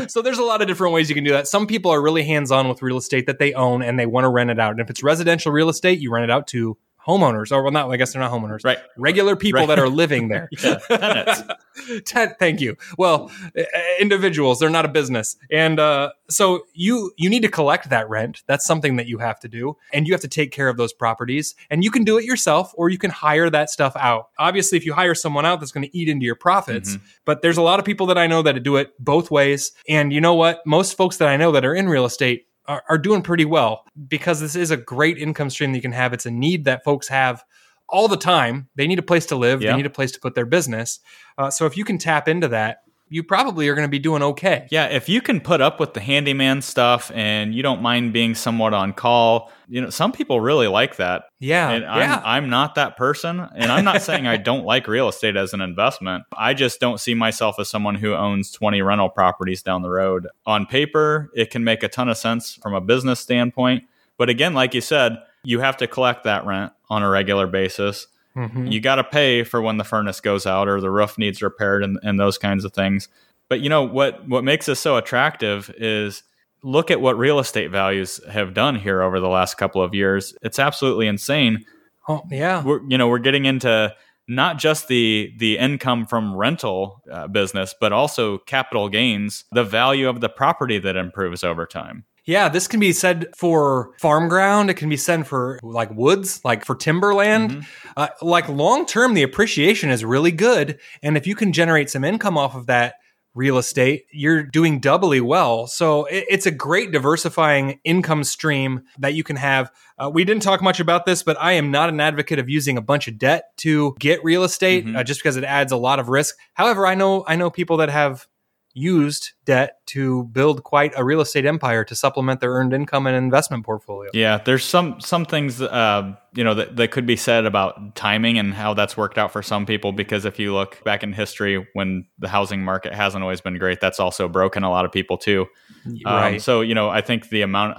so 0.07 0.21
there's 0.21 0.39
a 0.39 0.43
lot 0.43 0.61
of 0.61 0.67
different 0.67 0.93
ways 0.93 1.09
you 1.09 1.15
can 1.15 1.23
do 1.23 1.31
that. 1.31 1.47
Some 1.47 1.67
people 1.67 1.91
are 1.91 2.01
really 2.01 2.23
hands-on 2.23 2.67
with 2.67 2.81
real 2.81 2.97
estate 2.97 3.27
that 3.27 3.39
they 3.39 3.53
own 3.53 3.83
and 3.83 3.99
they 3.99 4.05
want 4.05 4.23
to 4.25 4.29
rent 4.29 4.49
it 4.49 4.59
out. 4.59 4.71
And 4.71 4.79
if 4.79 4.89
it's 4.89 5.03
residential 5.03 5.51
real 5.51 5.69
estate, 5.69 5.99
you 5.99 6.11
rent 6.11 6.23
it 6.23 6.31
out 6.31 6.47
to 6.47 6.77
homeowners, 7.07 7.51
or 7.51 7.63
well, 7.63 7.71
not. 7.71 7.89
I 7.89 7.97
guess 7.97 8.13
they're 8.13 8.21
not 8.21 8.31
homeowners. 8.31 8.63
Right. 8.63 8.77
Regular 8.97 9.35
people 9.35 9.61
Right. 9.61 9.67
that 9.67 9.79
are 9.79 9.89
living 9.89 10.27
there. 10.29 10.49
Yeah, 10.61 10.77
tenants. 10.87 11.43
Ten- 12.05 12.35
thank 12.37 12.61
you. 12.61 12.75
Well, 12.97 13.31
uh, 13.57 13.63
individuals, 13.99 14.59
they're 14.59 14.69
not 14.69 14.85
a 14.85 14.89
business, 14.89 15.37
and 15.49 15.79
uh, 15.79 16.11
so 16.29 16.63
you 16.73 17.11
you 17.17 17.29
need 17.29 17.41
to 17.43 17.47
collect 17.49 17.89
that 17.89 18.09
rent. 18.09 18.43
That's 18.45 18.65
something 18.65 18.97
that 18.97 19.07
you 19.07 19.17
have 19.19 19.39
to 19.39 19.47
do, 19.47 19.77
and 19.93 20.05
you 20.07 20.13
have 20.13 20.21
to 20.21 20.27
take 20.27 20.51
care 20.51 20.67
of 20.67 20.77
those 20.77 20.93
properties. 20.93 21.55
And 21.69 21.83
you 21.83 21.89
can 21.91 22.03
do 22.03 22.17
it 22.17 22.25
yourself, 22.25 22.71
or 22.75 22.89
you 22.89 22.97
can 22.97 23.09
hire 23.09 23.49
that 23.49 23.69
stuff 23.69 23.95
out. 23.95 24.29
Obviously, 24.37 24.77
if 24.77 24.85
you 24.85 24.93
hire 24.93 25.15
someone 25.15 25.45
out, 25.45 25.59
that's 25.59 25.71
going 25.71 25.87
to 25.87 25.97
eat 25.97 26.07
into 26.09 26.25
your 26.25 26.35
profits. 26.35 26.97
But 27.25 27.41
there's 27.41 27.57
a 27.57 27.61
lot 27.61 27.79
of 27.79 27.85
people 27.85 28.05
that 28.07 28.17
I 28.17 28.27
know 28.27 28.41
that 28.43 28.61
do 28.63 28.75
it 28.75 28.93
both 28.99 29.31
ways. 29.31 29.71
And 29.87 30.11
you 30.13 30.21
know 30.21 30.33
what? 30.35 30.65
Most 30.65 30.95
folks 30.97 31.17
that 31.17 31.27
I 31.29 31.37
know 31.37 31.51
that 31.53 31.65
are 31.65 31.73
in 31.73 31.87
real 31.89 32.05
estate 32.05 32.47
are, 32.67 32.83
are 32.89 32.97
doing 32.97 33.21
pretty 33.21 33.45
well 33.45 33.83
because 34.07 34.39
this 34.39 34.55
is 34.55 34.71
a 34.71 34.77
great 34.77 35.17
income 35.17 35.49
stream 35.49 35.71
that 35.71 35.77
you 35.77 35.81
can 35.81 35.91
have. 35.91 36.13
It's 36.13 36.25
a 36.25 36.31
need 36.31 36.65
that 36.65 36.83
folks 36.83 37.07
have 37.07 37.43
all 37.89 38.07
the 38.07 38.17
time. 38.17 38.69
They 38.75 38.87
need 38.87 38.99
a 38.99 39.03
place 39.03 39.25
to 39.27 39.35
live. 39.35 39.61
Yeah. 39.61 39.71
They 39.71 39.77
need 39.77 39.85
a 39.85 39.91
place 39.91 40.11
to 40.13 40.19
put 40.19 40.35
their 40.35 40.45
business. 40.45 40.99
Uh, 41.37 41.49
so 41.49 41.65
if 41.65 41.75
you 41.75 41.83
can 41.83 41.97
tap 41.97 42.27
into 42.27 42.47
that, 42.49 42.83
you 43.11 43.23
probably 43.23 43.67
are 43.67 43.75
going 43.75 43.85
to 43.85 43.91
be 43.91 43.99
doing 43.99 44.23
okay. 44.23 44.69
Yeah, 44.71 44.85
if 44.85 45.09
you 45.09 45.19
can 45.19 45.41
put 45.41 45.59
up 45.59 45.81
with 45.81 45.93
the 45.93 45.99
handyman 45.99 46.61
stuff 46.61 47.11
and 47.13 47.53
you 47.53 47.61
don't 47.61 47.81
mind 47.81 48.13
being 48.13 48.35
somewhat 48.35 48.73
on 48.73 48.93
call, 48.93 49.51
you 49.67 49.81
know, 49.81 49.89
some 49.89 50.13
people 50.13 50.39
really 50.39 50.69
like 50.69 50.95
that. 50.95 51.25
Yeah, 51.37 51.71
And 51.71 51.83
yeah. 51.83 52.21
I'm, 52.23 52.43
I'm 52.45 52.49
not 52.49 52.75
that 52.75 52.95
person. 52.95 53.45
And 53.53 53.69
I'm 53.69 53.83
not 53.83 54.01
saying 54.01 54.27
I 54.27 54.37
don't 54.51 54.63
like 54.63 54.87
real 54.87 55.09
estate 55.09 55.35
as 55.35 55.53
an 55.53 55.59
investment. 55.59 56.23
I 56.37 56.53
just 56.53 56.79
don't 56.79 57.01
see 57.01 57.13
myself 57.13 57.59
as 57.59 57.67
someone 57.67 57.95
who 57.95 58.13
owns 58.13 58.49
20 58.49 58.81
rental 58.81 59.09
properties 59.09 59.61
down 59.61 59.81
the 59.81 59.89
road. 59.89 60.29
On 60.45 60.65
paper, 60.65 61.31
it 61.35 61.51
can 61.51 61.65
make 61.65 61.83
a 61.83 61.89
ton 61.89 62.07
of 62.07 62.17
sense 62.17 62.55
from 62.55 62.73
a 62.73 62.79
business 62.79 63.19
standpoint. 63.19 63.83
But 64.17 64.29
again, 64.29 64.53
like 64.53 64.73
you 64.73 64.79
said, 64.79 65.17
you 65.43 65.59
have 65.59 65.75
to 65.77 65.87
collect 65.87 66.23
that 66.23 66.45
rent 66.45 66.71
on 66.89 67.03
a 67.03 67.09
regular 67.09 67.45
basis. 67.45 68.07
Mhm. 68.35 68.71
You 68.71 68.79
got 68.79 68.95
to 68.95 69.03
pay 69.03 69.43
for 69.43 69.61
when 69.61 69.77
the 69.77 69.83
furnace 69.83 70.21
goes 70.21 70.45
out 70.45 70.67
or 70.67 70.79
the 70.79 70.89
roof 70.89 71.17
needs 71.17 71.41
repaired 71.41 71.83
and, 71.83 71.99
and 72.03 72.19
those 72.19 72.37
kinds 72.37 72.63
of 72.65 72.73
things. 72.73 73.07
But 73.49 73.59
you 73.59 73.69
know 73.69 73.83
what 73.83 74.27
what 74.27 74.43
makes 74.43 74.65
this 74.65 74.79
so 74.79 74.97
attractive 74.97 75.69
is 75.77 76.23
look 76.63 76.91
at 76.91 77.01
what 77.01 77.17
real 77.17 77.39
estate 77.39 77.71
values 77.71 78.19
have 78.29 78.53
done 78.53 78.75
here 78.75 79.01
over 79.01 79.19
the 79.19 79.27
last 79.27 79.57
couple 79.57 79.81
of 79.81 79.93
years. 79.93 80.33
It's 80.41 80.59
absolutely 80.59 81.07
insane. 81.07 81.65
Oh, 82.07 82.21
yeah. 82.29 82.63
We're 82.63 82.81
you 82.87 82.97
know 82.97 83.07
we're 83.07 83.19
getting 83.19 83.45
into 83.45 83.93
not 84.27 84.57
just 84.57 84.87
the 84.87 85.33
the 85.37 85.57
income 85.57 86.05
from 86.05 86.35
rental 86.35 87.01
uh, 87.11 87.27
business, 87.27 87.75
but 87.79 87.91
also 87.91 88.37
capital 88.39 88.87
gains, 88.87 89.43
the 89.51 89.63
value 89.63 90.07
of 90.07 90.21
the 90.21 90.29
property 90.29 90.79
that 90.79 90.95
improves 90.95 91.43
over 91.43 91.65
time. 91.65 92.05
Yeah, 92.31 92.47
this 92.47 92.65
can 92.69 92.79
be 92.79 92.93
said 92.93 93.27
for 93.35 93.91
farm 93.99 94.29
ground. 94.29 94.69
It 94.69 94.75
can 94.75 94.87
be 94.87 94.95
said 94.95 95.27
for 95.27 95.59
like 95.61 95.89
woods, 95.91 96.39
like 96.45 96.63
for 96.63 96.75
timberland. 96.75 97.65
Uh, 97.97 98.07
like 98.21 98.47
long 98.47 98.85
term, 98.85 99.13
the 99.15 99.23
appreciation 99.23 99.89
is 99.89 100.05
really 100.05 100.31
good. 100.31 100.79
And 101.03 101.17
if 101.17 101.27
you 101.27 101.35
can 101.35 101.51
generate 101.51 101.89
some 101.89 102.05
income 102.05 102.37
off 102.37 102.55
of 102.55 102.67
that 102.67 102.95
real 103.33 103.57
estate, 103.57 104.03
you're 104.13 104.43
doing 104.43 104.79
doubly 104.79 105.19
well. 105.19 105.67
So 105.67 106.05
it, 106.05 106.25
it's 106.29 106.45
a 106.45 106.51
great 106.51 106.91
diversifying 106.93 107.79
income 107.83 108.23
stream 108.23 108.83
that 108.99 109.13
you 109.13 109.23
can 109.23 109.35
have. 109.35 109.69
Uh, 109.97 110.09
we 110.13 110.23
didn't 110.23 110.43
talk 110.43 110.61
much 110.61 110.79
about 110.79 111.05
this, 111.05 111.23
but 111.23 111.37
I 111.39 111.53
am 111.53 111.69
not 111.69 111.89
an 111.89 111.99
advocate 111.99 112.39
of 112.39 112.49
using 112.49 112.77
a 112.77 112.81
bunch 112.81 113.07
of 113.09 113.17
debt 113.17 113.43
to 113.57 113.93
get 113.99 114.23
real 114.23 114.43
estate 114.45 114.85
Mhm. 114.85 114.97
uh, 114.97 115.03
just 115.03 115.21
because 115.21 115.35
it 115.37 115.43
adds 115.43 115.71
a 115.73 115.77
lot 115.77 115.99
of 115.99 116.07
risk. 116.07 116.35
However, 116.53 116.87
I 116.87 116.95
know 116.95 117.25
I 117.27 117.35
know 117.35 117.49
people 117.49 117.77
that 117.77 117.89
have 117.89 118.25
used 118.73 119.31
debt 119.45 119.77
to 119.87 120.23
build 120.25 120.63
quite 120.63 120.93
a 120.95 121.03
real 121.03 121.21
estate 121.21 121.45
empire 121.45 121.83
to 121.83 121.95
supplement 121.95 122.39
their 122.39 122.51
earned 122.51 122.73
income 122.73 123.07
and 123.07 123.15
investment 123.15 123.65
portfolio. 123.65 124.09
Yeah, 124.13 124.37
there's 124.37 124.63
some 124.63 124.99
some 125.01 125.25
things 125.25 125.61
uh, 125.61 126.13
you 126.33 126.43
know 126.43 126.53
that, 126.53 126.75
that 126.77 126.91
could 126.91 127.05
be 127.05 127.15
said 127.15 127.45
about 127.45 127.95
timing 127.95 128.37
and 128.37 128.53
how 128.53 128.73
that's 128.73 128.95
worked 128.95 129.17
out 129.17 129.31
for 129.31 129.41
some 129.41 129.65
people. 129.65 129.91
Because 129.91 130.25
if 130.25 130.39
you 130.39 130.53
look 130.53 130.83
back 130.83 131.03
in 131.03 131.13
history, 131.13 131.67
when 131.73 132.05
the 132.19 132.27
housing 132.27 132.63
market 132.63 132.93
hasn't 132.93 133.23
always 133.23 133.41
been 133.41 133.57
great, 133.57 133.81
that's 133.81 133.99
also 133.99 134.27
broken 134.27 134.63
a 134.63 134.69
lot 134.69 134.85
of 134.85 134.91
people 134.91 135.17
too. 135.17 135.47
Um, 135.85 135.95
Right. 136.05 136.41
so 136.41 136.61
you 136.61 136.75
know, 136.75 136.89
I 136.89 137.01
think 137.01 137.29
the 137.29 137.41
amount 137.41 137.77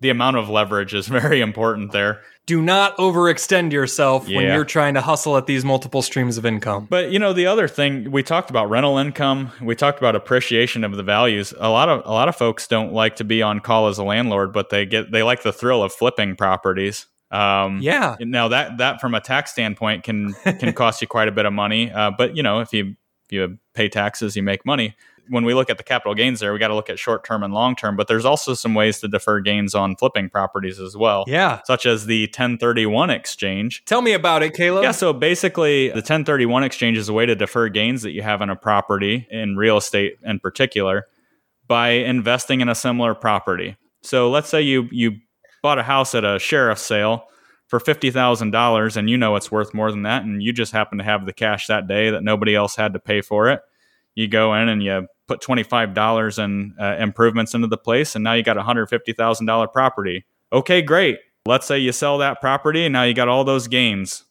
the 0.00 0.10
amount 0.10 0.36
of 0.36 0.48
leverage 0.48 0.94
is 0.94 1.06
very 1.20 1.40
important 1.40 1.92
there. 1.92 2.20
Do 2.46 2.62
not 2.62 2.96
overextend 2.96 3.72
yourself 3.72 4.26
when 4.28 4.44
you're 4.54 4.64
trying 4.64 4.94
to 4.94 5.00
hustle 5.00 5.36
at 5.36 5.46
these 5.46 5.64
multiple 5.64 6.00
streams 6.00 6.38
of 6.38 6.46
income. 6.46 6.86
But 6.88 7.10
you 7.10 7.18
know, 7.18 7.32
the 7.32 7.46
other 7.46 7.66
thing 7.66 8.12
we 8.12 8.22
talked 8.22 8.50
about 8.50 8.70
rental 8.70 8.98
income, 8.98 9.50
we 9.60 9.74
talked 9.74 9.98
about 9.98 10.14
appreciation 10.14 10.84
of 10.84 10.96
the 10.96 11.02
values. 11.02 11.52
A 11.58 11.68
lot 11.68 11.88
of 11.88 12.02
a 12.04 12.12
lot 12.12 12.28
of 12.28 12.36
folks 12.36 12.68
don't 12.68 12.92
like 12.92 13.16
to 13.16 13.24
be 13.24 13.42
on 13.42 13.58
call 13.58 13.88
as 13.88 13.98
a 13.98 14.04
landlord, 14.04 14.52
but 14.52 14.70
they 14.70 14.86
get 14.86 15.10
they 15.10 15.24
like 15.24 15.42
the 15.42 15.52
thrill 15.52 15.82
of 15.82 15.92
flipping 15.92 16.36
properties. 16.36 17.06
Um, 17.32 17.80
Yeah. 17.82 18.14
Now 18.20 18.46
that 18.48 18.78
that 18.78 19.00
from 19.00 19.14
a 19.14 19.20
tax 19.20 19.50
standpoint 19.50 20.04
can 20.04 20.32
can 20.44 20.72
cost 20.74 21.02
you 21.02 21.08
quite 21.08 21.26
a 21.26 21.32
bit 21.32 21.46
of 21.46 21.52
money, 21.52 21.90
uh, 21.90 22.12
but 22.16 22.36
you 22.36 22.44
know 22.44 22.60
if 22.60 22.72
you 22.72 22.94
if 23.24 23.32
you 23.32 23.58
pay 23.74 23.88
taxes, 23.88 24.36
you 24.36 24.44
make 24.44 24.64
money. 24.64 24.94
When 25.28 25.44
we 25.44 25.54
look 25.54 25.70
at 25.70 25.76
the 25.78 25.82
capital 25.82 26.14
gains 26.14 26.40
there, 26.40 26.52
we 26.52 26.58
got 26.58 26.68
to 26.68 26.74
look 26.74 26.88
at 26.90 26.98
short 26.98 27.24
term 27.24 27.42
and 27.42 27.52
long 27.52 27.74
term. 27.76 27.96
But 27.96 28.08
there's 28.08 28.24
also 28.24 28.54
some 28.54 28.74
ways 28.74 29.00
to 29.00 29.08
defer 29.08 29.40
gains 29.40 29.74
on 29.74 29.96
flipping 29.96 30.30
properties 30.30 30.78
as 30.80 30.96
well, 30.96 31.24
Yeah. 31.26 31.60
such 31.64 31.86
as 31.86 32.06
the 32.06 32.26
1031 32.28 33.10
exchange. 33.10 33.82
Tell 33.86 34.02
me 34.02 34.12
about 34.12 34.42
it, 34.42 34.54
Caleb. 34.54 34.84
Yeah, 34.84 34.92
so 34.92 35.12
basically, 35.12 35.88
the 35.88 35.96
1031 36.02 36.62
exchange 36.64 36.96
is 36.98 37.08
a 37.08 37.12
way 37.12 37.26
to 37.26 37.34
defer 37.34 37.68
gains 37.68 38.02
that 38.02 38.12
you 38.12 38.22
have 38.22 38.40
in 38.42 38.50
a 38.50 38.56
property, 38.56 39.26
in 39.30 39.56
real 39.56 39.76
estate 39.76 40.16
in 40.24 40.38
particular, 40.40 41.06
by 41.68 41.88
investing 41.90 42.60
in 42.60 42.68
a 42.68 42.74
similar 42.74 43.14
property. 43.14 43.76
So 44.02 44.30
let's 44.30 44.48
say 44.48 44.62
you 44.62 44.88
you 44.92 45.16
bought 45.62 45.78
a 45.78 45.82
house 45.82 46.14
at 46.14 46.24
a 46.24 46.38
sheriff's 46.38 46.82
sale 46.82 47.24
for 47.66 47.80
fifty 47.80 48.12
thousand 48.12 48.52
dollars, 48.52 48.96
and 48.96 49.10
you 49.10 49.16
know 49.16 49.34
it's 49.34 49.50
worth 49.50 49.74
more 49.74 49.90
than 49.90 50.02
that, 50.02 50.22
and 50.22 50.40
you 50.40 50.52
just 50.52 50.70
happen 50.72 50.98
to 50.98 51.04
have 51.04 51.26
the 51.26 51.32
cash 51.32 51.66
that 51.66 51.88
day 51.88 52.10
that 52.10 52.22
nobody 52.22 52.54
else 52.54 52.76
had 52.76 52.92
to 52.92 53.00
pay 53.00 53.20
for 53.20 53.48
it. 53.48 53.60
You 54.16 54.26
go 54.26 54.54
in 54.54 54.68
and 54.68 54.82
you 54.82 55.06
put 55.28 55.40
twenty 55.40 55.62
five 55.62 55.94
dollars 55.94 56.40
in 56.40 56.74
uh, 56.80 56.96
improvements 56.98 57.54
into 57.54 57.68
the 57.68 57.78
place, 57.78 58.16
and 58.16 58.24
now 58.24 58.32
you 58.32 58.42
got 58.42 58.56
a 58.56 58.62
hundred 58.62 58.86
fifty 58.86 59.12
thousand 59.12 59.46
dollar 59.46 59.68
property. 59.68 60.26
Okay, 60.52 60.82
great. 60.82 61.20
Let's 61.46 61.66
say 61.66 61.78
you 61.78 61.92
sell 61.92 62.18
that 62.18 62.40
property, 62.40 62.84
and 62.84 62.92
now 62.92 63.04
you 63.04 63.14
got 63.14 63.28
all 63.28 63.44
those 63.44 63.68
gains. 63.68 64.24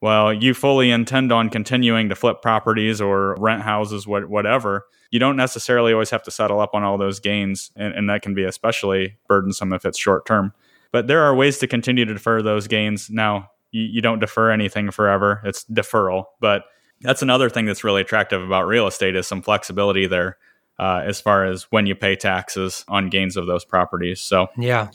Well, 0.00 0.32
you 0.32 0.54
fully 0.54 0.90
intend 0.90 1.30
on 1.30 1.50
continuing 1.50 2.08
to 2.08 2.14
flip 2.14 2.40
properties 2.40 3.00
or 3.00 3.36
rent 3.38 3.62
houses, 3.62 4.06
what, 4.06 4.28
whatever. 4.30 4.86
You 5.10 5.18
don't 5.18 5.36
necessarily 5.36 5.92
always 5.92 6.10
have 6.10 6.22
to 6.22 6.30
settle 6.30 6.58
up 6.58 6.70
on 6.72 6.82
all 6.82 6.96
those 6.96 7.20
gains, 7.20 7.70
and, 7.76 7.92
and 7.94 8.08
that 8.08 8.22
can 8.22 8.34
be 8.34 8.44
especially 8.44 9.18
burdensome 9.28 9.72
if 9.72 9.84
it's 9.84 9.98
short 9.98 10.24
term. 10.24 10.54
But 10.92 11.06
there 11.06 11.22
are 11.22 11.34
ways 11.34 11.58
to 11.58 11.66
continue 11.66 12.04
to 12.04 12.14
defer 12.14 12.40
those 12.40 12.66
gains. 12.66 13.10
Now, 13.10 13.50
you, 13.70 13.82
you 13.82 14.00
don't 14.00 14.20
defer 14.20 14.50
anything 14.50 14.90
forever; 14.90 15.42
it's 15.44 15.64
deferral. 15.64 16.24
But 16.40 16.64
that's 17.00 17.22
another 17.22 17.48
thing 17.48 17.64
that's 17.66 17.84
really 17.84 18.00
attractive 18.00 18.42
about 18.42 18.66
real 18.66 18.86
estate 18.86 19.16
is 19.16 19.26
some 19.26 19.42
flexibility 19.42 20.06
there, 20.06 20.36
uh, 20.78 21.02
as 21.04 21.20
far 21.20 21.44
as 21.44 21.64
when 21.70 21.86
you 21.86 21.94
pay 21.94 22.16
taxes 22.16 22.84
on 22.88 23.08
gains 23.08 23.36
of 23.36 23.46
those 23.46 23.64
properties. 23.64 24.20
So, 24.20 24.48
Yeah. 24.56 24.88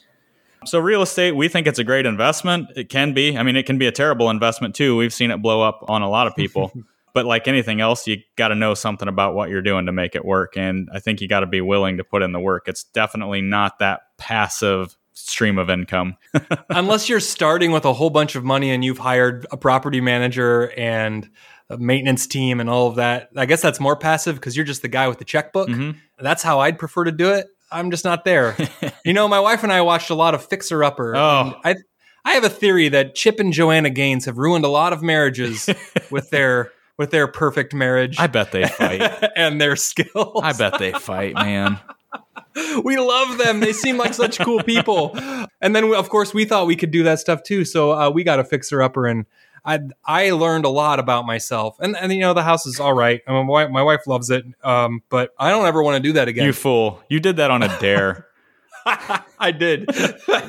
so 0.66 0.80
real 0.80 1.02
estate, 1.02 1.34
we 1.36 1.48
think 1.48 1.68
it's 1.68 1.80
a 1.80 1.84
great 1.84 2.06
investment. 2.06 2.70
It 2.76 2.90
can 2.90 3.14
be. 3.14 3.38
I 3.38 3.44
mean, 3.44 3.56
it 3.56 3.66
can 3.66 3.78
be 3.78 3.88
a 3.88 3.92
terrible 3.92 4.30
investment 4.30 4.76
too. 4.76 4.96
We've 4.96 5.14
seen 5.14 5.32
it 5.32 5.42
blow 5.42 5.62
up 5.62 5.84
on 5.88 6.02
a 6.02 6.10
lot 6.10 6.28
of 6.28 6.36
people. 6.36 6.72
but 7.14 7.26
like 7.26 7.48
anything 7.48 7.80
else, 7.82 8.06
you 8.08 8.18
got 8.36 8.50
to 8.50 8.56
know 8.56 8.74
something 8.74 9.08
about 9.08 9.36
what 9.36 9.50
you're 9.50 9.62
doing 9.62 9.86
to 9.86 9.92
make 9.94 10.16
it 10.16 10.26
work. 10.26 10.58
And 10.58 10.90
I 10.94 11.00
think 11.00 11.22
you 11.22 11.28
got 11.28 11.40
to 11.40 11.46
be 11.48 11.62
willing 11.62 11.98
to 11.98 12.04
put 12.04 12.22
in 12.22 12.34
the 12.34 12.40
work. 12.40 12.68
It's 12.68 12.84
definitely 12.84 13.42
not 13.42 13.80
that 13.80 14.02
passive 14.18 14.98
stream 15.16 15.58
of 15.58 15.70
income. 15.70 16.16
Unless 16.70 17.10
you're 17.10 17.20
starting 17.20 17.72
with 17.72 17.86
a 17.86 17.94
whole 17.94 18.10
bunch 18.12 18.36
of 18.36 18.44
money 18.44 18.70
and 18.72 18.86
you've 18.86 19.00
hired 19.00 19.48
a 19.52 19.58
property 19.58 20.02
manager 20.02 20.72
and 20.78 21.28
a 21.70 21.78
maintenance 21.78 22.28
team 22.28 22.60
and 22.60 22.70
all 22.70 22.88
of 22.88 22.96
that. 22.98 23.30
I 23.36 23.48
guess 23.48 23.62
that's 23.62 23.80
more 23.80 23.96
passive 23.96 24.36
because 24.36 24.56
you're 24.56 24.66
just 24.66 24.84
the 24.84 24.88
guy 24.88 25.08
with 25.08 25.18
the 25.18 25.26
checkbook. 25.26 25.68
Mhm. 25.70 25.96
That's 26.20 26.44
how 26.44 26.60
I'd 26.60 26.78
prefer 26.78 27.06
to 27.06 27.12
do 27.12 27.32
it. 27.32 27.48
I'm 27.72 27.90
just 27.90 28.06
not 28.06 28.24
there. 28.26 28.56
you 29.06 29.14
know, 29.14 29.28
my 29.28 29.40
wife 29.40 29.64
and 29.64 29.72
I 29.74 29.82
watched 29.82 30.12
a 30.12 30.16
lot 30.16 30.36
of 30.36 30.46
Fixer 30.46 30.84
Upper. 30.84 31.16
Oh. 31.16 31.60
I 31.64 31.76
I 32.24 32.34
have 32.34 32.44
a 32.44 32.50
theory 32.50 32.90
that 32.90 33.16
Chip 33.16 33.40
and 33.40 33.52
Joanna 33.54 33.90
Gaines 33.90 34.26
have 34.26 34.38
ruined 34.38 34.66
a 34.66 34.70
lot 34.70 34.94
of 34.94 35.02
marriages 35.02 35.68
with 36.12 36.30
their 36.30 36.72
with 36.98 37.10
their 37.12 37.28
perfect 37.28 37.74
marriage 37.74 38.18
I 38.20 38.28
bet 38.28 38.52
they 38.52 38.68
fight. 38.68 39.02
and 39.36 39.60
their 39.60 39.76
skills. 39.76 40.42
I 40.44 40.54
bet 40.54 40.78
they 40.80 40.92
fight, 40.92 41.34
man. 41.36 41.80
We 42.84 42.98
love 42.98 43.38
them. 43.38 43.60
They 43.60 43.74
seem 43.74 43.98
like 43.98 44.14
such 44.14 44.40
cool 44.40 44.64
people. 44.64 45.18
And 45.62 45.76
then, 45.76 45.90
we, 45.90 45.96
of 45.96 46.10
course, 46.10 46.34
we 46.34 46.46
thought 46.46 46.68
we 46.68 46.76
could 46.76 46.92
do 46.92 47.04
that 47.04 47.20
stuff 47.20 47.44
too. 47.44 47.66
So 47.66 47.92
uh, 47.92 48.10
we 48.10 48.24
got 48.24 48.40
a 48.40 48.44
fixer 48.44 48.82
upper, 48.82 49.08
and 49.08 49.26
I 49.66 49.80
I 50.06 50.32
learned 50.32 50.66
a 50.66 50.70
lot 50.70 51.00
about 51.00 51.26
myself. 51.26 51.78
And 51.80 51.98
and 51.98 52.14
you 52.14 52.20
know, 52.20 52.34
the 52.34 52.44
house 52.44 52.66
is 52.66 52.80
all 52.80 52.94
right. 52.94 53.22
I 53.28 53.32
mean, 53.32 53.48
my, 53.48 53.68
my 53.68 53.84
wife 53.84 54.08
loves 54.08 54.30
it, 54.30 54.46
um, 54.64 55.02
but 55.10 55.32
I 55.40 55.50
don't 55.50 55.66
ever 55.66 55.82
want 55.82 55.96
to 55.96 56.08
do 56.08 56.14
that 56.14 56.28
again. 56.28 56.46
You 56.46 56.54
fool. 56.54 57.02
You 57.10 57.20
did 57.20 57.38
that 57.38 57.52
on 57.52 57.64
a 57.64 57.80
dare. 57.80 58.28
I 58.86 59.52
did. 59.52 59.88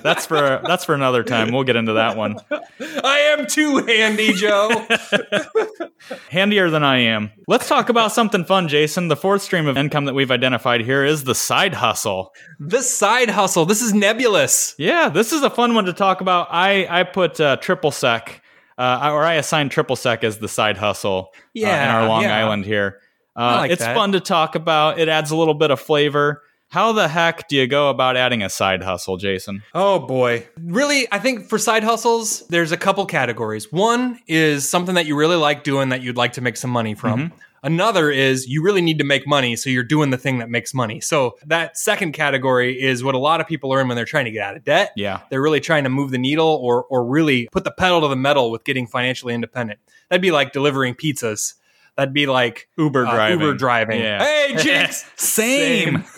That's 0.02 0.26
for 0.26 0.60
that's 0.62 0.84
for 0.84 0.94
another 0.94 1.22
time. 1.22 1.52
We'll 1.52 1.64
get 1.64 1.76
into 1.76 1.94
that 1.94 2.16
one. 2.16 2.36
I 2.80 3.34
am 3.36 3.46
too 3.46 3.78
handy, 3.78 4.34
Joe. 4.34 4.86
Handier 6.30 6.68
than 6.70 6.84
I 6.84 6.98
am. 6.98 7.30
Let's 7.48 7.66
talk 7.68 7.88
about 7.88 8.12
something 8.12 8.44
fun, 8.44 8.68
Jason. 8.68 9.08
The 9.08 9.16
fourth 9.16 9.42
stream 9.42 9.66
of 9.66 9.78
income 9.78 10.04
that 10.04 10.14
we've 10.14 10.30
identified 10.30 10.82
here 10.82 11.04
is 11.04 11.24
the 11.24 11.34
side 11.34 11.74
hustle. 11.74 12.32
the 12.60 12.82
side 12.82 13.30
hustle. 13.30 13.64
This 13.64 13.80
is 13.80 13.94
nebulous. 13.94 14.74
Yeah, 14.78 15.08
this 15.08 15.32
is 15.32 15.42
a 15.42 15.50
fun 15.50 15.74
one 15.74 15.86
to 15.86 15.92
talk 15.94 16.20
about. 16.20 16.48
I 16.50 16.86
I 16.88 17.02
put 17.04 17.40
uh, 17.40 17.56
triple 17.56 17.90
sec, 17.90 18.42
uh, 18.76 19.10
or 19.12 19.24
I 19.24 19.34
assigned 19.34 19.70
triple 19.70 19.96
sec 19.96 20.24
as 20.24 20.38
the 20.38 20.48
side 20.48 20.76
hustle 20.76 21.30
uh, 21.34 21.60
in 21.60 21.66
our 21.66 22.06
Long 22.06 22.22
yeah. 22.22 22.36
Island 22.36 22.66
here. 22.66 23.00
Uh, 23.34 23.40
I 23.40 23.56
like 23.56 23.70
it's 23.70 23.82
that. 23.82 23.94
fun 23.94 24.12
to 24.12 24.20
talk 24.20 24.54
about. 24.54 24.98
It 24.98 25.08
adds 25.08 25.30
a 25.30 25.36
little 25.36 25.54
bit 25.54 25.70
of 25.70 25.80
flavor. 25.80 26.42
How 26.76 26.92
the 26.92 27.08
heck 27.08 27.48
do 27.48 27.56
you 27.56 27.66
go 27.66 27.88
about 27.88 28.18
adding 28.18 28.42
a 28.42 28.50
side 28.50 28.82
hustle, 28.82 29.16
Jason? 29.16 29.62
Oh 29.74 29.98
boy. 29.98 30.46
Really, 30.60 31.10
I 31.10 31.18
think 31.18 31.48
for 31.48 31.56
side 31.56 31.82
hustles, 31.82 32.46
there's 32.48 32.70
a 32.70 32.76
couple 32.76 33.06
categories. 33.06 33.72
One 33.72 34.20
is 34.26 34.68
something 34.68 34.94
that 34.96 35.06
you 35.06 35.16
really 35.16 35.36
like 35.36 35.64
doing 35.64 35.88
that 35.88 36.02
you'd 36.02 36.18
like 36.18 36.34
to 36.34 36.42
make 36.42 36.58
some 36.58 36.68
money 36.68 36.94
from. 36.94 37.30
Mm-hmm. 37.30 37.36
Another 37.62 38.10
is 38.10 38.46
you 38.46 38.62
really 38.62 38.82
need 38.82 38.98
to 38.98 39.04
make 39.04 39.26
money, 39.26 39.56
so 39.56 39.70
you're 39.70 39.84
doing 39.84 40.10
the 40.10 40.18
thing 40.18 40.36
that 40.40 40.50
makes 40.50 40.74
money. 40.74 41.00
So 41.00 41.38
that 41.46 41.78
second 41.78 42.12
category 42.12 42.78
is 42.78 43.02
what 43.02 43.14
a 43.14 43.18
lot 43.18 43.40
of 43.40 43.46
people 43.46 43.72
are 43.72 43.80
in 43.80 43.88
when 43.88 43.96
they're 43.96 44.04
trying 44.04 44.26
to 44.26 44.30
get 44.30 44.42
out 44.42 44.54
of 44.54 44.62
debt. 44.62 44.92
Yeah. 44.96 45.20
They're 45.30 45.40
really 45.40 45.60
trying 45.60 45.84
to 45.84 45.90
move 45.90 46.10
the 46.10 46.18
needle 46.18 46.60
or 46.62 46.84
or 46.90 47.06
really 47.06 47.48
put 47.52 47.64
the 47.64 47.70
pedal 47.70 48.02
to 48.02 48.08
the 48.08 48.16
metal 48.16 48.50
with 48.50 48.64
getting 48.64 48.86
financially 48.86 49.32
independent. 49.32 49.80
That'd 50.10 50.20
be 50.20 50.30
like 50.30 50.52
delivering 50.52 50.94
pizzas. 50.94 51.54
That'd 51.96 52.14
be 52.14 52.26
like 52.26 52.68
Uber 52.76 53.06
uh, 53.06 53.14
driving. 53.14 53.40
Uber 53.40 53.54
driving. 53.54 54.00
Yeah. 54.00 54.22
Hey, 54.22 54.56
Jinx. 54.58 55.04
Same. 55.16 56.04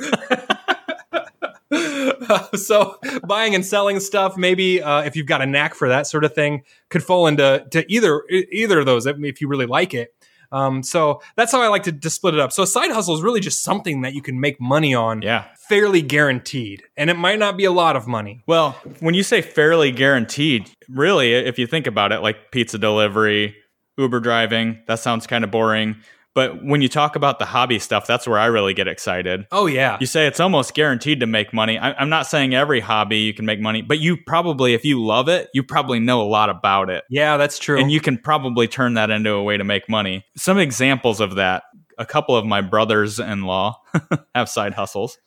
so 2.55 2.99
buying 3.27 3.55
and 3.55 3.65
selling 3.65 4.01
stuff, 4.01 4.37
maybe 4.37 4.83
uh, 4.83 5.03
if 5.03 5.17
you've 5.17 5.27
got 5.27 5.43
a 5.43 5.47
knack 5.47 5.75
for 5.75 5.89
that 5.89 6.07
sort 6.07 6.25
of 6.25 6.35
thing, 6.35 6.63
could 6.91 7.03
fall 7.03 7.27
into 7.27 7.67
to 7.71 7.91
either 7.93 8.23
either 8.31 8.81
of 8.81 8.87
those 8.87 9.07
if 9.07 9.41
you 9.41 9.49
really 9.49 9.67
like 9.67 9.95
it. 9.95 10.15
Um, 10.51 10.83
so 10.83 11.21
that's 11.37 11.53
how 11.53 11.61
I 11.61 11.69
like 11.69 11.83
to, 11.83 11.93
to 11.93 12.09
split 12.09 12.33
it 12.33 12.41
up. 12.41 12.53
So 12.53 12.63
a 12.63 12.67
side 12.67 12.91
hustle 12.91 13.15
is 13.15 13.21
really 13.21 13.41
just 13.41 13.63
something 13.63 14.01
that 14.01 14.15
you 14.15 14.23
can 14.23 14.41
make 14.41 14.59
money 14.59 14.95
on, 14.95 15.21
Yeah. 15.21 15.45
fairly 15.69 16.01
guaranteed, 16.01 16.85
and 16.97 17.11
it 17.11 17.19
might 17.19 17.39
not 17.39 17.59
be 17.59 17.67
a 17.67 17.71
lot 17.71 17.97
of 17.97 18.07
money. 18.07 18.43
Well, 18.47 18.71
when 19.01 19.13
you 19.13 19.23
say 19.23 19.43
fairly 19.43 19.93
guaranteed, 19.93 20.71
really, 20.89 21.35
if 21.35 21.59
you 21.59 21.67
think 21.67 21.87
about 21.87 22.13
it, 22.13 22.21
like 22.21 22.51
pizza 22.51 22.79
delivery, 22.79 23.57
Uber 23.99 24.21
driving, 24.21 24.79
that 24.87 25.01
sounds 25.01 25.27
kind 25.27 25.45
of 25.45 25.51
boring. 25.51 25.97
But 26.35 26.63
when 26.65 26.83
you 26.83 26.89
talk 26.89 27.17
about 27.17 27.41
the 27.41 27.47
hobby 27.47 27.81
stuff, 27.81 28.07
that's 28.07 28.27
where 28.29 28.39
I 28.39 28.47
really 28.47 28.73
get 28.73 28.87
excited. 28.87 29.47
Oh 29.51 29.67
yeah, 29.67 29.97
You 30.01 30.07
say 30.07 30.27
it's 30.29 30.39
almost 30.39 30.73
guaranteed 30.73 31.19
to 31.21 31.27
make 31.27 31.53
money. 31.53 31.79
I, 31.79 31.93
I'm 31.95 32.09
not 32.11 32.29
saying 32.29 32.55
every 32.55 32.79
hobby 32.79 33.19
you 33.19 33.35
can 33.35 33.45
make 33.45 33.59
money, 33.59 33.83
but 33.83 33.99
you 33.99 34.17
probably, 34.17 34.73
if 34.73 34.85
you 34.85 35.05
love 35.05 35.29
it, 35.29 35.49
you 35.53 35.65
probably 35.65 35.99
know 35.99 36.23
a 36.23 36.29
lot 36.29 36.49
about 36.49 36.91
it. 36.91 37.03
yeah, 37.11 37.37
that's 37.39 37.59
true. 37.59 37.81
And 37.81 37.91
you 37.91 38.01
can 38.01 38.19
probably 38.19 38.69
turn 38.69 38.95
that 38.95 39.11
into 39.11 39.33
a 39.33 39.43
way 39.43 39.57
to 39.57 39.65
make 39.65 39.89
money. 39.89 40.25
Some 40.37 40.59
examples 40.59 41.19
of 41.21 41.35
that 41.37 41.65
a 41.99 42.07
couple 42.07 42.37
of 42.37 42.47
my 42.47 42.61
brothers 42.61 43.19
in 43.19 43.43
law 43.43 43.81
have 44.37 44.49
side 44.49 44.75
hustles. 44.75 45.19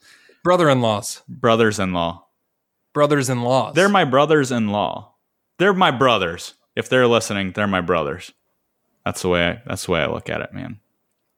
brother-in-laws, 0.45 1.23
Brothers 1.27 1.77
in 1.79 1.91
law. 1.91 2.27
brothers-in-laws. 2.93 3.75
They're 3.75 3.89
my 3.89 4.05
brothers 4.05 4.51
in 4.51 4.69
law. 4.69 5.15
They're 5.59 5.73
my 5.73 5.91
brothers. 5.91 6.53
If 6.75 6.87
they're 6.87 7.07
listening, 7.07 7.51
they're 7.51 7.67
my 7.67 7.81
brothers. 7.81 8.31
That's 9.05 9.21
the 9.21 9.29
way 9.29 9.47
I, 9.49 9.61
that's 9.65 9.85
the 9.85 9.91
way 9.91 10.01
I 10.01 10.07
look 10.07 10.29
at 10.29 10.41
it, 10.41 10.53
man. 10.53 10.79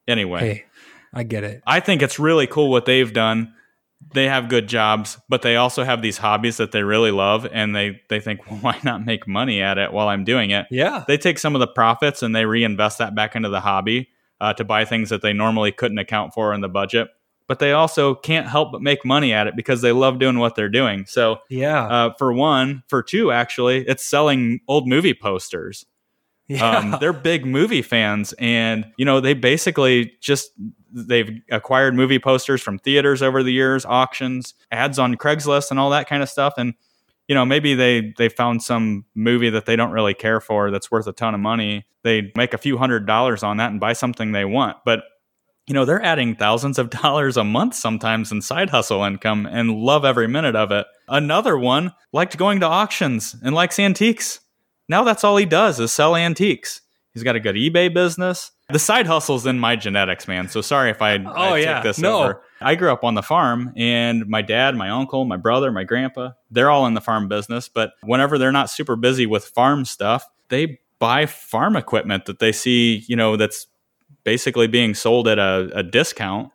Anyway, 0.06 0.40
hey, 0.40 0.64
I 1.12 1.22
get 1.22 1.44
it. 1.44 1.62
I 1.66 1.80
think 1.80 2.02
it's 2.02 2.18
really 2.18 2.46
cool 2.46 2.70
what 2.70 2.86
they've 2.86 3.12
done. 3.12 3.54
They 4.12 4.28
have 4.28 4.50
good 4.50 4.68
jobs, 4.68 5.18
but 5.30 5.40
they 5.40 5.56
also 5.56 5.82
have 5.82 6.02
these 6.02 6.18
hobbies 6.18 6.58
that 6.58 6.72
they 6.72 6.82
really 6.82 7.10
love, 7.10 7.46
and 7.50 7.74
they 7.74 8.00
they 8.10 8.20
think, 8.20 8.48
well, 8.50 8.58
why 8.60 8.78
not 8.84 9.04
make 9.04 9.26
money 9.26 9.62
at 9.62 9.78
it 9.78 9.92
while 9.92 10.08
I'm 10.08 10.24
doing 10.24 10.50
it? 10.50 10.66
Yeah, 10.70 11.04
They 11.06 11.16
take 11.16 11.38
some 11.38 11.54
of 11.54 11.60
the 11.60 11.66
profits 11.66 12.22
and 12.22 12.36
they 12.36 12.44
reinvest 12.44 12.98
that 12.98 13.14
back 13.14 13.34
into 13.34 13.48
the 13.48 13.60
hobby 13.60 14.08
uh, 14.40 14.52
to 14.54 14.64
buy 14.64 14.84
things 14.84 15.08
that 15.10 15.22
they 15.22 15.32
normally 15.32 15.72
couldn't 15.72 15.98
account 15.98 16.34
for 16.34 16.52
in 16.52 16.60
the 16.60 16.68
budget. 16.68 17.08
But 17.46 17.58
they 17.58 17.72
also 17.72 18.14
can't 18.14 18.46
help 18.46 18.72
but 18.72 18.80
make 18.80 19.04
money 19.04 19.34
at 19.34 19.46
it 19.46 19.54
because 19.54 19.82
they 19.82 19.92
love 19.92 20.18
doing 20.18 20.38
what 20.38 20.54
they're 20.54 20.70
doing. 20.70 21.04
So 21.06 21.40
yeah, 21.50 21.84
uh, 21.86 22.14
for 22.18 22.32
one, 22.32 22.82
for 22.88 23.02
two, 23.02 23.32
actually, 23.32 23.86
it's 23.86 24.04
selling 24.04 24.60
old 24.66 24.88
movie 24.88 25.12
posters. 25.14 25.84
Yeah. 26.46 26.78
Um, 26.78 26.96
they're 27.00 27.12
big 27.12 27.46
movie 27.46 27.82
fans, 27.82 28.34
and 28.38 28.86
you 28.98 29.04
know 29.04 29.20
they 29.20 29.34
basically 29.34 30.12
just 30.20 30.50
they've 30.92 31.40
acquired 31.50 31.94
movie 31.94 32.18
posters 32.18 32.60
from 32.60 32.78
theaters 32.78 33.22
over 33.22 33.42
the 33.42 33.52
years, 33.52 33.84
auctions, 33.86 34.54
ads 34.70 34.98
on 34.98 35.16
Craigslist, 35.16 35.70
and 35.70 35.80
all 35.80 35.90
that 35.90 36.06
kind 36.06 36.22
of 36.22 36.28
stuff. 36.28 36.54
And 36.58 36.74
you 37.28 37.34
know 37.34 37.46
maybe 37.46 37.74
they 37.74 38.12
they 38.18 38.28
found 38.28 38.62
some 38.62 39.06
movie 39.14 39.50
that 39.50 39.64
they 39.64 39.76
don't 39.76 39.92
really 39.92 40.14
care 40.14 40.40
for 40.40 40.70
that's 40.70 40.90
worth 40.90 41.06
a 41.06 41.12
ton 41.12 41.34
of 41.34 41.40
money. 41.40 41.86
They 42.02 42.30
make 42.36 42.52
a 42.52 42.58
few 42.58 42.76
hundred 42.76 43.06
dollars 43.06 43.42
on 43.42 43.56
that 43.56 43.70
and 43.70 43.80
buy 43.80 43.94
something 43.94 44.32
they 44.32 44.44
want, 44.44 44.76
but 44.84 45.04
you 45.66 45.72
know 45.72 45.86
they're 45.86 46.02
adding 46.02 46.36
thousands 46.36 46.78
of 46.78 46.90
dollars 47.02 47.38
a 47.38 47.44
month 47.44 47.74
sometimes 47.74 48.30
in 48.30 48.42
side 48.42 48.68
hustle 48.68 49.02
income 49.02 49.46
and 49.46 49.70
love 49.70 50.04
every 50.04 50.28
minute 50.28 50.56
of 50.56 50.70
it. 50.72 50.86
Another 51.08 51.56
one 51.56 51.94
liked 52.12 52.36
going 52.36 52.60
to 52.60 52.66
auctions 52.66 53.34
and 53.42 53.54
likes 53.54 53.78
antiques. 53.78 54.40
Now 54.88 55.04
that's 55.04 55.24
all 55.24 55.36
he 55.36 55.46
does 55.46 55.80
is 55.80 55.92
sell 55.92 56.14
antiques. 56.16 56.80
He's 57.12 57.22
got 57.22 57.36
a 57.36 57.40
good 57.40 57.54
eBay 57.54 57.92
business. 57.94 58.50
The 58.70 58.78
side 58.78 59.06
hustle's 59.06 59.46
in 59.46 59.58
my 59.58 59.76
genetics, 59.76 60.26
man. 60.26 60.48
So 60.48 60.60
sorry 60.60 60.90
if 60.90 61.00
I, 61.00 61.16
oh, 61.18 61.30
I 61.30 61.50
Oh, 61.50 61.54
take 61.54 61.64
yeah. 61.64 61.82
this 61.82 61.98
No. 61.98 62.22
over. 62.22 62.42
I 62.60 62.74
grew 62.74 62.90
up 62.92 63.04
on 63.04 63.14
the 63.14 63.22
farm, 63.22 63.72
and 63.76 64.26
my 64.26 64.40
dad, 64.40 64.74
my 64.74 64.88
uncle, 64.88 65.24
my 65.26 65.36
brother, 65.36 65.70
my 65.70 65.84
grandpa, 65.84 66.30
they're 66.50 66.70
all 66.70 66.86
in 66.86 66.94
the 66.94 67.00
farm 67.02 67.28
business. 67.28 67.68
But 67.68 67.92
whenever 68.02 68.38
they're 68.38 68.52
not 68.52 68.70
super 68.70 68.96
busy 68.96 69.26
with 69.26 69.44
farm 69.44 69.84
stuff, 69.84 70.26
they 70.48 70.80
buy 70.98 71.26
farm 71.26 71.76
equipment 71.76 72.24
that 72.24 72.38
they 72.38 72.52
see, 72.52 73.04
you 73.06 73.16
know, 73.16 73.36
that's 73.36 73.66
basically 74.24 74.66
being 74.66 74.94
sold 74.94 75.28
at 75.28 75.38
a, 75.38 75.70
a 75.74 75.82
discount 75.82 76.50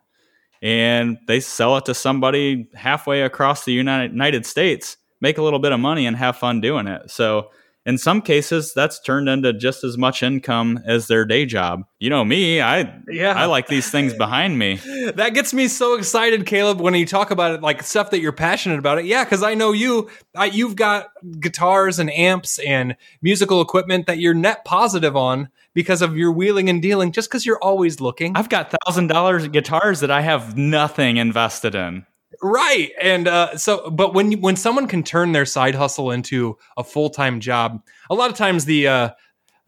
and 0.62 1.18
they 1.26 1.40
sell 1.40 1.76
it 1.76 1.84
to 1.86 1.94
somebody 1.94 2.68
halfway 2.74 3.22
across 3.22 3.64
the 3.64 3.72
United 3.72 4.44
States, 4.44 4.96
make 5.20 5.38
a 5.38 5.42
little 5.42 5.58
bit 5.60 5.72
of 5.72 5.80
money 5.80 6.06
and 6.06 6.16
have 6.16 6.36
fun 6.36 6.60
doing 6.60 6.86
it. 6.88 7.10
So 7.10 7.50
in 7.86 7.96
some 7.96 8.20
cases, 8.20 8.72
that's 8.74 9.00
turned 9.00 9.28
into 9.28 9.52
just 9.52 9.84
as 9.84 9.96
much 9.96 10.22
income 10.22 10.80
as 10.84 11.06
their 11.06 11.24
day 11.24 11.46
job. 11.46 11.82
You 11.98 12.10
know 12.10 12.24
me, 12.24 12.60
I 12.60 13.00
Yeah. 13.08 13.32
I 13.34 13.46
like 13.46 13.68
these 13.68 13.90
things 13.90 14.12
behind 14.18 14.58
me. 14.58 14.76
that 15.14 15.34
gets 15.34 15.54
me 15.54 15.66
so 15.68 15.94
excited, 15.94 16.46
Caleb, 16.46 16.80
when 16.80 16.94
you 16.94 17.06
talk 17.06 17.30
about 17.30 17.52
it, 17.52 17.62
like 17.62 17.82
stuff 17.82 18.10
that 18.10 18.20
you're 18.20 18.32
passionate 18.32 18.78
about 18.78 18.98
it. 18.98 19.06
Yeah, 19.06 19.24
because 19.24 19.42
I 19.42 19.54
know 19.54 19.72
you, 19.72 20.10
I, 20.36 20.46
you've 20.46 20.76
got 20.76 21.08
guitars 21.40 21.98
and 21.98 22.10
amps 22.12 22.58
and 22.58 22.96
musical 23.22 23.60
equipment 23.60 24.06
that 24.06 24.18
you're 24.18 24.34
net 24.34 24.64
positive 24.64 25.16
on 25.16 25.48
because 25.72 26.02
of 26.02 26.16
your 26.16 26.32
wheeling 26.32 26.68
and 26.68 26.82
dealing, 26.82 27.12
just 27.12 27.30
because 27.30 27.46
you're 27.46 27.62
always 27.62 28.00
looking. 28.00 28.36
I've 28.36 28.48
got 28.48 28.74
thousand 28.84 29.06
dollars 29.06 29.48
guitars 29.48 30.00
that 30.00 30.10
I 30.10 30.20
have 30.20 30.56
nothing 30.56 31.16
invested 31.16 31.74
in. 31.74 32.04
Right. 32.42 32.90
And 33.00 33.28
uh, 33.28 33.56
so, 33.56 33.90
but 33.90 34.14
when 34.14 34.32
when 34.40 34.56
someone 34.56 34.86
can 34.86 35.02
turn 35.02 35.32
their 35.32 35.46
side 35.46 35.74
hustle 35.74 36.10
into 36.10 36.56
a 36.76 36.84
full 36.84 37.10
time 37.10 37.40
job, 37.40 37.82
a 38.08 38.14
lot 38.14 38.30
of 38.30 38.36
times 38.36 38.64
the 38.64 38.88
uh, 38.88 39.10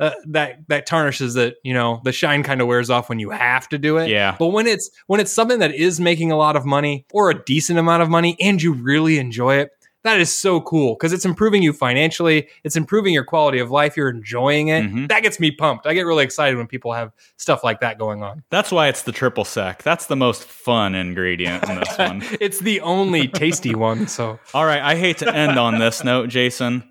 uh, 0.01 0.11
that 0.27 0.59
that 0.69 0.85
tarnishes 0.85 1.37
it. 1.37 1.57
You 1.63 1.75
know, 1.75 2.01
the 2.05 2.13
shine 2.13 2.43
kind 2.43 2.61
of 2.61 2.67
wears 2.67 2.91
off 2.91 3.09
when 3.09 3.19
you 3.19 3.31
have 3.31 3.69
to 3.69 3.79
do 3.79 3.99
it. 3.99 4.09
Yeah. 4.09 4.37
But 4.39 4.49
when 4.49 4.67
it's 4.67 4.91
when 5.07 5.21
it's 5.21 5.33
something 5.33 5.61
that 5.61 5.75
is 5.75 6.01
making 6.01 6.33
a 6.33 6.37
lot 6.37 6.57
of 6.57 6.65
money 6.65 7.07
or 7.13 7.31
a 7.31 7.45
decent 7.45 7.79
amount 7.79 8.03
of 8.03 8.09
money 8.09 8.37
and 8.41 8.61
you 8.61 8.73
really 8.73 9.19
enjoy 9.19 9.57
it, 9.57 9.71
that 10.05 10.21
is 10.21 10.35
so 10.35 10.61
cool 10.61 10.95
because 10.95 11.13
it's 11.13 11.25
improving 11.25 11.63
you 11.63 11.73
financially. 11.73 12.49
It's 12.65 12.77
improving 12.77 13.15
your 13.15 13.25
quality 13.25 13.59
of 13.61 13.71
life. 13.71 13.97
You're 13.97 14.11
enjoying 14.11 14.69
it. 14.69 14.85
Mhm. 14.85 15.09
That 15.09 15.23
gets 15.23 15.39
me 15.39 15.51
pumped. 15.51 15.87
I 15.87 15.95
get 15.95 16.07
really 16.07 16.25
excited 16.25 16.57
when 16.57 16.67
people 16.67 16.93
have 16.93 17.13
stuff 17.37 17.63
like 17.63 17.81
that 17.81 17.99
going 17.99 18.23
on. 18.23 18.43
That's 18.51 18.73
why 18.73 18.89
it's 18.89 19.03
the 19.03 19.13
triple 19.13 19.45
sec. 19.45 19.83
That's 19.83 20.07
the 20.07 20.17
most 20.17 20.45
fun 20.45 20.95
ingredient 20.95 21.69
in 21.69 21.77
this 21.77 21.97
one. 21.99 22.23
it's 22.41 22.59
the 22.61 22.81
only 22.81 23.29
tasty 23.29 23.75
one. 23.77 24.07
So 24.09 24.39
All 24.55 24.65
right, 24.67 24.81
I 24.83 24.97
hate 24.97 25.19
to 25.19 25.35
end 25.35 25.59
on 25.59 25.79
this 25.79 26.03
note, 26.05 26.29
Jason. 26.29 26.83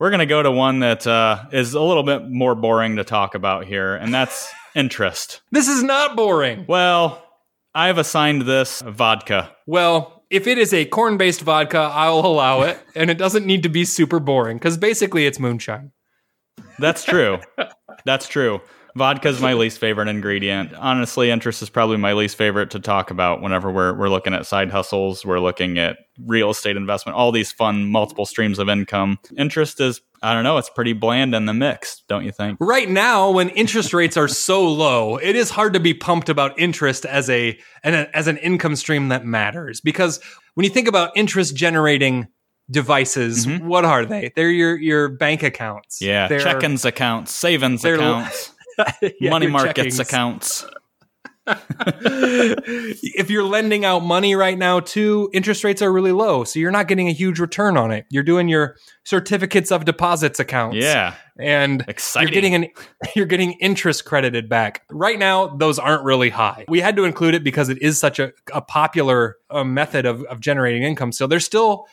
We're 0.00 0.10
going 0.10 0.20
to 0.20 0.26
go 0.26 0.42
to 0.42 0.50
one 0.50 0.80
that 0.80 1.06
uh, 1.06 1.44
is 1.52 1.74
a 1.74 1.80
little 1.80 2.02
bit 2.02 2.28
more 2.28 2.54
boring 2.54 2.96
to 2.96 3.04
talk 3.04 3.34
about 3.34 3.64
here, 3.64 3.94
and 3.94 4.12
that's 4.12 4.52
interest. 4.74 5.40
this 5.52 5.68
is 5.68 5.82
not 5.82 6.16
boring. 6.16 6.66
Well, 6.68 7.22
I've 7.74 7.98
assigned 7.98 8.42
this 8.42 8.80
vodka. 8.82 9.50
Well, 9.66 10.13
if 10.30 10.46
it 10.46 10.58
is 10.58 10.72
a 10.72 10.84
corn 10.84 11.16
based 11.16 11.42
vodka, 11.42 11.78
I'll 11.78 12.20
allow 12.20 12.62
it. 12.62 12.78
And 12.96 13.10
it 13.10 13.18
doesn't 13.18 13.44
need 13.44 13.64
to 13.64 13.68
be 13.68 13.84
super 13.84 14.20
boring 14.20 14.56
because 14.56 14.76
basically 14.76 15.26
it's 15.26 15.40
moonshine. 15.40 15.90
That's 16.78 17.04
true. 17.04 17.40
That's 18.04 18.28
true. 18.28 18.60
Vodka 18.96 19.28
is 19.28 19.40
my 19.40 19.54
least 19.54 19.78
favorite 19.78 20.06
ingredient. 20.08 20.72
Honestly, 20.74 21.30
interest 21.30 21.62
is 21.62 21.68
probably 21.68 21.96
my 21.96 22.12
least 22.12 22.36
favorite 22.36 22.70
to 22.70 22.78
talk 22.80 23.10
about 23.10 23.42
whenever 23.42 23.70
we're, 23.70 23.92
we're 23.92 24.08
looking 24.08 24.32
at 24.34 24.46
side 24.46 24.70
hustles, 24.70 25.24
we're 25.24 25.40
looking 25.40 25.78
at 25.78 25.98
real 26.24 26.50
estate 26.50 26.76
investment, 26.76 27.16
all 27.16 27.32
these 27.32 27.50
fun 27.50 27.86
multiple 27.90 28.24
streams 28.24 28.60
of 28.60 28.68
income. 28.68 29.18
Interest 29.36 29.80
is, 29.80 30.00
I 30.22 30.32
don't 30.32 30.44
know, 30.44 30.58
it's 30.58 30.70
pretty 30.70 30.92
bland 30.92 31.34
in 31.34 31.46
the 31.46 31.54
mix, 31.54 32.02
don't 32.08 32.24
you 32.24 32.30
think? 32.30 32.56
Right 32.60 32.88
now, 32.88 33.30
when 33.32 33.48
interest 33.50 33.92
rates 33.92 34.16
are 34.16 34.28
so 34.28 34.64
low, 34.66 35.16
it 35.16 35.34
is 35.34 35.50
hard 35.50 35.72
to 35.74 35.80
be 35.80 35.92
pumped 35.92 36.28
about 36.28 36.56
interest 36.58 37.04
as 37.04 37.28
a, 37.28 37.58
an, 37.82 37.94
as 38.14 38.28
an 38.28 38.36
income 38.36 38.76
stream 38.76 39.08
that 39.08 39.26
matters. 39.26 39.80
Because 39.80 40.20
when 40.54 40.62
you 40.62 40.70
think 40.70 40.86
about 40.86 41.10
interest 41.16 41.56
generating 41.56 42.28
devices, 42.70 43.44
Mhm. 43.46 43.64
what 43.64 43.84
are 43.84 44.06
they? 44.06 44.32
They're 44.34 44.48
your, 44.50 44.76
your 44.78 45.08
bank 45.10 45.42
accounts. 45.42 46.00
Yeah, 46.00 46.28
They're- 46.28 46.40
check-ins 46.40 46.86
accounts, 46.86 47.30
savings 47.32 47.84
accounts, 47.84 48.53
Yeah, 49.20 49.30
money 49.30 49.46
markets 49.46 49.96
checkings. 49.96 50.00
accounts. 50.00 50.66
if 51.46 53.30
you're 53.30 53.44
lending 53.44 53.84
out 53.84 54.00
money 54.00 54.34
right 54.34 54.56
now 54.56 54.80
too 54.80 55.28
interest 55.34 55.62
rates 55.62 55.82
are 55.82 55.92
really 55.92 56.10
low 56.10 56.42
so 56.42 56.58
you're 56.58 56.70
not 56.70 56.88
getting 56.88 57.06
a 57.08 57.12
huge 57.12 57.38
return 57.38 57.76
on 57.76 57.90
it 57.90 58.06
you're 58.10 58.22
doing 58.22 58.48
your 58.48 58.76
certificates 59.04 59.70
of 59.70 59.84
deposits 59.84 60.40
accounts 60.40 60.76
Yeah, 60.76 61.14
and 61.38 61.84
exciting. 61.86 62.32
you're 62.32 62.34
getting 62.40 62.54
an 62.54 62.66
you're 63.14 63.26
getting 63.26 63.52
interest 63.60 64.06
credited 64.06 64.48
back 64.48 64.82
right 64.90 65.18
now 65.18 65.48
those 65.48 65.78
aren't 65.78 66.02
really 66.04 66.30
high 66.30 66.64
we 66.68 66.80
had 66.80 66.96
to 66.96 67.04
include 67.04 67.34
it 67.34 67.44
because 67.44 67.68
it 67.68 67.80
is 67.82 67.98
such 67.98 68.18
a, 68.18 68.32
a 68.54 68.62
popular 68.62 69.36
uh, 69.50 69.64
method 69.64 70.06
of, 70.06 70.22
of 70.24 70.40
generating 70.40 70.82
income 70.82 71.12
so 71.12 71.26
there's 71.26 71.44
still 71.44 71.84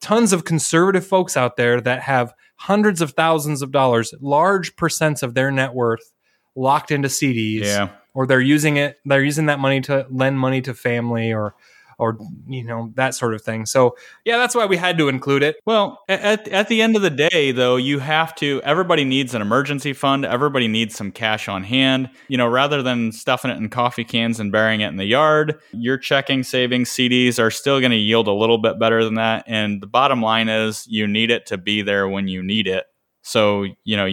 tons 0.00 0.32
of 0.32 0.44
conservative 0.46 1.06
folks 1.06 1.36
out 1.36 1.56
there 1.58 1.78
that 1.80 2.00
have 2.00 2.32
hundreds 2.56 3.02
of 3.02 3.10
thousands 3.12 3.60
of 3.60 3.70
dollars 3.70 4.14
large 4.22 4.76
percents 4.76 5.22
of 5.22 5.34
their 5.34 5.50
net 5.50 5.74
worth 5.74 6.10
locked 6.54 6.90
into 6.90 7.08
cds 7.08 7.64
yeah, 7.64 7.88
or 8.14 8.26
they're 8.26 8.40
using 8.40 8.76
it 8.76 8.98
they're 9.04 9.24
using 9.24 9.46
that 9.46 9.58
money 9.58 9.80
to 9.80 10.06
lend 10.10 10.38
money 10.38 10.60
to 10.60 10.74
family 10.74 11.32
or 11.32 11.54
or 11.98 12.18
you 12.46 12.64
know 12.64 12.92
that 12.94 13.14
sort 13.14 13.34
of 13.34 13.42
thing. 13.42 13.66
So 13.66 13.96
yeah, 14.24 14.38
that's 14.38 14.54
why 14.54 14.66
we 14.66 14.76
had 14.76 14.98
to 14.98 15.08
include 15.08 15.42
it. 15.42 15.56
Well, 15.64 16.02
at 16.08 16.48
at 16.48 16.68
the 16.68 16.82
end 16.82 16.96
of 16.96 17.02
the 17.02 17.10
day, 17.10 17.52
though, 17.52 17.76
you 17.76 17.98
have 17.98 18.34
to. 18.36 18.60
Everybody 18.64 19.04
needs 19.04 19.34
an 19.34 19.42
emergency 19.42 19.92
fund. 19.92 20.24
Everybody 20.24 20.68
needs 20.68 20.94
some 20.94 21.10
cash 21.12 21.48
on 21.48 21.64
hand. 21.64 22.10
You 22.28 22.38
know, 22.38 22.48
rather 22.48 22.82
than 22.82 23.12
stuffing 23.12 23.50
it 23.50 23.56
in 23.56 23.68
coffee 23.68 24.04
cans 24.04 24.40
and 24.40 24.52
burying 24.52 24.80
it 24.80 24.88
in 24.88 24.96
the 24.96 25.04
yard, 25.04 25.58
your 25.72 25.98
checking, 25.98 26.42
savings, 26.42 26.90
CDs 26.90 27.38
are 27.38 27.50
still 27.50 27.80
going 27.80 27.92
to 27.92 27.96
yield 27.96 28.28
a 28.28 28.32
little 28.32 28.58
bit 28.58 28.78
better 28.78 29.04
than 29.04 29.14
that. 29.14 29.44
And 29.46 29.80
the 29.80 29.86
bottom 29.86 30.22
line 30.22 30.48
is, 30.48 30.86
you 30.88 31.06
need 31.06 31.30
it 31.30 31.46
to 31.46 31.58
be 31.58 31.82
there 31.82 32.08
when 32.08 32.28
you 32.28 32.42
need 32.42 32.66
it. 32.66 32.84
So 33.22 33.66
you 33.84 33.96
know, 33.96 34.08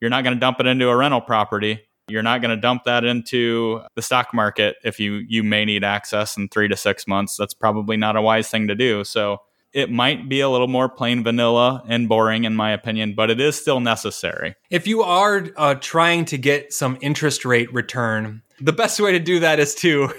you're 0.00 0.10
not 0.10 0.24
going 0.24 0.34
to 0.34 0.40
dump 0.40 0.60
it 0.60 0.66
into 0.66 0.88
a 0.88 0.96
rental 0.96 1.20
property 1.20 1.80
you're 2.08 2.22
not 2.22 2.42
going 2.42 2.50
to 2.54 2.60
dump 2.60 2.84
that 2.84 3.04
into 3.04 3.80
the 3.94 4.02
stock 4.02 4.34
market 4.34 4.76
if 4.84 5.00
you 5.00 5.24
you 5.26 5.42
may 5.42 5.64
need 5.64 5.84
access 5.84 6.36
in 6.36 6.48
3 6.48 6.68
to 6.68 6.76
6 6.76 7.06
months. 7.06 7.36
That's 7.36 7.54
probably 7.54 7.96
not 7.96 8.16
a 8.16 8.22
wise 8.22 8.48
thing 8.50 8.68
to 8.68 8.74
do. 8.74 9.04
So 9.04 9.38
it 9.72 9.90
might 9.90 10.28
be 10.28 10.40
a 10.40 10.48
little 10.48 10.68
more 10.68 10.88
plain 10.88 11.24
vanilla 11.24 11.82
and 11.88 12.08
boring 12.08 12.44
in 12.44 12.54
my 12.54 12.70
opinion, 12.70 13.14
but 13.14 13.30
it 13.30 13.40
is 13.40 13.60
still 13.60 13.80
necessary. 13.80 14.54
If 14.70 14.86
you 14.86 15.02
are 15.02 15.48
uh, 15.56 15.74
trying 15.76 16.26
to 16.26 16.38
get 16.38 16.72
some 16.72 16.96
interest 17.00 17.44
rate 17.44 17.72
return, 17.72 18.42
the 18.60 18.72
best 18.72 19.00
way 19.00 19.12
to 19.12 19.18
do 19.18 19.40
that 19.40 19.58
is 19.58 19.74
to 19.76 20.10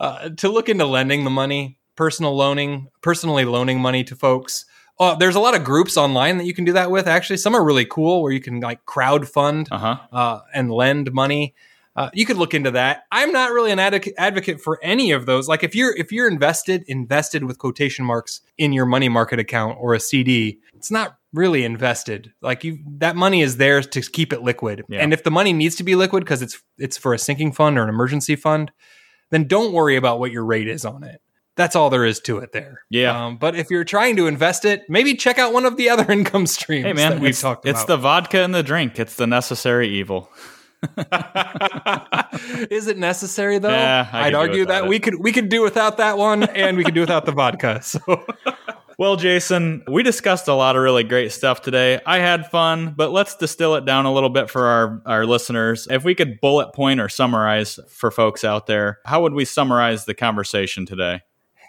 uh, 0.00 0.30
to 0.30 0.48
look 0.48 0.68
into 0.68 0.86
lending 0.86 1.24
the 1.24 1.30
money, 1.30 1.78
personal 1.96 2.34
loaning, 2.34 2.88
personally 3.02 3.44
loaning 3.44 3.80
money 3.80 4.04
to 4.04 4.16
folks. 4.16 4.64
Uh, 4.98 5.14
there's 5.14 5.34
a 5.36 5.40
lot 5.40 5.54
of 5.54 5.62
groups 5.64 5.96
online 5.96 6.38
that 6.38 6.44
you 6.44 6.54
can 6.54 6.64
do 6.64 6.72
that 6.72 6.90
with. 6.90 7.06
Actually, 7.06 7.36
some 7.36 7.54
are 7.54 7.62
really 7.64 7.84
cool 7.84 8.22
where 8.22 8.32
you 8.32 8.40
can 8.40 8.60
like 8.60 8.84
crowd 8.86 9.28
fund 9.28 9.68
Uh-huh. 9.70 9.96
uh, 10.12 10.40
and 10.54 10.70
lend 10.70 11.12
money. 11.12 11.54
Uh, 11.94 12.10
you 12.12 12.26
could 12.26 12.36
look 12.36 12.52
into 12.52 12.70
that. 12.72 13.04
I'm 13.10 13.32
not 13.32 13.52
really 13.52 13.70
an 13.72 13.78
advoc- 13.78 14.12
advocate 14.18 14.60
for 14.60 14.78
any 14.82 15.12
of 15.12 15.24
those. 15.24 15.48
Like 15.48 15.62
if 15.64 15.74
you're 15.74 15.96
if 15.96 16.12
you're 16.12 16.28
invested 16.28 16.84
invested 16.88 17.44
with 17.44 17.56
quotation 17.58 18.04
marks 18.04 18.42
in 18.58 18.74
your 18.74 18.84
money 18.84 19.08
market 19.08 19.38
account 19.38 19.78
or 19.80 19.94
a 19.94 20.00
CD, 20.00 20.58
it's 20.74 20.90
not 20.90 21.16
really 21.32 21.64
invested. 21.64 22.32
Like 22.42 22.64
you 22.64 22.78
that 22.98 23.16
money 23.16 23.40
is 23.40 23.56
there 23.56 23.80
to 23.82 24.00
keep 24.02 24.34
it 24.34 24.42
liquid. 24.42 24.84
Yeah. 24.90 25.00
And 25.00 25.14
if 25.14 25.24
the 25.24 25.30
money 25.30 25.54
needs 25.54 25.74
to 25.76 25.84
be 25.84 25.94
liquid 25.94 26.22
because 26.22 26.42
it's 26.42 26.62
it's 26.76 26.98
for 26.98 27.14
a 27.14 27.18
sinking 27.18 27.52
fund 27.52 27.78
or 27.78 27.82
an 27.82 27.88
emergency 27.88 28.36
fund, 28.36 28.72
then 29.30 29.44
don't 29.48 29.72
worry 29.72 29.96
about 29.96 30.18
what 30.20 30.30
your 30.32 30.44
rate 30.44 30.68
is 30.68 30.84
on 30.84 31.02
it. 31.02 31.22
That's 31.56 31.74
all 31.74 31.88
there 31.88 32.04
is 32.04 32.20
to 32.20 32.38
it 32.38 32.52
there. 32.52 32.82
Yeah. 32.90 33.26
Um, 33.26 33.38
but 33.38 33.56
if 33.56 33.70
you're 33.70 33.84
trying 33.84 34.16
to 34.16 34.26
invest 34.26 34.66
it, 34.66 34.82
maybe 34.88 35.14
check 35.14 35.38
out 35.38 35.54
one 35.54 35.64
of 35.64 35.76
the 35.76 35.88
other 35.88 36.10
income 36.12 36.46
streams. 36.46 36.84
Hey 36.84 36.92
man, 36.92 37.20
we've 37.20 37.38
talked 37.38 37.66
it's 37.66 37.84
the 37.84 37.96
vodka 37.96 38.40
and 38.40 38.54
the 38.54 38.62
drink. 38.62 38.98
It's 38.98 39.16
the 39.16 39.26
necessary 39.26 39.88
evil. 39.88 40.30
Is 42.70 42.86
it 42.86 42.98
necessary 42.98 43.58
though? 43.58 43.70
Yeah, 43.70 44.06
I 44.12 44.24
could 44.24 44.26
I'd 44.26 44.34
argue 44.34 44.66
that 44.66 44.84
it. 44.84 44.88
we 44.88 44.98
could 45.00 45.14
we 45.18 45.32
could 45.32 45.48
do 45.48 45.62
without 45.62 45.96
that 45.96 46.18
one, 46.18 46.42
and 46.42 46.76
we 46.76 46.84
could 46.84 46.94
do 46.94 47.00
without 47.00 47.24
the 47.24 47.32
vodka. 47.32 47.80
So 47.82 48.26
Well, 48.98 49.16
Jason, 49.16 49.82
we 49.90 50.02
discussed 50.02 50.48
a 50.48 50.54
lot 50.54 50.74
of 50.74 50.82
really 50.82 51.04
great 51.04 51.30
stuff 51.30 51.60
today. 51.60 52.00
I 52.06 52.18
had 52.18 52.50
fun, 52.50 52.94
but 52.96 53.12
let's 53.12 53.36
distill 53.36 53.74
it 53.74 53.84
down 53.84 54.06
a 54.06 54.12
little 54.12 54.30
bit 54.30 54.48
for 54.48 54.64
our, 54.64 55.02
our 55.04 55.26
listeners. 55.26 55.86
If 55.90 56.02
we 56.02 56.14
could 56.14 56.40
bullet 56.40 56.72
point 56.72 56.98
or 56.98 57.10
summarize 57.10 57.78
for 57.88 58.10
folks 58.10 58.42
out 58.42 58.66
there, 58.66 59.00
how 59.04 59.20
would 59.22 59.34
we 59.34 59.44
summarize 59.44 60.06
the 60.06 60.14
conversation 60.14 60.86
today? 60.86 61.20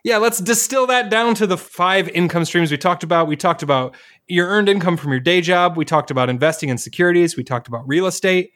Yeah, 0.03 0.17
let's 0.17 0.39
distill 0.39 0.87
that 0.87 1.09
down 1.09 1.35
to 1.35 1.47
the 1.47 1.57
five 1.57 2.09
income 2.09 2.45
streams 2.45 2.71
we 2.71 2.77
talked 2.77 3.03
about. 3.03 3.27
We 3.27 3.35
talked 3.35 3.63
about 3.63 3.95
your 4.27 4.47
earned 4.47 4.69
income 4.69 4.97
from 4.97 5.11
your 5.11 5.19
day 5.19 5.41
job. 5.41 5.77
We 5.77 5.85
talked 5.85 6.11
about 6.11 6.29
investing 6.29 6.69
in 6.69 6.77
securities. 6.77 7.37
We 7.37 7.43
talked 7.43 7.67
about 7.67 7.87
real 7.87 8.05
estate, 8.07 8.51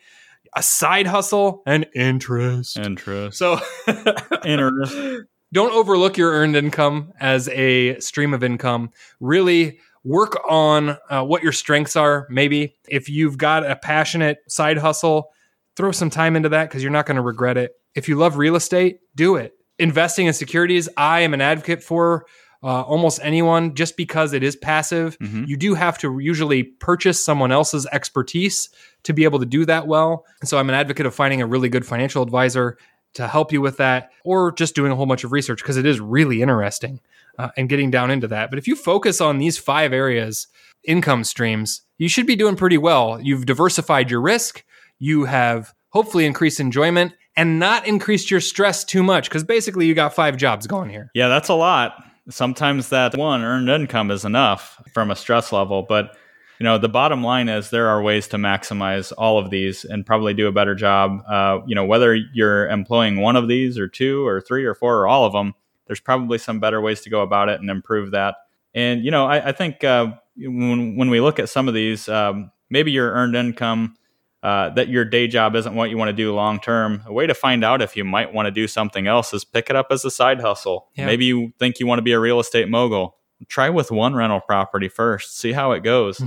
a 0.56 0.64
side 0.64 1.08
hustle, 1.08 1.64
and 1.66 1.86
interest. 1.96 2.78
Interest. 2.78 3.38
So 3.38 3.60
Interest. 4.46 5.26
don't 5.52 5.74
overlook 5.74 6.18
your 6.18 6.32
earned 6.32 6.56
income 6.56 7.14
as 7.20 7.48
a 7.50 8.00
stream 8.00 8.34
of 8.34 8.44
income. 8.44 8.92
Really 9.20 9.80
work 10.04 10.39
on 10.50 10.98
uh, 11.10 11.24
what 11.24 11.44
your 11.44 11.52
strengths 11.52 11.96
are. 11.96 12.28
Maybe 12.30 12.76
if 12.89 13.10
you've 13.10 13.38
got 13.38 13.70
a 13.70 13.76
passionate 13.76 14.39
side 14.48 14.78
hustle, 14.78 15.32
throw 15.76 15.92
some 15.92 16.10
time 16.10 16.36
into 16.36 16.50
that 16.50 16.70
because 16.70 16.82
you're 16.84 16.92
not 16.92 17.06
going 17.06 17.16
to 17.16 17.22
regret 17.22 17.58
it. 17.58 17.72
If 17.94 18.08
you 18.08 18.16
love 18.16 18.38
real 18.38 18.56
estate, 18.56 19.00
do 19.16 19.36
it. 19.36 19.54
Investing 19.82 20.27
in 20.27 20.34
securities, 20.34 20.88
I 20.95 21.21
am 21.21 21.34
an 21.34 21.41
advocate 21.41 21.84
for 21.84 22.25
uh, 22.63 22.84
almost 22.84 23.19
anyone 23.23 23.73
just 23.73 23.97
because 23.97 24.34
it 24.34 24.43
is 24.43 24.55
passive. 24.55 25.17
Mhm. 25.17 25.47
You 25.47 25.57
do 25.57 25.73
have 25.73 25.97
to 25.97 26.19
usually 26.19 26.61
purchase 26.61 27.23
someone 27.23 27.51
else's 27.51 27.88
expertise 27.91 28.69
to 29.01 29.13
be 29.13 29.23
able 29.23 29.39
to 29.39 29.45
do 29.47 29.65
that 29.65 29.88
well. 29.88 30.25
And 30.39 30.47
so 30.47 30.59
I'm 30.59 30.69
an 30.69 30.75
advocate 30.75 31.07
of 31.07 31.15
finding 31.15 31.41
a 31.41 31.47
really 31.47 31.69
good 31.69 31.86
financial 31.86 32.21
advisor 32.21 32.77
to 33.15 33.27
help 33.27 33.51
you 33.51 33.59
with 33.61 33.77
that 33.77 34.11
or 34.23 34.51
just 34.51 34.75
doing 34.75 34.91
a 34.91 34.95
whole 34.95 35.07
bunch 35.07 35.23
of 35.23 35.32
research 35.32 35.63
because 35.63 35.75
it 35.75 35.88
is 35.88 35.99
really 35.99 36.43
interesting 36.43 36.99
uh, 37.39 37.49
and 37.57 37.67
getting 37.67 37.89
down 37.89 38.11
into 38.11 38.27
that. 38.27 38.51
But 38.51 38.59
if 38.59 38.67
you 38.67 38.75
focus 38.75 39.19
on 39.19 39.39
these 39.39 39.57
five 39.57 39.91
areas, 39.91 40.45
income 40.84 41.23
streams, 41.23 41.82
you 41.97 42.07
should 42.07 42.27
be 42.27 42.36
doing 42.36 42.55
pretty 42.55 42.77
well. 42.77 43.19
You've 43.19 43.47
diversified 43.47 44.11
your 44.11 44.21
risk, 44.21 44.63
you 44.99 45.25
have 45.25 45.73
hopefully 45.89 46.27
increased 46.27 46.59
enjoyment 46.59 47.13
and 47.36 47.59
not 47.59 47.88
increased 47.88 48.29
your 48.29 48.41
stress 48.41 48.84
too 48.84 49.03
much 49.03 49.29
because 49.29 49.43
basically 49.43 49.86
you 49.86 49.93
got 49.93 50.13
five 50.13 50.38
jobs 50.38 50.67
going 50.67 50.89
here. 50.89 51.11
Yeah, 51.13 51.27
that's 51.27 51.49
a 51.49 51.53
lot. 51.53 52.03
Sometimes 52.29 52.89
that 52.89 53.15
one 53.17 53.41
earned 53.41 53.69
income 53.69 54.11
is 54.11 54.25
enough 54.25 54.82
from 54.93 55.11
a 55.11 55.15
stress 55.15 55.51
level, 55.51 55.84
but 55.88 56.15
you 56.59 56.63
know 56.63 56.77
the 56.77 56.89
bottom 56.89 57.23
line 57.23 57.49
is 57.49 57.71
there 57.71 57.88
are 57.88 58.01
ways 58.01 58.27
to 58.29 58.38
maximize 58.38 59.11
all 59.17 59.39
of 59.39 59.49
these 59.49 59.84
and 59.84 60.05
probably 60.05 60.34
do 60.34 60.47
a 60.47 60.51
better 60.51 60.75
job. 60.75 61.23
Uh, 61.27 61.59
you 61.65 61.73
know 61.73 61.86
whether 61.86 62.13
you're 62.15 62.69
employing 62.69 63.19
one 63.19 63.36
of 63.36 63.47
these 63.47 63.79
or 63.79 63.88
two 63.88 64.25
or 64.25 64.39
three 64.39 64.65
or 64.65 64.75
four 64.75 64.99
or 64.99 65.07
all 65.07 65.25
of 65.25 65.34
them, 65.34 65.55
there's 65.88 65.99
probably 65.99 66.38
some 66.38 66.59
better 66.59 66.79
ways 66.79 67.01
to 67.01 67.09
go 67.09 67.21
about 67.21 67.49
it 67.49 67.59
and 67.59 67.69
improve 67.69 68.11
that. 68.11 68.36
And 68.75 69.03
you 69.03 69.09
know 69.09 69.25
I, 69.25 69.49
I 69.49 69.51
think 69.51 69.84
uh, 69.84 70.13
when 70.38 70.95
when 70.95 71.09
we 71.09 71.19
look 71.19 71.39
at 71.39 71.49
some 71.49 71.67
of 71.67 71.73
these, 71.73 72.07
um, 72.07 72.51
maybe 72.69 72.91
your 72.91 73.11
earned 73.11 73.36
income 73.36 73.95
uh, 74.44 74.70
that 74.72 74.89
your 74.89 75.06
day 75.06 75.28
job 75.28 75.56
isn't 75.56 75.76
what 75.76 75.89
you 75.89 75.98
want 75.98 76.10
to 76.10 76.14
do 76.14 76.34
long 76.34 76.60
term, 76.60 77.04
a 77.06 77.14
way 77.14 77.28
to 77.28 77.34
find 77.34 77.64
out 77.64 77.82
if 77.82 77.96
you 77.96 78.04
might 78.04 78.34
want 78.34 78.48
to 78.48 78.52
do 78.52 78.68
something 78.68 79.08
else 79.08 79.34
is 79.34 79.44
pick 79.44 79.70
it 79.70 79.76
up 79.76 79.88
as 79.92 80.04
a 80.04 80.12
side 80.12 80.42
hustle. 80.42 80.88
Yeah. 80.96 81.06
Maybe 81.06 81.26
you 81.26 81.54
think 81.60 81.80
you 81.80 81.88
want 81.88 82.00
to 82.00 82.04
be 82.04 82.14
a 82.14 82.20
real 82.20 82.39
estate 82.39 82.68
mogul. 82.68 83.18
Try 83.48 83.70
with 83.70 83.92
one 83.92 84.14
rental 84.14 84.39
property 84.39 84.88
first, 84.88 85.38
see 85.38 85.52
how 85.52 85.72
it 85.72 85.82
goes. 85.82 86.22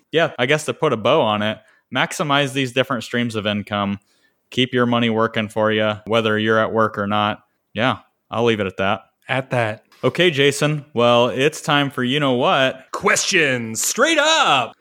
yeah, 0.12 0.32
I 0.38 0.46
guess 0.46 0.64
to 0.64 0.74
put 0.74 0.92
a 0.92 0.96
bow 0.96 1.20
on 1.20 1.42
it, 1.42 1.58
maximize 1.94 2.52
these 2.52 2.72
different 2.72 3.04
streams 3.04 3.36
of 3.36 3.46
income, 3.46 4.00
keep 4.50 4.74
your 4.74 4.86
money 4.86 5.08
working 5.08 5.48
for 5.48 5.70
you, 5.70 5.94
whether 6.06 6.36
you're 6.36 6.58
at 6.58 6.72
work 6.72 6.98
or 6.98 7.06
not. 7.06 7.44
Yeah, 7.74 7.98
I'll 8.28 8.44
leave 8.44 8.58
it 8.58 8.66
at 8.66 8.76
that. 8.78 9.02
At 9.28 9.50
that. 9.50 9.84
Okay, 10.02 10.30
Jason. 10.30 10.84
Well, 10.94 11.28
it's 11.28 11.60
time 11.60 11.90
for 11.90 12.02
you 12.02 12.18
know 12.18 12.32
what. 12.32 12.90
Questions 12.90 13.80
straight 13.80 14.18
up. 14.18 14.72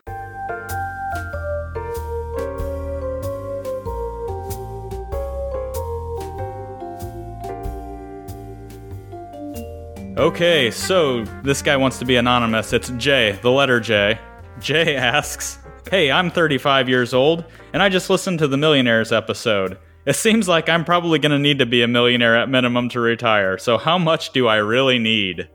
Okay, 10.20 10.70
so 10.70 11.24
this 11.44 11.62
guy 11.62 11.78
wants 11.78 11.98
to 12.00 12.06
be 12.06 12.18
anonymous. 12.18 12.74
It's 12.74 12.90
Jay, 12.98 13.40
the 13.42 13.50
letter 13.50 13.80
J. 13.80 14.20
Jay 14.60 14.98
asks, 14.98 15.60
Hey, 15.90 16.12
I'm 16.12 16.30
35 16.30 16.90
years 16.90 17.14
old, 17.14 17.46
and 17.72 17.82
I 17.82 17.88
just 17.88 18.10
listened 18.10 18.40
to 18.40 18.48
the 18.50 18.58
Millionaires 18.58 19.14
episode. 19.14 19.78
It 20.06 20.18
seems 20.18 20.50
like 20.50 20.68
I'm 20.68 20.84
probably 20.84 21.20
going 21.20 21.32
to 21.32 21.40
need 21.40 21.60
to 21.60 21.66
be 21.66 21.84
a 21.84 21.88
millionaire 21.88 22.36
at 22.36 22.50
minimum 22.50 22.90
to 22.90 23.00
retire, 23.00 23.58
so 23.58 23.78
how 23.78 23.98
much 23.98 24.34
do 24.34 24.46
I 24.46 24.58
really 24.58 25.00
need? 25.00 25.48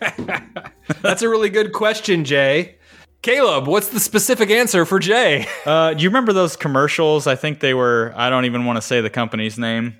That's 1.02 1.22
a 1.22 1.28
really 1.28 1.50
good 1.50 1.72
question, 1.72 2.24
Jay. 2.24 2.76
Caleb, 3.22 3.66
what's 3.66 3.88
the 3.88 3.98
specific 3.98 4.50
answer 4.50 4.86
for 4.86 5.00
Jay? 5.00 5.48
Uh, 5.66 5.94
do 5.94 6.04
you 6.04 6.10
remember 6.10 6.32
those 6.32 6.54
commercials? 6.54 7.26
I 7.26 7.34
think 7.34 7.58
they 7.58 7.74
were, 7.74 8.12
I 8.14 8.30
don't 8.30 8.44
even 8.44 8.66
want 8.66 8.76
to 8.76 8.82
say 8.82 9.00
the 9.00 9.10
company's 9.10 9.58
name. 9.58 9.96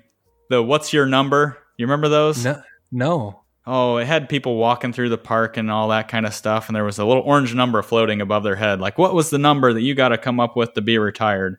The 0.49 0.63
What's 0.63 0.93
Your 0.93 1.05
Number? 1.05 1.57
You 1.75 1.87
remember 1.87 2.07
those? 2.07 2.45
No. 2.45 2.61
No. 2.89 3.44
Oh, 3.67 3.97
it 3.97 4.05
had 4.05 4.29
people 4.29 4.57
walking 4.57 4.93
through 4.93 5.09
the 5.09 5.17
park 5.17 5.57
and 5.57 5.71
all 5.71 5.87
that 5.87 6.07
kind 6.07 6.25
of 6.25 6.33
stuff, 6.35 6.69
and 6.69 6.75
there 6.75 6.83
was 6.83 6.99
a 6.99 7.05
little 7.05 7.23
orange 7.23 7.55
number 7.55 7.81
floating 7.81 8.21
above 8.21 8.43
their 8.43 8.55
head. 8.55 8.79
Like, 8.79 8.97
what 8.99 9.15
was 9.15 9.31
the 9.31 9.39
number 9.39 9.73
that 9.73 9.81
you 9.81 9.95
got 9.95 10.09
to 10.09 10.19
come 10.19 10.39
up 10.39 10.55
with 10.55 10.73
to 10.73 10.81
be 10.81 10.99
retired? 10.99 11.57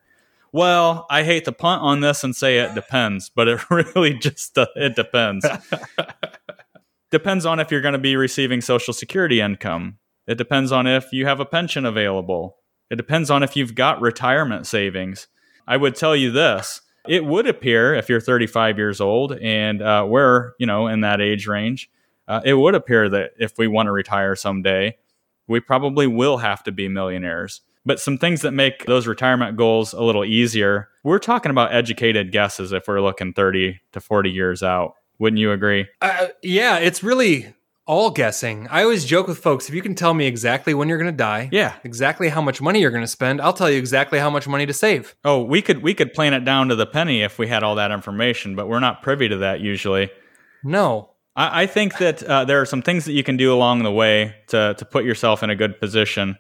Well, 0.52 1.07
I 1.11 1.24
hate 1.24 1.44
to 1.46 1.52
punt 1.52 1.82
on 1.82 2.00
this 2.00 2.22
and 2.22 2.34
say 2.34 2.59
it 2.59 2.74
depends, 2.74 3.28
but 3.28 3.48
it 3.48 3.70
really 3.70 4.14
just 4.14 4.57
uh, 4.57 4.66
it 4.76 4.94
depends. 4.94 5.46
depends 7.11 7.44
on 7.44 7.59
if 7.59 7.70
you're 7.70 7.80
going 7.80 7.92
to 7.92 7.98
be 7.98 8.16
receiving 8.16 8.61
Social 8.61 8.94
Security 8.94 9.40
income. 9.40 9.98
It 10.26 10.38
depends 10.38 10.72
on 10.72 10.86
if 10.86 11.12
you 11.12 11.26
have 11.26 11.40
a 11.40 11.44
pension 11.44 11.84
available. 11.84 12.57
It 12.88 12.96
depends 12.96 13.30
on 13.30 13.42
if 13.42 13.57
you've 13.57 13.74
got 13.74 14.00
retirement 14.00 14.66
savings. 14.66 15.26
I 15.66 15.76
would 15.76 15.96
tell 15.96 16.14
you 16.14 16.30
this: 16.30 16.80
it 17.09 17.24
would 17.24 17.46
appear 17.48 17.94
if 17.94 18.09
you're 18.09 18.20
35 18.20 18.78
years 18.78 19.00
old 19.00 19.32
and 19.32 19.82
uh, 19.82 20.07
we're 20.09 20.52
you 20.59 20.66
know 20.66 20.86
in 20.86 21.00
that 21.00 21.20
age 21.20 21.46
range, 21.46 21.90
uh, 22.29 22.41
it 22.45 22.55
would 22.55 22.74
appear 22.74 23.09
that 23.09 23.33
if 23.39 23.59
we 23.59 23.68
want 23.68 23.87
to 23.87 23.93
retire 23.93 24.35
someday, 24.37 24.97
we 25.47 25.61
probably 25.61 26.07
will 26.07 26.39
have 26.39 26.62
to 26.64 26.72
be 26.72 26.89
millionaires. 26.89 27.61
But 27.85 28.01
some 28.01 28.18
things 28.18 28.41
that 28.43 28.51
make 28.53 28.85
those 28.87 29.07
retirement 29.07 29.57
goals 29.57 29.93
a 29.93 30.03
little 30.03 30.24
easier. 30.24 30.89
We're 31.05 31.20
talking 31.20 31.51
about 31.51 31.72
educated 31.72 32.33
guesses 32.33 32.72
if 32.72 32.89
we're 32.89 33.01
looking 33.01 33.33
30 33.33 33.81
to 33.93 34.01
40 34.01 34.31
years 34.31 34.62
out. 34.64 34.95
Wouldn't 35.20 35.39
you 35.39 35.53
agree? 35.53 35.87
Uh, 36.03 36.27
yeah, 36.43 36.79
it's 36.79 37.05
really 37.05 37.55
all 37.87 38.11
guessing. 38.11 38.66
I 38.72 38.83
always 38.83 39.05
joke 39.05 39.29
with 39.29 39.39
folks 39.39 39.68
if 39.68 39.74
you 39.77 39.81
can 39.83 39.95
tell 39.95 40.12
me 40.12 40.27
exactly 40.27 40.74
when 40.74 40.89
you're 40.89 40.99
going 40.99 41.12
to 41.12 41.16
die, 41.16 41.49
Yeah. 41.53 41.74
exactly 41.85 42.29
how 42.29 42.41
much 42.43 42.61
money 42.61 42.81
you're 42.81 42.91
going 42.91 43.05
to 43.05 43.07
spend, 43.07 43.41
I'll 43.41 43.53
tell 43.53 43.70
you 43.70 43.79
exactly 43.79 44.18
how 44.18 44.29
much 44.31 44.49
money 44.49 44.66
to 44.66 44.72
save. 44.72 45.14
Oh, 45.24 45.45
we 45.45 45.62
could 45.62 45.81
we 45.85 45.95
could 45.95 46.12
plan 46.12 46.35
it 46.35 46.45
down 46.45 46.68
to 46.70 46.74
the 46.74 46.87
penny 46.87 47.22
if 47.22 47.39
we 47.39 47.47
had 47.47 47.62
all 47.62 47.77
that 47.77 47.93
information, 47.93 48.57
but 48.57 48.66
we're 48.68 48.81
not 48.81 49.03
privy 49.03 49.29
to 49.29 49.37
that 49.37 49.61
usually. 49.61 50.11
No. 50.64 51.11
I, 51.37 51.62
I 51.62 51.66
think 51.66 51.99
that 51.99 52.22
uh, 52.22 52.45
there 52.45 52.61
are 52.61 52.66
some 52.66 52.82
things 52.82 53.05
that 53.05 53.12
you 53.12 53.22
can 53.22 53.37
do 53.37 53.53
along 53.53 53.82
the 53.82 53.93
way 53.93 54.34
to 54.49 54.74
to 54.78 54.84
put 54.84 55.05
yourself 55.05 55.43
in 55.43 55.51
a 55.51 55.57
good 55.57 55.78
position. 55.78 56.37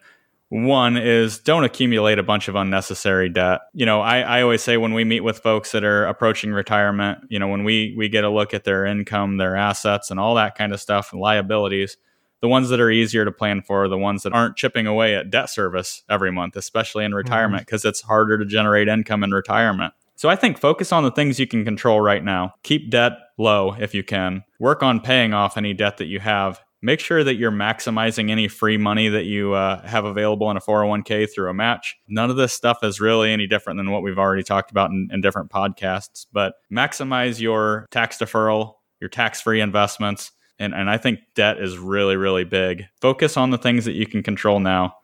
One 0.48 0.96
is 0.96 1.38
don't 1.38 1.64
accumulate 1.64 2.20
a 2.20 2.22
bunch 2.22 2.46
of 2.46 2.54
unnecessary 2.54 3.28
debt. 3.28 3.62
You 3.74 3.84
know, 3.84 4.00
I, 4.00 4.20
I 4.20 4.42
always 4.42 4.62
say 4.62 4.76
when 4.76 4.94
we 4.94 5.04
meet 5.04 5.20
with 5.20 5.40
folks 5.40 5.72
that 5.72 5.82
are 5.82 6.06
approaching 6.06 6.52
retirement, 6.52 7.18
you 7.28 7.38
know, 7.38 7.48
when 7.48 7.64
we 7.64 7.94
we 7.96 8.08
get 8.08 8.24
a 8.24 8.30
look 8.30 8.54
at 8.54 8.64
their 8.64 8.84
income, 8.84 9.36
their 9.38 9.56
assets, 9.56 10.10
and 10.10 10.20
all 10.20 10.34
that 10.36 10.56
kind 10.56 10.72
of 10.72 10.80
stuff, 10.80 11.12
and 11.12 11.20
liabilities, 11.20 11.96
the 12.40 12.48
ones 12.48 12.68
that 12.68 12.80
are 12.80 12.90
easier 12.90 13.24
to 13.24 13.32
plan 13.32 13.60
for 13.62 13.84
are 13.84 13.88
the 13.88 13.98
ones 13.98 14.22
that 14.22 14.32
aren't 14.32 14.56
chipping 14.56 14.86
away 14.86 15.16
at 15.16 15.30
debt 15.30 15.50
service 15.50 16.04
every 16.08 16.30
month, 16.30 16.54
especially 16.54 17.04
in 17.04 17.12
retirement, 17.12 17.66
because 17.66 17.84
it's 17.84 18.02
harder 18.02 18.38
to 18.38 18.44
generate 18.44 18.86
income 18.86 19.24
in 19.24 19.32
retirement. 19.32 19.94
So 20.14 20.28
I 20.28 20.36
think 20.36 20.58
focus 20.58 20.92
on 20.92 21.02
the 21.02 21.10
things 21.10 21.40
you 21.40 21.46
can 21.46 21.64
control 21.64 22.00
right 22.00 22.22
now. 22.22 22.54
Keep 22.62 22.90
debt 22.90 23.12
low 23.38 23.76
if 23.78 23.94
you 23.94 24.02
can. 24.02 24.44
Work 24.58 24.82
on 24.82 25.00
paying 25.00 25.34
off 25.34 25.56
any 25.56 25.74
debt 25.74 25.98
that 25.98 26.06
you 26.06 26.20
have. 26.20 26.60
Make 26.82 27.00
sure 27.00 27.24
that 27.24 27.36
you're 27.36 27.50
maximizing 27.50 28.30
any 28.30 28.48
free 28.48 28.76
money 28.76 29.08
that 29.08 29.24
you 29.24 29.54
uh, 29.54 29.84
have 29.86 30.04
available 30.04 30.50
in 30.50 30.56
a 30.56 30.60
401k 30.60 31.28
through 31.32 31.50
a 31.50 31.54
match. 31.54 31.96
None 32.06 32.30
of 32.30 32.36
this 32.36 32.52
stuff 32.52 32.84
is 32.84 33.00
really 33.00 33.32
any 33.32 33.46
different 33.46 33.78
than 33.78 33.90
what 33.90 34.02
we've 34.02 34.18
already 34.18 34.42
talked 34.42 34.70
about 34.70 34.90
in, 34.90 35.08
in 35.10 35.20
different 35.20 35.50
podcasts, 35.50 36.26
but 36.32 36.54
maximize 36.70 37.40
your 37.40 37.86
tax 37.90 38.18
deferral, 38.18 38.74
your 39.00 39.08
tax 39.08 39.40
free 39.40 39.60
investments. 39.60 40.32
And, 40.58 40.74
and 40.74 40.88
I 40.88 40.96
think 40.96 41.20
debt 41.34 41.58
is 41.58 41.78
really, 41.78 42.16
really 42.16 42.44
big. 42.44 42.84
Focus 43.00 43.36
on 43.36 43.50
the 43.50 43.58
things 43.58 43.84
that 43.86 43.92
you 43.92 44.06
can 44.06 44.22
control 44.22 44.60
now. 44.60 44.96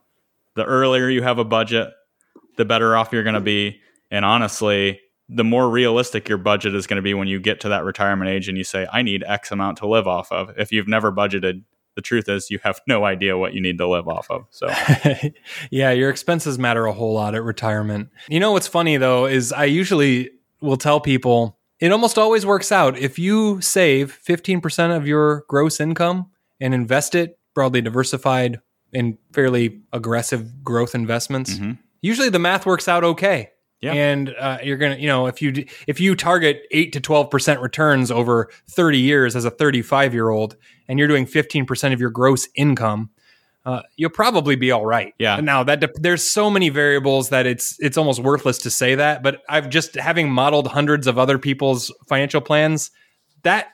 The 0.54 0.64
earlier 0.64 1.08
you 1.08 1.22
have 1.22 1.38
a 1.38 1.44
budget, 1.44 1.90
the 2.56 2.64
better 2.64 2.96
off 2.96 3.12
you're 3.12 3.22
going 3.22 3.34
to 3.34 3.40
be. 3.40 3.80
And 4.10 4.24
honestly, 4.24 5.00
the 5.34 5.44
more 5.44 5.70
realistic 5.70 6.28
your 6.28 6.38
budget 6.38 6.74
is 6.74 6.86
going 6.86 6.96
to 6.96 7.02
be 7.02 7.14
when 7.14 7.28
you 7.28 7.40
get 7.40 7.60
to 7.60 7.68
that 7.70 7.84
retirement 7.84 8.30
age 8.30 8.48
and 8.48 8.58
you 8.58 8.64
say, 8.64 8.86
I 8.92 9.02
need 9.02 9.24
X 9.26 9.50
amount 9.50 9.78
to 9.78 9.86
live 9.86 10.06
off 10.06 10.30
of. 10.32 10.50
If 10.58 10.72
you've 10.72 10.88
never 10.88 11.10
budgeted, 11.10 11.62
the 11.94 12.02
truth 12.02 12.28
is 12.28 12.50
you 12.50 12.58
have 12.64 12.80
no 12.86 13.04
idea 13.04 13.36
what 13.38 13.54
you 13.54 13.60
need 13.60 13.78
to 13.78 13.88
live 13.88 14.08
off 14.08 14.30
of. 14.30 14.46
So, 14.50 14.68
yeah, 15.70 15.90
your 15.90 16.10
expenses 16.10 16.58
matter 16.58 16.86
a 16.86 16.92
whole 16.92 17.14
lot 17.14 17.34
at 17.34 17.42
retirement. 17.42 18.08
You 18.28 18.40
know 18.40 18.52
what's 18.52 18.66
funny 18.66 18.96
though 18.96 19.26
is 19.26 19.52
I 19.52 19.64
usually 19.64 20.30
will 20.60 20.76
tell 20.76 21.00
people 21.00 21.58
it 21.80 21.90
almost 21.92 22.16
always 22.18 22.46
works 22.46 22.70
out. 22.70 22.96
If 22.96 23.18
you 23.18 23.60
save 23.60 24.18
15% 24.26 24.96
of 24.96 25.06
your 25.06 25.44
gross 25.48 25.80
income 25.80 26.30
and 26.60 26.74
invest 26.74 27.14
it 27.14 27.38
broadly 27.54 27.80
diversified 27.80 28.60
in 28.92 29.18
fairly 29.32 29.80
aggressive 29.92 30.62
growth 30.62 30.94
investments, 30.94 31.54
Mhm. 31.54 31.78
usually 32.02 32.28
the 32.28 32.38
math 32.38 32.66
works 32.66 32.86
out 32.86 33.02
okay. 33.04 33.50
Yeah. 33.82 33.94
And 33.94 34.32
uh, 34.38 34.58
you're 34.62 34.76
gonna, 34.76 34.94
you 34.94 35.08
know, 35.08 35.26
if 35.26 35.42
you 35.42 35.66
if 35.88 35.98
you 35.98 36.14
target 36.14 36.62
eight 36.70 36.92
to 36.92 37.00
twelve 37.00 37.30
percent 37.30 37.60
returns 37.60 38.12
over 38.12 38.48
thirty 38.70 38.98
years 38.98 39.34
as 39.34 39.44
a 39.44 39.50
thirty 39.50 39.82
five 39.82 40.14
year 40.14 40.30
old, 40.30 40.56
and 40.86 41.00
you're 41.00 41.08
doing 41.08 41.26
fifteen 41.26 41.66
percent 41.66 41.92
of 41.92 42.00
your 42.00 42.10
gross 42.10 42.48
income, 42.54 43.10
uh, 43.66 43.82
you'll 43.96 44.10
probably 44.10 44.54
be 44.54 44.70
all 44.70 44.86
right. 44.86 45.14
Yeah. 45.18 45.40
Now 45.40 45.64
that 45.64 45.80
dep 45.80 45.90
there's 45.94 46.24
so 46.24 46.48
many 46.48 46.68
variables 46.68 47.30
that 47.30 47.44
it's 47.44 47.76
it's 47.80 47.98
almost 47.98 48.20
worthless 48.20 48.58
to 48.58 48.70
say 48.70 48.94
that. 48.94 49.24
But 49.24 49.42
I've 49.48 49.68
just 49.68 49.96
having 49.96 50.30
modeled 50.30 50.68
hundreds 50.68 51.08
of 51.08 51.18
other 51.18 51.36
people's 51.36 51.92
financial 52.08 52.40
plans, 52.40 52.92
that 53.42 53.66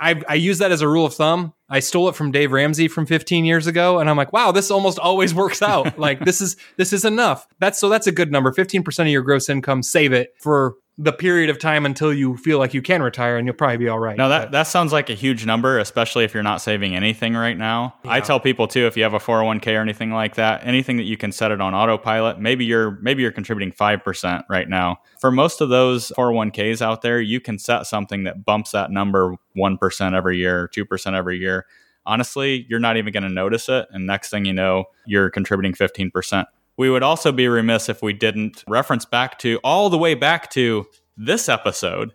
I 0.00 0.20
I 0.28 0.34
use 0.34 0.58
that 0.58 0.72
as 0.72 0.80
a 0.80 0.88
rule 0.88 1.06
of 1.06 1.14
thumb. 1.14 1.54
I 1.68 1.80
stole 1.80 2.08
it 2.08 2.14
from 2.14 2.30
Dave 2.30 2.52
Ramsey 2.52 2.88
from 2.88 3.06
15 3.06 3.44
years 3.44 3.66
ago, 3.66 3.98
and 3.98 4.10
I'm 4.10 4.16
like, 4.16 4.32
wow, 4.32 4.52
this 4.52 4.70
almost 4.70 4.98
always 4.98 5.34
works 5.42 5.62
out. 5.62 5.98
like 5.98 6.20
this 6.20 6.40
is 6.40 6.56
this 6.76 6.92
is 6.92 7.04
enough. 7.04 7.46
That's 7.58 7.78
so 7.78 7.88
that's 7.88 8.06
a 8.06 8.12
good 8.12 8.30
number. 8.30 8.52
15% 8.52 9.00
of 9.00 9.06
your 9.08 9.22
gross 9.22 9.48
income, 9.48 9.82
save 9.82 10.12
it 10.12 10.34
for 10.38 10.74
the 10.96 11.12
period 11.12 11.50
of 11.50 11.58
time 11.58 11.86
until 11.86 12.14
you 12.14 12.36
feel 12.36 12.58
like 12.58 12.72
you 12.72 12.80
can 12.80 13.02
retire, 13.02 13.36
and 13.36 13.46
you'll 13.46 13.56
probably 13.56 13.78
be 13.78 13.88
all 13.88 13.98
right. 13.98 14.16
no, 14.16 14.28
that, 14.28 14.52
that 14.52 14.64
sounds 14.64 14.92
like 14.92 15.10
a 15.10 15.14
huge 15.14 15.44
number, 15.44 15.78
especially 15.78 16.24
if 16.24 16.32
you're 16.32 16.44
not 16.44 16.60
saving 16.60 16.94
anything 16.94 17.34
right 17.34 17.58
now. 17.58 17.96
I 18.04 18.20
tell 18.20 18.38
people 18.38 18.68
too, 18.68 18.86
if 18.86 18.96
you 18.96 19.02
have 19.02 19.14
a 19.14 19.18
401k 19.18 19.76
or 19.76 19.80
anything 19.80 20.12
like 20.12 20.36
that, 20.36 20.64
anything 20.64 20.96
that 20.98 21.04
you 21.04 21.16
can 21.16 21.32
set 21.32 21.50
it 21.50 21.60
on 21.60 21.74
autopilot, 21.74 22.38
maybe 22.38 22.64
you're 22.64 22.92
maybe 23.02 23.22
you're 23.22 23.32
contributing 23.32 23.72
5% 23.72 24.44
right 24.48 24.68
now. 24.68 24.98
For 25.20 25.32
most 25.32 25.60
of 25.60 25.68
those 25.68 26.12
401ks 26.16 26.80
out 26.80 27.02
there, 27.02 27.20
you 27.20 27.40
can 27.40 27.58
set 27.58 27.86
something 27.86 28.22
that 28.24 28.44
bumps 28.44 28.70
that 28.70 28.92
number 28.92 29.34
1% 29.56 30.14
every 30.14 30.38
year, 30.38 30.70
2% 30.72 31.14
every 31.14 31.38
year. 31.38 31.66
Honestly, 32.06 32.66
you're 32.68 32.80
not 32.80 32.96
even 32.98 33.12
going 33.12 33.22
to 33.22 33.30
notice 33.30 33.68
it. 33.68 33.88
And 33.90 34.06
next 34.06 34.28
thing 34.30 34.44
you 34.44 34.52
know, 34.52 34.84
you're 35.06 35.30
contributing 35.30 35.72
15%. 35.72 36.44
We 36.76 36.90
would 36.90 37.02
also 37.02 37.30
be 37.32 37.46
remiss 37.48 37.88
if 37.88 38.02
we 38.02 38.12
didn't 38.12 38.64
reference 38.66 39.04
back 39.04 39.38
to 39.40 39.58
all 39.62 39.90
the 39.90 39.98
way 39.98 40.14
back 40.14 40.50
to 40.52 40.86
this 41.16 41.48
episode 41.48 42.10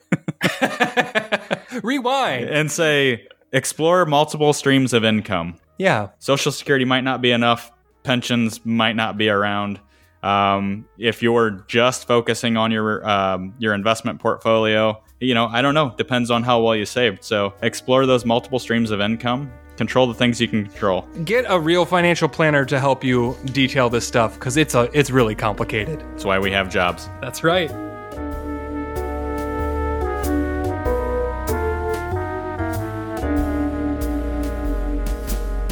Rewind. 1.83 2.49
and 2.49 2.71
say, 2.71 3.27
explore 3.53 4.05
multiple 4.05 4.53
streams 4.53 4.93
of 4.93 5.03
income. 5.05 5.55
Yeah. 5.77 6.09
Social 6.19 6.51
Security 6.51 6.85
might 6.85 7.05
not 7.05 7.21
be 7.21 7.31
enough, 7.31 7.71
pensions 8.03 8.65
might 8.65 8.95
not 8.95 9.17
be 9.17 9.29
around. 9.29 9.79
Um, 10.23 10.85
if 10.97 11.23
you're 11.23 11.63
just 11.69 12.05
focusing 12.05 12.57
on 12.57 12.71
your 12.71 13.07
um, 13.09 13.53
your 13.57 13.73
investment 13.73 14.19
portfolio, 14.19 15.01
you 15.21 15.33
know, 15.33 15.47
I 15.47 15.61
don't 15.61 15.73
know. 15.73 15.93
Depends 15.97 16.29
on 16.29 16.43
how 16.43 16.61
well 16.61 16.75
you 16.75 16.85
saved. 16.85 17.23
So 17.23 17.53
explore 17.61 18.05
those 18.05 18.25
multiple 18.25 18.59
streams 18.59 18.91
of 18.91 18.99
income. 18.99 19.49
Control 19.79 20.07
the 20.07 20.13
things 20.13 20.41
you 20.41 20.47
can 20.49 20.65
control. 20.65 21.07
Get 21.23 21.45
a 21.47 21.57
real 21.57 21.85
financial 21.85 22.27
planner 22.27 22.65
to 22.65 22.81
help 22.81 23.01
you 23.01 23.37
detail 23.45 23.89
this 23.89 24.05
stuff 24.05 24.33
because 24.33 24.57
it's 24.57 24.75
a 24.75 24.89
it's 24.91 25.09
really 25.09 25.35
complicated. 25.35 26.01
That's 26.11 26.25
why 26.25 26.37
we 26.37 26.51
have 26.51 26.69
jobs. 26.69 27.07
That's 27.21 27.45
right. 27.45 27.71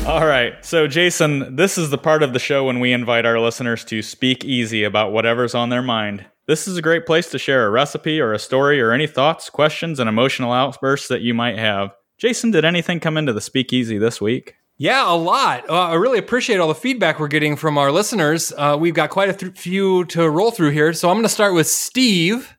All 0.08 0.26
right. 0.26 0.54
So, 0.64 0.88
Jason, 0.88 1.58
this 1.58 1.78
is 1.78 1.90
the 1.90 1.98
part 1.98 2.24
of 2.24 2.32
the 2.32 2.40
show 2.40 2.64
when 2.64 2.80
we 2.80 2.94
invite 2.94 3.26
our 3.26 3.42
listeners 3.42 3.84
to 3.84 4.02
speak 4.02 4.46
easy 4.46 4.86
about 4.86 5.12
whatever's 5.12 5.54
on 5.54 5.68
their 5.68 5.82
mind. 5.82 6.26
This 6.48 6.66
is 6.66 6.78
a 6.78 6.82
great 6.82 7.06
place 7.06 7.30
to 7.32 7.38
share 7.38 7.68
a 7.68 7.70
recipe 7.70 8.22
or 8.22 8.32
a 8.32 8.40
story 8.40 8.80
or 8.80 8.94
any 8.94 9.06
thoughts, 9.06 9.50
questions, 9.50 10.00
and 10.00 10.08
emotional 10.08 10.54
outbursts 10.54 11.10
that 11.10 11.20
you 11.20 11.34
might 11.34 11.58
have. 11.58 11.92
Jason, 12.18 12.52
did 12.52 12.66
anything 12.66 13.00
come 13.00 13.16
into 13.16 13.32
the 13.34 13.42
speakeasy 13.42 13.98
this 13.98 14.20
week? 14.20 14.56
Yeah, 14.80 15.12
a 15.12 15.16
lot. 15.16 15.70
Uh, 15.70 15.90
I 15.90 15.94
really 15.96 16.20
appreciate 16.20 16.60
all 16.60 16.68
the 16.68 16.76
feedback 16.76 17.20
we're 17.20 17.28
getting 17.28 17.56
from 17.56 17.78
our 17.78 17.92
listeners. 17.92 18.54
Uh, 18.56 18.78
we've 18.80 18.94
got 18.94 19.10
quite 19.10 19.30
a 19.30 19.34
th- 19.34 19.58
few 19.58 20.06
to 20.06 20.30
roll 20.30 20.52
through 20.52 20.70
here. 20.72 20.94
So 20.94 21.10
I'm 21.10 21.16
going 21.16 21.24
to 21.24 21.30
start 21.30 21.54
with 21.54 21.68
Steve. 21.68 22.56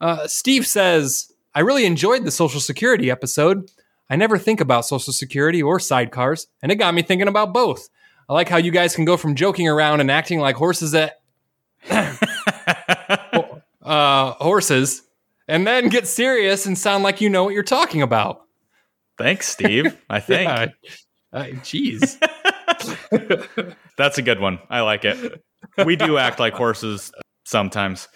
Uh, 0.00 0.26
Steve 0.26 0.66
says, 0.66 1.30
I 1.54 1.60
really 1.60 1.84
enjoyed 1.84 2.24
the 2.24 2.30
Social 2.30 2.60
Security 2.60 3.10
episode. 3.10 3.70
I 4.08 4.16
never 4.16 4.38
think 4.38 4.60
about 4.60 4.86
Social 4.86 5.12
Security 5.12 5.62
or 5.62 5.78
sidecars, 5.78 6.46
and 6.62 6.72
it 6.72 6.76
got 6.76 6.94
me 6.94 7.02
thinking 7.02 7.28
about 7.28 7.52
both. 7.52 7.88
I 8.28 8.32
like 8.32 8.48
how 8.48 8.56
you 8.56 8.70
guys 8.70 8.94
can 8.94 9.04
go 9.04 9.16
from 9.16 9.34
joking 9.34 9.68
around 9.68 10.00
and 10.00 10.10
acting 10.10 10.40
like 10.40 10.56
horses 10.56 10.94
at 10.94 11.20
uh, 13.82 14.32
horses, 14.32 15.02
and 15.46 15.66
then 15.66 15.88
get 15.88 16.06
serious 16.06 16.66
and 16.66 16.76
sound 16.76 17.04
like 17.04 17.20
you 17.20 17.28
know 17.28 17.44
what 17.44 17.54
you're 17.54 17.62
talking 17.62 18.02
about. 18.02 18.46
Thanks, 19.20 19.46
Steve. 19.48 19.96
I 20.08 20.20
think 20.30 20.48
Yeah. 20.48 20.66
Uh, 21.32 21.44
Jeez. 21.62 22.16
that's 23.96 24.18
a 24.18 24.22
good 24.22 24.40
one. 24.40 24.58
I 24.68 24.80
like 24.80 25.04
it. 25.04 25.42
We 25.84 25.94
do 25.96 26.18
act 26.18 26.40
like 26.40 26.54
horses 26.54 27.12
sometimes. 27.44 28.08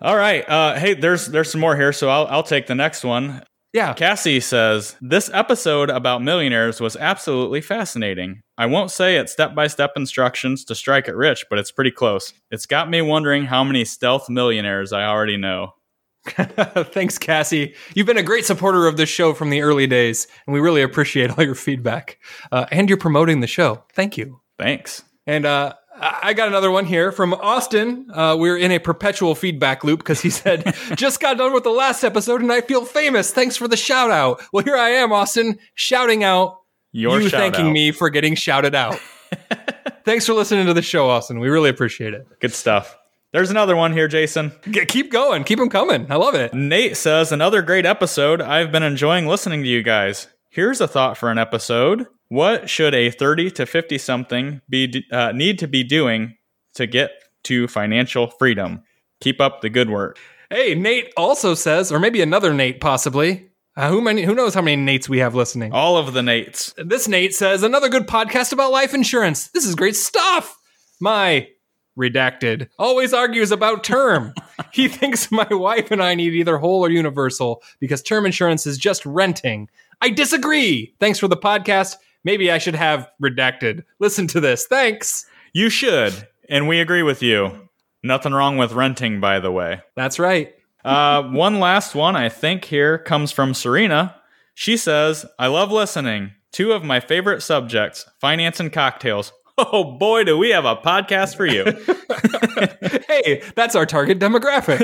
All 0.00 0.16
right. 0.16 0.48
Uh, 0.48 0.74
hey, 0.74 0.94
there's 0.94 1.26
there's 1.26 1.50
some 1.50 1.60
more 1.60 1.76
here, 1.76 1.92
so 1.92 2.08
I'll 2.10 2.26
I'll 2.26 2.42
take 2.42 2.66
the 2.66 2.74
next 2.74 3.04
one. 3.04 3.42
yeah. 3.72 3.94
Cassie 3.94 4.40
says, 4.40 4.96
This 5.00 5.30
episode 5.32 5.88
about 5.90 6.22
millionaires 6.22 6.80
was 6.80 6.96
absolutely 6.96 7.60
fascinating. 7.62 8.42
I 8.58 8.66
won't 8.66 8.90
say 8.90 9.16
it's 9.16 9.32
step 9.32 9.54
by 9.54 9.66
step 9.66 9.92
instructions 9.96 10.64
to 10.66 10.74
strike 10.74 11.08
it 11.08 11.16
rich, 11.16 11.44
but 11.48 11.58
it's 11.58 11.72
pretty 11.72 11.90
close. 11.90 12.32
It's 12.50 12.66
got 12.66 12.90
me 12.90 13.00
wondering 13.02 13.46
how 13.46 13.64
many 13.64 13.84
stealth 13.84 14.28
millionaires 14.28 14.92
I 14.92 15.06
already 15.06 15.38
know. 15.38 15.72
Thanks, 16.92 17.18
Cassie. 17.18 17.74
You've 17.94 18.06
been 18.06 18.16
a 18.18 18.22
great 18.22 18.44
supporter 18.44 18.86
of 18.86 18.96
this 18.96 19.08
show 19.08 19.34
from 19.34 19.50
the 19.50 19.62
early 19.62 19.86
days, 19.86 20.26
and 20.46 20.54
we 20.54 20.60
really 20.60 20.82
appreciate 20.82 21.30
all 21.30 21.44
your 21.44 21.54
feedback. 21.54 22.18
Uh, 22.50 22.66
and 22.70 22.88
you're 22.88 22.98
promoting 22.98 23.40
the 23.40 23.46
show. 23.46 23.84
Thank 23.92 24.16
you. 24.16 24.40
Thanks. 24.58 25.02
And 25.26 25.46
uh, 25.46 25.74
I 25.96 26.34
got 26.34 26.48
another 26.48 26.70
one 26.70 26.86
here 26.86 27.12
from 27.12 27.34
Austin. 27.34 28.08
Uh, 28.12 28.36
we're 28.38 28.56
in 28.56 28.72
a 28.72 28.78
perpetual 28.78 29.34
feedback 29.34 29.84
loop 29.84 30.00
because 30.00 30.20
he 30.20 30.30
said, 30.30 30.74
just 30.96 31.20
got 31.20 31.38
done 31.38 31.52
with 31.52 31.64
the 31.64 31.70
last 31.70 32.04
episode 32.04 32.40
and 32.40 32.52
I 32.52 32.60
feel 32.62 32.84
famous. 32.84 33.32
Thanks 33.32 33.56
for 33.56 33.68
the 33.68 33.76
shout 33.76 34.10
out. 34.10 34.42
Well, 34.52 34.64
here 34.64 34.76
I 34.76 34.90
am, 34.90 35.12
Austin, 35.12 35.58
shouting 35.74 36.24
out 36.24 36.58
Your 36.92 37.20
you 37.20 37.30
thanking 37.30 37.68
out. 37.68 37.72
me 37.72 37.92
for 37.92 38.10
getting 38.10 38.34
shouted 38.34 38.74
out. 38.74 38.98
Thanks 40.04 40.26
for 40.26 40.34
listening 40.34 40.66
to 40.66 40.74
the 40.74 40.82
show, 40.82 41.08
Austin. 41.08 41.38
We 41.38 41.48
really 41.48 41.70
appreciate 41.70 42.12
it. 42.12 42.26
Good 42.40 42.52
stuff. 42.52 42.98
There's 43.34 43.50
another 43.50 43.74
one 43.74 43.92
here, 43.92 44.06
Jason. 44.06 44.52
G- 44.70 44.86
keep 44.86 45.10
going. 45.10 45.42
Keep 45.42 45.58
them 45.58 45.68
coming. 45.68 46.06
I 46.08 46.14
love 46.14 46.36
it. 46.36 46.54
Nate 46.54 46.96
says, 46.96 47.32
another 47.32 47.62
great 47.62 47.84
episode. 47.84 48.40
I've 48.40 48.70
been 48.70 48.84
enjoying 48.84 49.26
listening 49.26 49.64
to 49.64 49.68
you 49.68 49.82
guys. 49.82 50.28
Here's 50.50 50.80
a 50.80 50.86
thought 50.86 51.16
for 51.16 51.32
an 51.32 51.36
episode. 51.36 52.06
What 52.28 52.70
should 52.70 52.94
a 52.94 53.10
30 53.10 53.50
to 53.50 53.66
50 53.66 53.98
something 53.98 54.60
be 54.68 55.04
uh, 55.10 55.32
need 55.32 55.58
to 55.58 55.66
be 55.66 55.82
doing 55.82 56.36
to 56.74 56.86
get 56.86 57.10
to 57.42 57.66
financial 57.66 58.28
freedom? 58.28 58.84
Keep 59.20 59.40
up 59.40 59.62
the 59.62 59.68
good 59.68 59.90
work. 59.90 60.16
Hey, 60.48 60.76
Nate 60.76 61.12
also 61.16 61.54
says, 61.54 61.90
or 61.90 61.98
maybe 61.98 62.22
another 62.22 62.54
Nate 62.54 62.80
possibly. 62.80 63.48
Uh, 63.76 63.88
who 63.88 64.00
many? 64.00 64.22
Who 64.22 64.36
knows 64.36 64.54
how 64.54 64.62
many 64.62 64.80
Nates 64.80 65.08
we 65.08 65.18
have 65.18 65.34
listening? 65.34 65.72
All 65.72 65.96
of 65.96 66.12
the 66.12 66.20
Nates. 66.20 66.72
This 66.76 67.08
Nate 67.08 67.34
says 67.34 67.64
another 67.64 67.88
good 67.88 68.06
podcast 68.06 68.52
about 68.52 68.70
life 68.70 68.94
insurance. 68.94 69.48
This 69.48 69.66
is 69.66 69.74
great 69.74 69.96
stuff. 69.96 70.56
My 71.00 71.48
redacted 71.98 72.68
always 72.78 73.12
argues 73.12 73.50
about 73.50 73.84
term. 73.84 74.34
he 74.72 74.88
thinks 74.88 75.30
my 75.30 75.46
wife 75.50 75.90
and 75.90 76.02
I 76.02 76.14
need 76.14 76.34
either 76.34 76.58
whole 76.58 76.84
or 76.84 76.90
universal 76.90 77.62
because 77.80 78.02
term 78.02 78.26
insurance 78.26 78.66
is 78.66 78.78
just 78.78 79.04
renting. 79.06 79.68
I 80.00 80.10
disagree. 80.10 80.94
Thanks 81.00 81.18
for 81.18 81.28
the 81.28 81.36
podcast. 81.36 81.96
Maybe 82.24 82.50
I 82.50 82.58
should 82.58 82.74
have 82.74 83.08
redacted. 83.22 83.84
Listen 83.98 84.26
to 84.28 84.40
this. 84.40 84.66
Thanks. 84.66 85.26
You 85.52 85.70
should, 85.70 86.26
and 86.48 86.66
we 86.66 86.80
agree 86.80 87.02
with 87.02 87.22
you. 87.22 87.68
Nothing 88.02 88.32
wrong 88.32 88.58
with 88.58 88.72
renting, 88.72 89.20
by 89.20 89.40
the 89.40 89.52
way. 89.52 89.80
That's 89.94 90.18
right. 90.18 90.54
Uh, 90.84 91.22
one 91.22 91.60
last 91.60 91.94
one, 91.94 92.16
I 92.16 92.28
think, 92.28 92.66
here 92.66 92.98
comes 92.98 93.32
from 93.32 93.54
Serena. 93.54 94.16
She 94.54 94.76
says, 94.76 95.24
I 95.38 95.46
love 95.46 95.72
listening. 95.72 96.32
Two 96.52 96.72
of 96.72 96.84
my 96.84 97.00
favorite 97.00 97.42
subjects, 97.42 98.06
finance 98.20 98.60
and 98.60 98.72
cocktails. 98.72 99.32
Oh 99.56 99.96
boy, 99.98 100.24
do 100.24 100.36
we 100.36 100.50
have 100.50 100.64
a 100.64 100.74
podcast 100.74 101.36
for 101.36 101.46
you. 101.46 101.64
hey, 103.08 103.42
that's 103.54 103.76
our 103.76 103.86
target 103.86 104.18
demographic. 104.18 104.80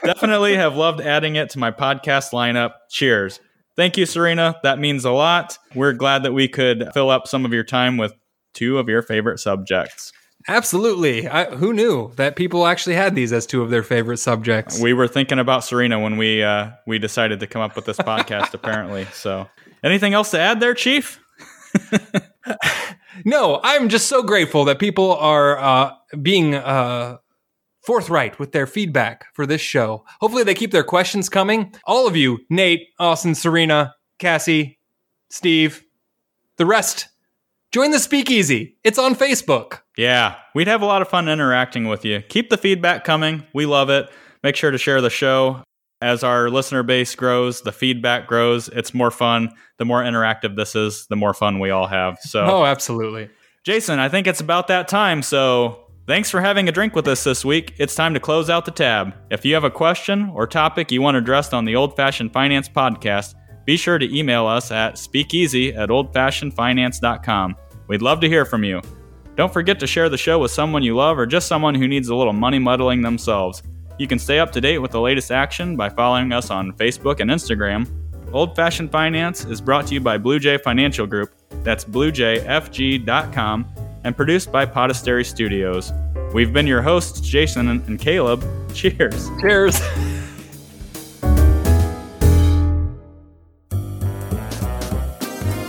Definitely 0.04 0.56
have 0.56 0.74
loved 0.74 1.02
adding 1.02 1.36
it 1.36 1.50
to 1.50 1.58
my 1.58 1.70
podcast 1.70 2.32
lineup. 2.32 2.72
Cheers. 2.90 3.40
Thank 3.76 3.98
you, 3.98 4.06
Serena. 4.06 4.56
That 4.62 4.78
means 4.78 5.04
a 5.04 5.10
lot. 5.10 5.58
We're 5.74 5.92
glad 5.92 6.22
that 6.22 6.32
we 6.32 6.48
could 6.48 6.88
fill 6.94 7.10
up 7.10 7.28
some 7.28 7.44
of 7.44 7.52
your 7.52 7.64
time 7.64 7.98
with 7.98 8.14
two 8.54 8.78
of 8.78 8.88
your 8.88 9.02
favorite 9.02 9.38
subjects. 9.38 10.12
Absolutely. 10.48 11.28
I, 11.28 11.46
who 11.56 11.74
knew 11.74 12.12
that 12.16 12.36
people 12.36 12.66
actually 12.66 12.94
had 12.94 13.14
these 13.14 13.32
as 13.34 13.44
two 13.44 13.62
of 13.62 13.70
their 13.70 13.82
favorite 13.82 14.18
subjects? 14.18 14.80
We 14.80 14.94
were 14.94 15.08
thinking 15.08 15.38
about 15.38 15.64
Serena 15.64 16.00
when 16.00 16.16
we 16.16 16.42
uh, 16.42 16.70
we 16.86 16.98
decided 16.98 17.40
to 17.40 17.46
come 17.46 17.60
up 17.60 17.76
with 17.76 17.84
this 17.84 17.98
podcast. 17.98 18.54
apparently, 18.54 19.04
so 19.12 19.46
anything 19.84 20.14
else 20.14 20.30
to 20.30 20.40
add 20.40 20.60
there, 20.60 20.72
Chief? 20.72 21.20
No, 23.24 23.60
I'm 23.62 23.88
just 23.88 24.08
so 24.08 24.22
grateful 24.22 24.64
that 24.66 24.78
people 24.78 25.12
are 25.16 25.58
uh, 25.58 25.92
being 26.22 26.54
uh, 26.54 27.18
forthright 27.82 28.38
with 28.38 28.52
their 28.52 28.66
feedback 28.66 29.26
for 29.34 29.46
this 29.46 29.60
show. 29.60 30.04
Hopefully, 30.20 30.44
they 30.44 30.54
keep 30.54 30.72
their 30.72 30.84
questions 30.84 31.28
coming. 31.28 31.72
All 31.84 32.06
of 32.06 32.16
you, 32.16 32.38
Nate, 32.50 32.88
Austin, 32.98 33.34
Serena, 33.34 33.94
Cassie, 34.18 34.78
Steve, 35.30 35.84
the 36.56 36.66
rest 36.66 37.08
Join 37.76 37.90
the 37.90 37.98
speakeasy. 37.98 38.78
It's 38.84 38.98
on 38.98 39.14
Facebook. 39.14 39.80
Yeah, 39.98 40.36
we'd 40.54 40.66
have 40.66 40.80
a 40.80 40.86
lot 40.86 41.02
of 41.02 41.08
fun 41.08 41.28
interacting 41.28 41.88
with 41.88 42.06
you. 42.06 42.22
Keep 42.22 42.48
the 42.48 42.56
feedback 42.56 43.04
coming. 43.04 43.44
We 43.52 43.66
love 43.66 43.90
it. 43.90 44.08
Make 44.42 44.56
sure 44.56 44.70
to 44.70 44.78
share 44.78 45.02
the 45.02 45.10
show. 45.10 45.62
As 46.02 46.22
our 46.22 46.50
listener 46.50 46.82
base 46.82 47.14
grows, 47.14 47.62
the 47.62 47.72
feedback 47.72 48.26
grows. 48.26 48.68
It's 48.68 48.92
more 48.92 49.10
fun. 49.10 49.54
The 49.78 49.86
more 49.86 50.02
interactive 50.02 50.54
this 50.54 50.76
is, 50.76 51.06
the 51.06 51.16
more 51.16 51.32
fun 51.32 51.58
we 51.58 51.70
all 51.70 51.86
have. 51.86 52.18
So, 52.20 52.44
oh, 52.44 52.64
absolutely. 52.66 53.30
Jason, 53.64 53.98
I 53.98 54.10
think 54.10 54.26
it's 54.26 54.40
about 54.40 54.68
that 54.68 54.88
time. 54.88 55.22
So, 55.22 55.86
thanks 56.06 56.30
for 56.30 56.42
having 56.42 56.68
a 56.68 56.72
drink 56.72 56.94
with 56.94 57.08
us 57.08 57.24
this 57.24 57.46
week. 57.46 57.72
It's 57.78 57.94
time 57.94 58.12
to 58.12 58.20
close 58.20 58.50
out 58.50 58.66
the 58.66 58.72
tab. 58.72 59.14
If 59.30 59.46
you 59.46 59.54
have 59.54 59.64
a 59.64 59.70
question 59.70 60.30
or 60.34 60.46
topic 60.46 60.92
you 60.92 61.00
want 61.00 61.16
addressed 61.16 61.54
on 61.54 61.64
the 61.64 61.76
Old 61.76 61.96
Fashioned 61.96 62.30
Finance 62.30 62.68
podcast, 62.68 63.34
be 63.64 63.78
sure 63.78 63.98
to 63.98 64.16
email 64.16 64.46
us 64.46 64.70
at 64.70 64.98
speakeasy 64.98 65.74
at 65.74 65.88
oldfashionedfinance.com. 65.88 67.56
We'd 67.88 68.02
love 68.02 68.20
to 68.20 68.28
hear 68.28 68.44
from 68.44 68.64
you. 68.64 68.82
Don't 69.34 69.52
forget 69.52 69.80
to 69.80 69.86
share 69.86 70.10
the 70.10 70.18
show 70.18 70.38
with 70.38 70.50
someone 70.50 70.82
you 70.82 70.94
love 70.94 71.18
or 71.18 71.24
just 71.24 71.48
someone 71.48 71.74
who 71.74 71.88
needs 71.88 72.08
a 72.08 72.14
little 72.14 72.32
money 72.34 72.58
muddling 72.58 73.00
themselves. 73.00 73.62
You 73.98 74.06
can 74.06 74.18
stay 74.18 74.38
up 74.38 74.52
to 74.52 74.60
date 74.60 74.78
with 74.78 74.90
the 74.90 75.00
latest 75.00 75.30
action 75.30 75.76
by 75.76 75.88
following 75.88 76.32
us 76.32 76.50
on 76.50 76.72
Facebook 76.72 77.20
and 77.20 77.30
Instagram. 77.30 77.88
Old 78.32 78.54
Fashioned 78.54 78.90
Finance 78.90 79.44
is 79.44 79.60
brought 79.60 79.86
to 79.86 79.94
you 79.94 80.00
by 80.00 80.18
Blue 80.18 80.38
Jay 80.38 80.58
Financial 80.58 81.06
Group, 81.06 81.32
that's 81.62 81.84
bluejayfg.com, 81.84 83.66
and 84.04 84.16
produced 84.16 84.52
by 84.52 84.66
Podastery 84.66 85.24
Studios. 85.24 85.92
We've 86.34 86.52
been 86.52 86.66
your 86.66 86.82
hosts, 86.82 87.20
Jason 87.20 87.68
and 87.68 87.98
Caleb. 87.98 88.44
Cheers. 88.74 89.30
Cheers. 89.40 89.80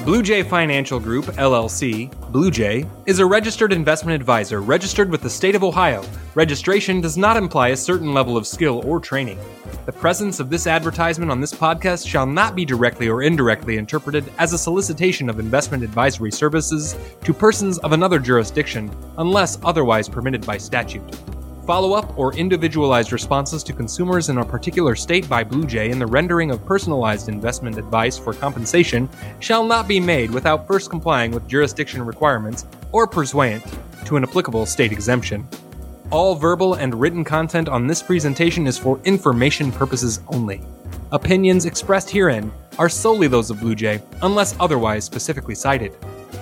Blue 0.07 0.23
Jay 0.23 0.41
Financial 0.41 1.01
Group, 1.01 1.25
LLC, 1.25 2.09
Blue 2.31 2.49
Jay, 2.49 2.85
is 3.05 3.19
a 3.19 3.25
registered 3.25 3.73
investment 3.73 4.15
advisor 4.15 4.61
registered 4.61 5.11
with 5.11 5.21
the 5.21 5.29
state 5.29 5.53
of 5.53 5.65
Ohio. 5.65 6.01
Registration 6.33 7.01
does 7.01 7.17
not 7.17 7.35
imply 7.35 7.69
a 7.69 7.75
certain 7.75 8.13
level 8.13 8.37
of 8.37 8.47
skill 8.47 8.81
or 8.85 9.01
training. 9.01 9.37
The 9.85 9.91
presence 9.91 10.39
of 10.39 10.49
this 10.49 10.65
advertisement 10.65 11.29
on 11.29 11.41
this 11.41 11.51
podcast 11.51 12.07
shall 12.07 12.25
not 12.25 12.55
be 12.55 12.63
directly 12.63 13.09
or 13.09 13.21
indirectly 13.21 13.75
interpreted 13.75 14.31
as 14.37 14.53
a 14.53 14.57
solicitation 14.57 15.29
of 15.29 15.41
investment 15.41 15.83
advisory 15.83 16.31
services 16.31 16.95
to 17.25 17.33
persons 17.33 17.77
of 17.79 17.91
another 17.91 18.17
jurisdiction 18.17 18.89
unless 19.17 19.59
otherwise 19.65 20.07
permitted 20.07 20.45
by 20.45 20.57
statute. 20.57 21.03
Follow 21.67 21.91
up 21.91 22.17
or 22.17 22.33
individualized 22.33 23.11
responses 23.11 23.61
to 23.61 23.73
consumers 23.73 24.29
in 24.29 24.37
a 24.37 24.45
particular 24.45 24.95
state 24.95 25.27
by 25.27 25.43
Blue 25.43 25.65
Jay 25.65 25.89
in 25.89 25.99
the 25.99 26.07
rendering 26.07 26.49
of 26.49 26.65
personalized 26.65 27.27
investment 27.27 27.77
advice 27.77 28.17
for 28.17 28.31
compensation 28.31 29.09
shall 29.41 29.65
not 29.65 29.85
be 29.85 29.99
made 29.99 30.31
without 30.31 30.65
first 30.65 30.89
complying 30.89 31.29
with 31.31 31.45
jurisdiction 31.45 32.01
requirements 32.05 32.65
or 32.93 33.05
pursuant 33.05 33.61
to 34.05 34.15
an 34.15 34.23
applicable 34.23 34.65
state 34.65 34.93
exemption. 34.93 35.45
All 36.09 36.35
verbal 36.35 36.75
and 36.75 36.95
written 36.95 37.25
content 37.25 37.67
on 37.67 37.85
this 37.85 38.01
presentation 38.01 38.65
is 38.65 38.77
for 38.77 38.97
information 39.03 39.69
purposes 39.69 40.21
only. 40.29 40.61
Opinions 41.11 41.65
expressed 41.65 42.09
herein 42.09 42.49
are 42.79 42.87
solely 42.87 43.27
those 43.27 43.49
of 43.49 43.59
Blue 43.59 43.75
Jay, 43.75 44.01
unless 44.21 44.55
otherwise 44.61 45.03
specifically 45.03 45.55
cited. 45.55 45.97